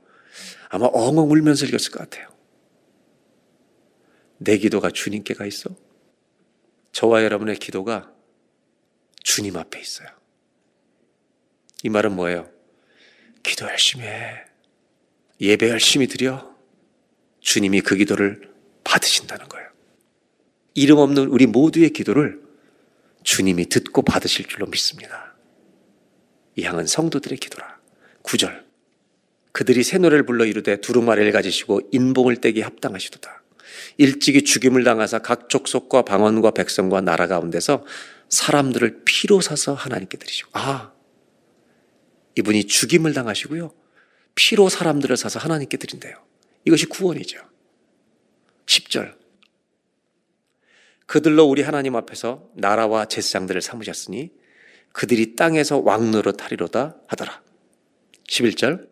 아마 0.69 0.87
엉엉 0.87 1.31
울면서 1.31 1.65
읽었을 1.65 1.91
것 1.91 1.99
같아요. 1.99 2.27
내 4.37 4.57
기도가 4.57 4.91
주님께 4.91 5.35
가 5.35 5.45
있어? 5.45 5.69
저와 6.91 7.23
여러분의 7.23 7.55
기도가 7.55 8.11
주님 9.23 9.55
앞에 9.55 9.79
있어요. 9.79 10.09
이 11.83 11.89
말은 11.89 12.13
뭐예요? 12.13 12.51
기도 13.41 13.65
열심히 13.65 14.05
해. 14.05 14.43
예배 15.39 15.69
열심히 15.69 16.07
드려. 16.07 16.53
주님이 17.39 17.81
그 17.81 17.95
기도를 17.95 18.53
받으신다는 18.83 19.47
거예요. 19.47 19.69
이름 20.73 20.97
없는 20.97 21.27
우리 21.27 21.45
모두의 21.45 21.91
기도를 21.91 22.42
주님이 23.23 23.69
듣고 23.69 24.01
받으실 24.01 24.47
줄로 24.47 24.65
믿습니다. 24.67 25.35
이 26.55 26.63
향은 26.63 26.85
성도들의 26.87 27.37
기도라. 27.37 27.79
9절. 28.23 28.63
그들이 29.51 29.83
새 29.83 29.97
노래를 29.97 30.25
불러 30.25 30.45
이르되 30.45 30.81
두루마리를 30.81 31.31
가지시고 31.31 31.81
인봉을 31.91 32.37
떼기 32.37 32.61
합당하시도다. 32.61 33.43
일찍이 33.97 34.43
죽임을 34.43 34.83
당하사 34.83 35.19
각 35.19 35.49
족속과 35.49 36.03
방언과 36.03 36.51
백성과 36.51 37.01
나라 37.01 37.27
가운데서 37.27 37.85
사람들을 38.29 39.01
피로 39.05 39.41
사서 39.41 39.73
하나님께 39.73 40.17
드리시고 40.17 40.49
아 40.53 40.93
이분이 42.35 42.65
죽임을 42.65 43.13
당하시고요 43.13 43.71
피로 44.35 44.69
사람들을 44.69 45.15
사서 45.15 45.39
하나님께 45.39 45.77
드린대요. 45.77 46.15
이것이 46.65 46.87
구원이죠. 46.87 47.39
10절 48.65 49.15
그들로 51.05 51.45
우리 51.45 51.61
하나님 51.61 51.95
앞에서 51.95 52.49
나라와 52.55 53.05
제사장들을 53.05 53.61
삼으셨으니 53.61 54.31
그들이 54.91 55.35
땅에서 55.35 55.79
왕노릇 55.79 56.43
하리로다 56.43 56.97
하더라. 57.07 57.41
11절 58.27 58.87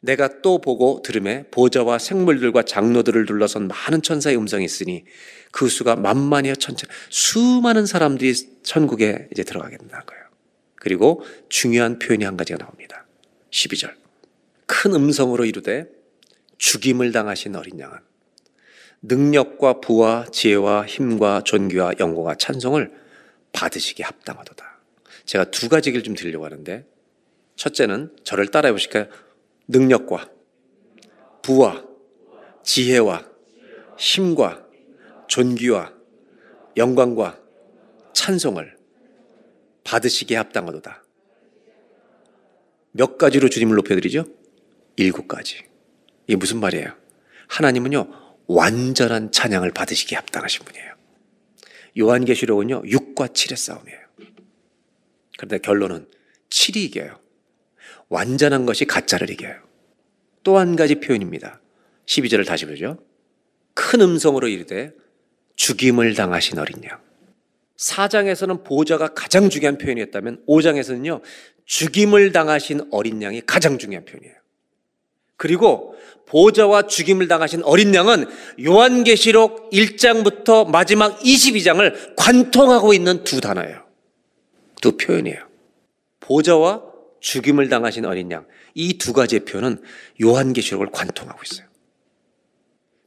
내가 0.00 0.42
또 0.42 0.60
보고 0.60 1.00
들음에 1.02 1.46
보좌와 1.50 1.98
생물들과 1.98 2.64
장로들을 2.64 3.24
둘러선 3.24 3.68
많은 3.68 4.02
천사의 4.02 4.36
음성이 4.36 4.66
있으니 4.66 5.04
그 5.50 5.68
수가 5.68 5.96
만만이여 5.96 6.56
천천 6.56 6.90
수많은 7.08 7.86
사람들이 7.86 8.34
천국에 8.62 9.28
이제 9.32 9.44
들어가게 9.44 9.78
된다는 9.78 10.04
거예요. 10.04 10.24
그리고 10.76 11.24
중요한 11.48 11.98
표현이 11.98 12.24
한 12.24 12.36
가지가 12.36 12.58
나옵니다. 12.58 13.06
12절 13.50 13.94
큰 14.66 14.94
음성으로 14.94 15.46
이르되 15.46 15.86
죽임을 16.58 17.12
당하신 17.12 17.56
어린 17.56 17.78
양은 17.78 17.96
능력과 19.06 19.80
부와 19.80 20.26
지혜와 20.32 20.86
힘과 20.86 21.42
존귀와 21.44 21.94
영광과 22.00 22.36
찬송을 22.36 22.92
받으시기 23.52 24.02
합당하도다. 24.02 24.80
제가 25.26 25.50
두 25.50 25.68
가지 25.68 25.90
얘기를 25.90 26.02
좀 26.02 26.14
드리려고 26.14 26.44
하는데 26.44 26.86
첫째는 27.56 28.16
저를 28.24 28.48
따라해 28.48 28.72
보실까요? 28.72 29.06
능력과 29.68 30.30
부와 31.42 31.84
지혜와 32.62 33.28
힘과 33.98 34.66
존귀와 35.28 35.92
영광과 36.76 37.38
찬송을 38.14 38.76
받으시기에 39.84 40.36
합당하도다. 40.38 41.04
몇 42.92 43.18
가지로 43.18 43.48
주님을 43.50 43.76
높여드리죠? 43.76 44.24
일곱 44.96 45.28
가지. 45.28 45.62
이게 46.26 46.36
무슨 46.36 46.58
말이에요? 46.60 46.94
하나님은요, 47.48 48.23
완전한 48.46 49.32
찬양을 49.32 49.72
받으시기에 49.72 50.16
합당하신 50.16 50.64
분이에요. 50.64 50.94
요한계시록은요, 51.98 52.82
6과 52.82 53.32
7의 53.32 53.56
싸움이에요. 53.56 53.98
그런데 55.36 55.58
결론은 55.58 56.08
7이 56.50 56.76
이겨요. 56.76 57.18
완전한 58.08 58.66
것이 58.66 58.84
가짜를 58.84 59.30
이겨요. 59.30 59.62
또 60.42 60.58
한 60.58 60.76
가지 60.76 60.96
표현입니다. 60.96 61.60
12절을 62.06 62.46
다시 62.46 62.66
보죠. 62.66 62.98
큰 63.72 64.00
음성으로 64.02 64.46
이르되 64.48 64.92
죽임을 65.56 66.14
당하신 66.14 66.58
어린 66.58 66.84
양. 66.84 67.00
4장에서는 67.76 68.62
보좌가 68.64 69.14
가장 69.14 69.48
중요한 69.50 69.78
표현이었다면 69.78 70.44
5장에서는요. 70.46 71.22
죽임을 71.64 72.32
당하신 72.32 72.88
어린 72.92 73.22
양이 73.22 73.40
가장 73.40 73.78
중요한 73.78 74.04
표현이에요. 74.04 74.34
그리고 75.36 75.93
보좌와 76.26 76.86
죽임을 76.86 77.28
당하신 77.28 77.62
어린 77.64 77.94
양은 77.94 78.26
요한계시록 78.64 79.70
1장부터 79.70 80.68
마지막 80.68 81.18
22장을 81.20 82.14
관통하고 82.16 82.94
있는 82.94 83.24
두 83.24 83.40
단어예요. 83.40 83.84
두 84.80 84.96
표현이에요. 84.96 85.46
보좌와 86.20 86.82
죽임을 87.20 87.68
당하신 87.68 88.04
어린 88.04 88.30
양. 88.30 88.46
이 88.74 88.98
두 88.98 89.12
가지의 89.12 89.44
표현은 89.44 89.82
요한계시록을 90.22 90.88
관통하고 90.90 91.40
있어요. 91.44 91.66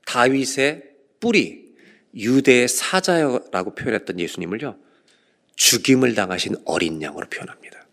다윗의 0.06 0.84
뿌리, 1.20 1.76
유대의 2.16 2.68
사자라고 2.68 3.76
표현했던 3.76 4.20
예수님을요, 4.20 4.78
죽임을 5.56 6.16
당하신 6.16 6.56
어린 6.66 7.02
양으로 7.02 7.28
표현합니다. 7.30 7.86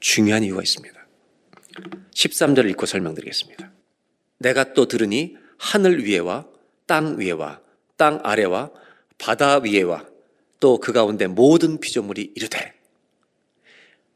중요한 0.00 0.42
이유가 0.42 0.62
있습니다. 0.62 1.06
13절을 2.14 2.70
읽고 2.70 2.86
설명드리겠습니다. 2.86 3.77
내가 4.38 4.72
또 4.72 4.86
들으니 4.86 5.36
하늘 5.58 6.04
위에와 6.04 6.46
땅 6.86 7.18
위에와 7.18 7.60
땅 7.96 8.20
아래와 8.22 8.70
바다 9.18 9.58
위에와 9.58 10.06
또 10.60 10.78
그 10.78 10.92
가운데 10.92 11.26
모든 11.26 11.78
피조물이 11.78 12.32
이르되 12.34 12.72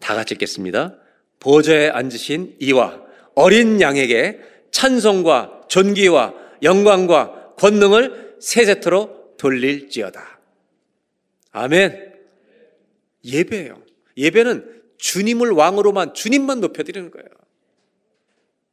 다 0.00 0.14
같이 0.14 0.34
읽겠습니다. 0.34 0.96
보좌에 1.38 1.88
앉으신 1.88 2.56
이와 2.60 3.00
어린 3.34 3.80
양에게 3.80 4.40
찬송과 4.70 5.66
존귀와 5.68 6.34
영광과 6.62 7.54
권능을 7.56 8.36
세세토로 8.40 9.34
돌릴지어다. 9.36 10.40
아멘. 11.52 12.12
예배예요. 13.24 13.82
예배는 14.16 14.82
주님을 14.98 15.50
왕으로만 15.50 16.14
주님만 16.14 16.60
높여드리는 16.60 17.10
거예요. 17.10 17.28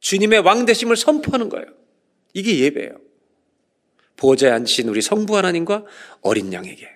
주님의 0.00 0.40
왕대심을 0.40 0.96
선포하는 0.96 1.48
거예요. 1.48 1.66
이게 2.34 2.58
예배예요. 2.58 2.98
보좌에 4.16 4.50
앉으신 4.50 4.88
우리 4.88 5.00
성부 5.00 5.36
하나님과 5.36 5.84
어린 6.20 6.52
양에게 6.52 6.88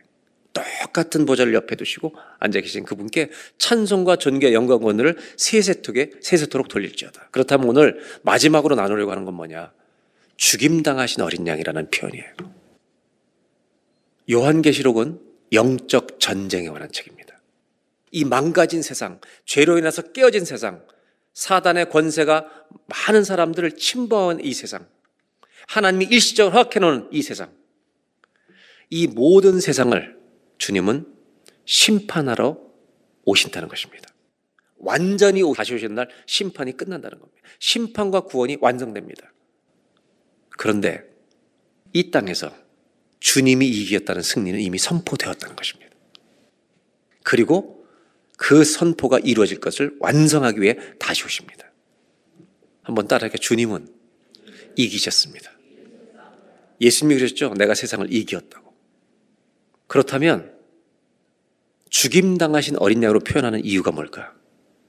똑같은 0.52 1.26
보좌를 1.26 1.54
옆에 1.54 1.74
두시고 1.74 2.14
앉아 2.38 2.60
계신 2.60 2.84
그분께 2.84 3.30
찬송과 3.58 4.16
존귀 4.16 4.52
영광 4.52 4.84
원을 4.84 5.16
세세토게 5.36 6.12
세세토록 6.20 6.68
돌릴지어다. 6.68 7.28
그렇다면 7.30 7.68
오늘 7.68 8.00
마지막으로 8.22 8.76
나누려고 8.76 9.10
하는 9.10 9.24
건 9.24 9.34
뭐냐? 9.34 9.72
죽임 10.36 10.82
당하신 10.82 11.22
어린 11.22 11.46
양이라는 11.46 11.90
표현이에요. 11.90 12.34
요한계시록은 14.30 15.20
영적 15.52 16.20
전쟁에 16.20 16.68
관한 16.68 16.90
책입니다. 16.90 17.40
이 18.10 18.24
망가진 18.24 18.82
세상, 18.82 19.20
죄로 19.44 19.76
인해서 19.76 20.02
깨어진 20.12 20.44
세상, 20.44 20.84
사단의 21.34 21.90
권세가 21.90 22.48
많은 22.86 23.24
사람들을 23.24 23.76
침범한 23.76 24.40
이 24.40 24.54
세상, 24.54 24.88
하나님이 25.68 26.06
일시적으로 26.06 26.54
허락해 26.54 26.80
놓은 26.80 27.08
이 27.12 27.22
세상, 27.22 27.52
이 28.90 29.06
모든 29.06 29.60
세상을 29.60 30.18
주님은 30.58 31.12
심판하러 31.64 32.58
오신다는 33.24 33.68
것입니다. 33.68 34.08
완전히 34.76 35.42
다시 35.56 35.74
오신 35.74 35.94
날 35.94 36.08
심판이 36.26 36.76
끝난다는 36.76 37.18
겁니다. 37.18 37.40
심판과 37.58 38.20
구원이 38.20 38.58
완성됩니다. 38.60 39.32
그런데 40.50 41.02
이 41.92 42.10
땅에서 42.10 42.52
주님이 43.20 43.66
이겼다는 43.66 44.22
승리는 44.22 44.60
이미 44.60 44.78
선포되었다는 44.78 45.56
것입니다. 45.56 45.90
그리고 47.22 47.73
그 48.36 48.64
선포가 48.64 49.18
이루어질 49.20 49.60
것을 49.60 49.96
완성하기 50.00 50.60
위해 50.60 50.76
다시 50.98 51.24
오십니다. 51.24 51.70
한번 52.82 53.08
따라해 53.08 53.32
주님은 53.32 53.88
이기셨습니다. 54.76 55.50
예수님이 56.80 57.18
그러셨죠? 57.18 57.54
내가 57.54 57.74
세상을 57.74 58.12
이기었다고. 58.12 58.74
그렇다면 59.86 60.52
죽임당하신 61.90 62.76
어린 62.78 63.02
양으로 63.02 63.20
표현하는 63.20 63.64
이유가 63.64 63.92
뭘까? 63.92 64.34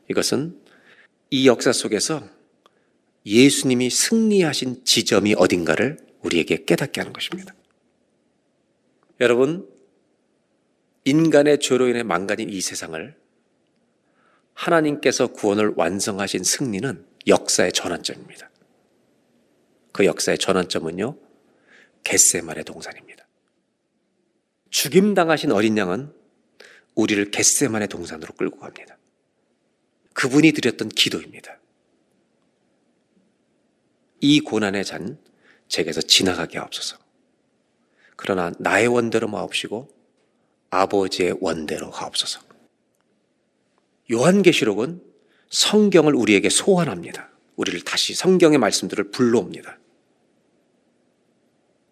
이것은 0.09 0.59
이 1.29 1.47
역사 1.47 1.71
속에서 1.71 2.27
예수님이 3.25 3.89
승리하신 3.89 4.85
지점이 4.85 5.35
어딘가를 5.37 5.97
우리에게 6.21 6.65
깨닫게 6.65 7.01
하는 7.01 7.13
것입니다. 7.13 7.53
여러분, 9.21 9.69
인간의 11.05 11.59
죄로 11.59 11.87
인해 11.87 12.03
망가진 12.03 12.49
이 12.49 12.59
세상을 12.61 13.15
하나님께서 14.55 15.27
구원을 15.27 15.73
완성하신 15.75 16.43
승리는 16.43 17.05
역사의 17.27 17.73
전환점입니다. 17.73 18.49
그 19.91 20.05
역사의 20.05 20.37
전환점은요, 20.39 21.17
겟세만의 22.03 22.63
동산입니다. 22.63 23.25
죽임당하신 24.69 25.51
어린 25.51 25.77
양은 25.77 26.13
우리를 26.95 27.31
겟세만의 27.31 27.87
동산으로 27.89 28.33
끌고 28.33 28.59
갑니다. 28.59 28.97
그분이 30.13 30.53
드렸던 30.53 30.89
기도입니다. 30.89 31.59
이 34.21 34.39
고난의 34.39 34.85
잔 34.85 35.17
제게서 35.67 36.01
지나가게 36.01 36.57
하옵소서. 36.57 36.97
그러나 38.15 38.51
나의 38.59 38.87
원대로 38.87 39.27
마옵시고 39.27 39.89
아버지의 40.69 41.37
원대로 41.41 41.89
하옵소서. 41.89 42.54
요한계시록은 44.11 45.01
성경을 45.49 46.15
우리에게 46.15 46.49
소환합니다. 46.49 47.31
우리를 47.55 47.81
다시 47.81 48.13
성경의 48.13 48.57
말씀들을 48.59 49.11
불러옵니다. 49.11 49.79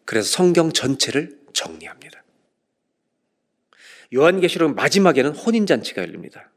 그래서 0.05 0.29
성경 0.29 0.71
전체를 0.71 1.39
정리합니다. 1.53 2.23
요한계시록 4.13 4.75
마지막에는 4.75 5.31
혼인잔치가 5.31 6.01
열립니다. 6.01 6.51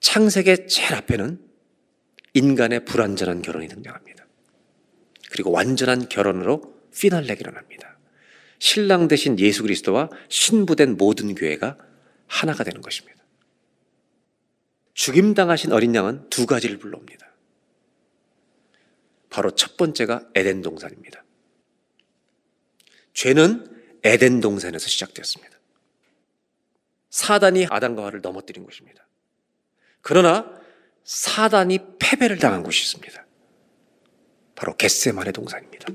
창세기 0.00 0.68
제일 0.68 0.94
앞에는 0.94 1.40
인간의 2.34 2.84
불완전한 2.84 3.40
결혼이 3.40 3.68
등장합니다. 3.68 4.26
그리고 5.30 5.50
완전한 5.50 6.08
결혼으로 6.08 6.76
피날레가 6.94 7.40
일어납니다. 7.40 7.98
신랑 8.58 9.08
대신 9.08 9.38
예수 9.38 9.62
그리스도와 9.62 10.10
신부된 10.28 10.96
모든 10.96 11.34
교회가 11.34 11.78
하나가 12.26 12.64
되는 12.64 12.80
것입니다. 12.80 13.24
죽임당하신 14.94 15.72
어린 15.72 15.94
양은 15.94 16.30
두 16.30 16.46
가지를 16.46 16.78
불러옵니다. 16.78 17.26
바로 19.28 19.50
첫 19.50 19.76
번째가 19.76 20.30
에덴 20.34 20.62
동산입니다. 20.62 21.24
죄는 23.12 23.98
에덴 24.04 24.40
동산에서 24.40 24.88
시작되었습니다. 24.88 25.58
사단이 27.10 27.66
아담과 27.68 28.02
하와를 28.02 28.20
넘어뜨린 28.20 28.64
것입니다. 28.64 29.06
그러나 30.00 30.50
사단이 31.04 31.78
패배를 31.98 32.38
당한 32.38 32.62
곳이 32.62 32.82
있습니다. 32.82 33.26
바로 34.54 34.76
겟세만의 34.76 35.32
동산입니다. 35.32 35.88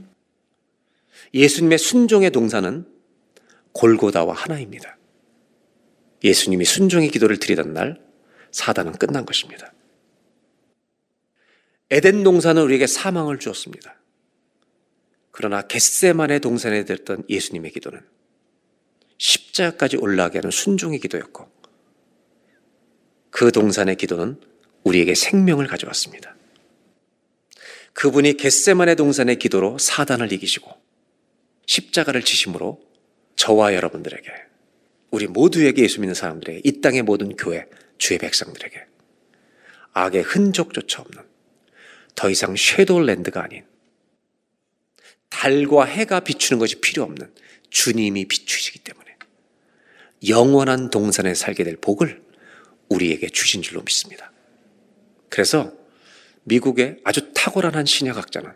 예수님의 1.34 1.78
순종의 1.78 2.32
동산은 2.32 2.86
골고다와 3.74 4.34
하나입니다. 4.34 4.98
예수님이 6.24 6.66
순종의 6.66 7.10
기도를 7.10 7.38
드리던 7.38 7.74
날 7.74 8.02
사단은 8.52 8.94
끝난 8.94 9.26
것입니다. 9.26 9.74
에덴 11.90 12.24
동산은 12.24 12.62
우리에게 12.64 12.88
사망을 12.88 13.40
주었습니다. 13.40 13.96
그러나 15.32 15.62
겟세만의 15.62 16.40
동산에 16.40 16.86
들었던 16.86 17.24
예수님의 17.30 17.72
기도는 17.72 18.02
십자가까지 19.18 19.98
올라가게 19.98 20.40
하는 20.40 20.52
순종의 20.52 21.00
기도였고 21.00 21.50
그 23.30 23.52
동산의 23.52 23.96
기도는 23.96 24.40
우리에게 24.84 25.16
생명을 25.16 25.68
가져왔습니다. 25.68 26.36
그분이 27.94 28.38
겟세만의 28.38 28.96
동산의 28.96 29.38
기도로 29.38 29.78
사단을 29.78 30.32
이기시고 30.34 30.72
십자가를 31.66 32.24
지심으로 32.24 32.82
저와 33.36 33.74
여러분들에게 33.74 34.51
우리 35.12 35.28
모두에게 35.28 35.84
예수 35.84 36.00
믿는 36.00 36.16
사람들에게 36.16 36.62
이 36.64 36.82
땅의 36.82 37.04
모든 37.04 37.36
교회 37.36 37.68
주의 37.98 38.18
백성들에게 38.18 38.86
악의 39.94 40.24
흔적조차 40.24 41.02
없는 41.02 41.24
더 42.16 42.30
이상 42.30 42.56
쉐도랜드가 42.58 43.44
아닌 43.44 43.66
달과 45.30 45.86
해가 45.86 46.22
비추는 46.22 46.60
것이 46.60 46.80
필요 46.80 47.04
없는 47.04 47.34
주님이 47.70 48.26
비추시기 48.26 48.80
때문에 48.80 49.18
영원한 50.28 50.90
동산에 50.90 51.34
살게 51.34 51.64
될 51.64 51.78
복을 51.78 52.24
우리에게 52.90 53.30
주신 53.30 53.62
줄로 53.62 53.82
믿습니다. 53.82 54.32
그래서 55.30 55.74
미국의 56.44 57.00
아주 57.04 57.32
탁월한 57.34 57.76
한 57.76 57.86
신약학자는 57.86 58.52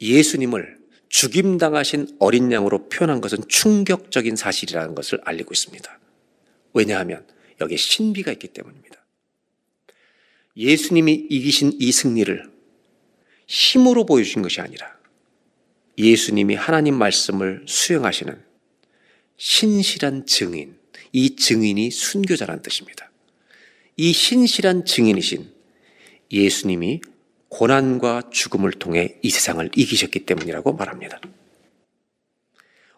예수님을 0.00 0.81
죽임당하신 1.12 2.16
어린 2.18 2.50
양으로 2.50 2.88
표현한 2.88 3.20
것은 3.20 3.46
충격적인 3.46 4.34
사실이라는 4.34 4.94
것을 4.94 5.20
알리고 5.24 5.52
있습니다. 5.52 6.00
왜냐하면 6.72 7.26
여기에 7.60 7.76
신비가 7.76 8.32
있기 8.32 8.48
때문입니다. 8.48 8.96
예수님이 10.56 11.12
이기신 11.28 11.74
이 11.78 11.92
승리를 11.92 12.50
힘으로 13.46 14.06
보여주신 14.06 14.40
것이 14.40 14.62
아니라 14.62 14.96
예수님이 15.98 16.54
하나님 16.54 16.94
말씀을 16.96 17.66
수행하시는 17.68 18.42
신실한 19.36 20.24
증인, 20.24 20.78
이 21.12 21.36
증인이 21.36 21.90
순교자란 21.90 22.62
뜻입니다. 22.62 23.10
이 23.98 24.14
신실한 24.14 24.86
증인이신 24.86 25.52
예수님이 26.30 27.02
고난과 27.52 28.30
죽음을 28.30 28.72
통해 28.72 29.18
이 29.20 29.28
세상을 29.28 29.70
이기셨기 29.76 30.20
때문이라고 30.20 30.72
말합니다. 30.72 31.20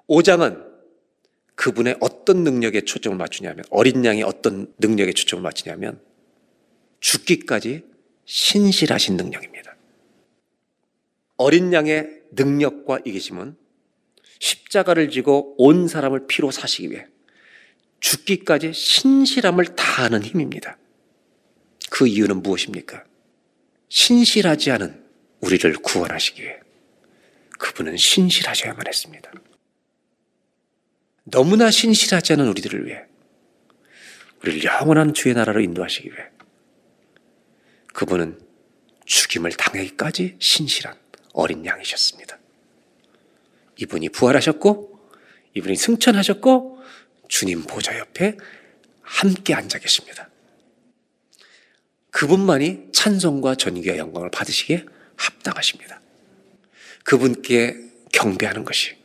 5장은 0.09 0.65
그분의 1.57 1.97
어떤 2.01 2.45
능력에 2.45 2.83
초점을 2.83 3.19
맞추냐면, 3.19 3.65
어린 3.71 4.05
양이 4.05 4.23
어떤 4.23 4.73
능력에 4.79 5.13
초점을 5.13 5.43
맞추냐면, 5.43 6.01
죽기까지 7.01 7.83
신실하신 8.27 9.17
능력입니다. 9.17 9.75
어린 11.37 11.73
양의 11.73 12.23
능력과 12.31 13.01
이기심은 13.05 13.57
십자가를 14.39 15.11
지고 15.11 15.57
온 15.59 15.89
사람을 15.89 16.29
피로 16.29 16.53
사시기 16.53 16.93
위해 16.93 17.07
죽기까지 17.99 18.73
신실함을 18.73 19.75
다하는 19.75 20.23
힘입니다. 20.23 20.79
그 21.91 22.07
이유는 22.07 22.43
무엇입니까? 22.43 23.05
신실하지 23.95 24.73
않은 24.73 25.05
우리를 25.39 25.73
구원하시기 25.77 26.43
위해 26.43 26.59
그분은 27.61 27.97
신실하셔야만 27.97 28.89
했습니다. 28.89 29.31
너무나 31.23 31.71
신실하지 31.71 32.33
않은 32.33 32.49
우리들을 32.49 32.87
위해 32.87 33.05
우리를 34.43 34.65
영원한 34.65 35.15
주의 35.15 35.33
나라로 35.33 35.61
인도하시기 35.61 36.11
위해 36.11 36.27
그분은 37.93 38.41
죽임을 39.05 39.53
당하기까지 39.53 40.39
신실한 40.41 40.99
어린 41.33 41.65
양이셨습니다. 41.65 42.37
이분이 43.77 44.09
부활하셨고 44.09 45.09
이분이 45.55 45.77
승천하셨고 45.77 46.83
주님 47.29 47.63
보좌 47.63 47.97
옆에 48.01 48.37
함께 49.03 49.55
앉아 49.55 49.79
계십니다. 49.79 50.29
그분만이 52.15 52.91
찬송과 52.93 53.57
전기와 53.57 53.97
영광을 53.97 54.31
받으시기에 54.31 54.87
합당하십니다. 55.17 56.01
그분께 57.03 57.77
경배하는 58.13 58.65
것이 58.65 58.97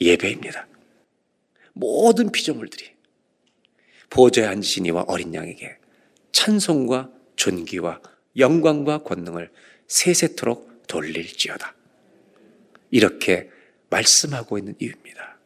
예배입니다. 0.00 0.66
모든 1.74 2.32
피조물들이 2.32 2.90
보좌에 4.10 4.46
앉으신 4.46 4.86
이와 4.86 5.04
어린 5.06 5.32
양에게 5.32 5.76
찬송과 6.32 7.12
존귀와 7.36 8.00
영광과 8.36 9.04
권능을 9.04 9.52
세세토록 9.86 10.88
돌릴지어다. 10.88 11.72
이렇게 12.90 13.48
말씀하고 13.90 14.58
있는 14.58 14.74
이유입니다. 14.80 15.38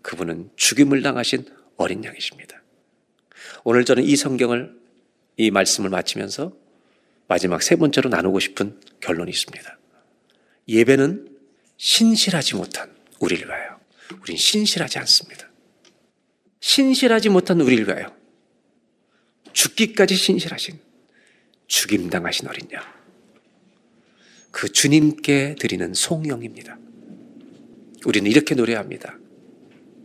그분은 0.00 0.50
죽임을 0.56 1.02
당하신 1.02 1.44
어린 1.76 2.02
양이십니다. 2.04 2.62
오늘 3.64 3.84
저는 3.84 4.02
이 4.04 4.16
성경을 4.16 4.77
이 5.38 5.50
말씀을 5.50 5.88
마치면서 5.88 6.52
마지막 7.28 7.62
세 7.62 7.76
번째로 7.76 8.10
나누고 8.10 8.40
싶은 8.40 8.78
결론이 9.00 9.30
있습니다. 9.30 9.78
예배는 10.68 11.28
신실하지 11.76 12.56
못한 12.56 12.94
우리를 13.20 13.46
위하여. 13.46 13.78
우린 14.20 14.36
신실하지 14.36 14.98
않습니다. 14.98 15.48
신실하지 16.60 17.28
못한 17.28 17.60
우리를 17.60 17.86
위하여. 17.86 18.14
죽기까지 19.52 20.16
신실하신 20.16 20.78
죽임당하신 21.68 22.48
어린 22.48 22.68
양. 22.72 22.82
그 24.50 24.70
주님께 24.72 25.54
드리는 25.60 25.94
송영입니다. 25.94 26.78
우리는 28.06 28.28
이렇게 28.28 28.54
노래합니다. 28.56 29.18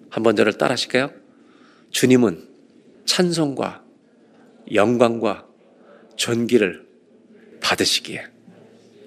한번 0.10 0.36
저를 0.36 0.60
따라 0.60 0.74
하실까요? 0.74 1.12
주님은 1.90 2.50
찬송과 3.06 3.83
영광과 4.72 5.48
존귀를 6.16 6.86
받으시기에 7.62 8.26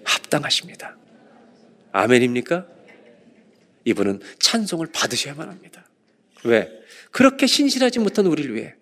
합당하십니다. 0.04 0.96
아멘입니까? 1.92 2.66
이분은 3.84 4.20
찬송을 4.38 4.88
받으셔야만 4.92 5.48
합니다. 5.48 5.86
왜? 6.44 6.70
그렇게 7.10 7.46
신실하지 7.46 8.00
못한 8.00 8.26
우리를 8.26 8.54
위해 8.54 8.74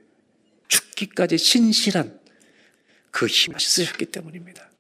죽기까지 0.69 1.39
신실한 1.39 2.19
그 3.11 3.27
힘을 3.27 3.61
쓰셨기 3.61 4.07
때문입니다. 4.07 4.71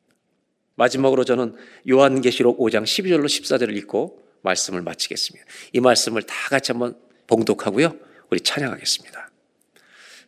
마지막으로 0.76 1.24
저는 1.24 1.54
요한계시록 1.88 2.58
5장 2.58 2.82
12절로 2.82 3.26
14절을 3.26 3.76
읽고 3.76 4.24
말씀을 4.42 4.82
마치겠습니다. 4.82 5.46
이 5.72 5.80
말씀을 5.80 6.22
다 6.22 6.34
같이 6.48 6.72
한번 6.72 6.98
봉독하고요. 7.26 7.96
우리 8.30 8.40
찬양하겠습니다. 8.40 9.30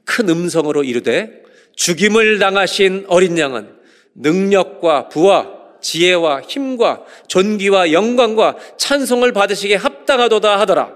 큰 0.05 0.29
음성으로 0.29 0.85
이르되 0.85 1.43
죽임을 1.77 2.39
당하신 2.39 3.05
어린 3.09 3.39
양은 3.39 3.69
능력과 4.15 5.09
부와 5.09 5.55
지혜와 5.81 6.41
힘과 6.43 7.05
존귀와 7.29 7.93
영광과 7.93 8.57
찬송을 8.77 9.33
받으시게 9.33 9.77
합당하도다 9.77 10.59
하더라. 10.61 10.95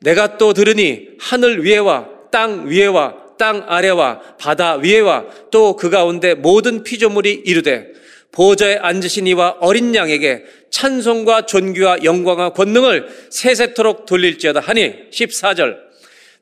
내가 0.00 0.38
또 0.38 0.54
들으니 0.54 1.08
하늘 1.20 1.64
위에와 1.64 2.08
땅 2.30 2.68
위에와 2.68 3.28
땅 3.38 3.64
아래와 3.68 4.20
바다 4.38 4.74
위에와 4.74 5.24
또 5.50 5.76
그 5.76 5.90
가운데 5.90 6.34
모든 6.34 6.82
피조물이 6.82 7.42
이르되 7.44 7.92
보좌에 8.32 8.76
앉으신 8.76 9.26
이와 9.26 9.56
어린 9.60 9.94
양에게 9.94 10.44
찬송과 10.70 11.46
존귀와 11.46 12.04
영광과 12.04 12.50
권능을 12.50 13.08
세세토록 13.30 14.06
돌릴지어다 14.06 14.60
하니 14.60 15.10
14절 15.10 15.87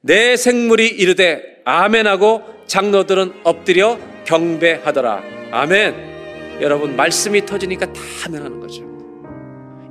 내 0.01 0.36
생물이 0.36 0.86
이르되 0.86 1.62
아멘하고 1.64 2.43
장로들은 2.66 3.32
엎드려 3.44 3.98
경배하더라. 4.24 5.23
아멘. 5.51 6.16
여러분 6.60 6.97
말씀이 6.97 7.44
터지니까 7.44 7.93
다 7.93 8.01
아멘하는 8.27 8.60
거죠. 8.60 8.85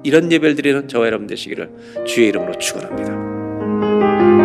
이런 0.03 0.31
예배를 0.31 0.55
드리는 0.55 0.87
저와 0.87 1.07
여러분 1.07 1.27
되시기를 1.27 2.05
주의 2.05 2.27
이름으로 2.29 2.57
축원합니다. 2.57 4.44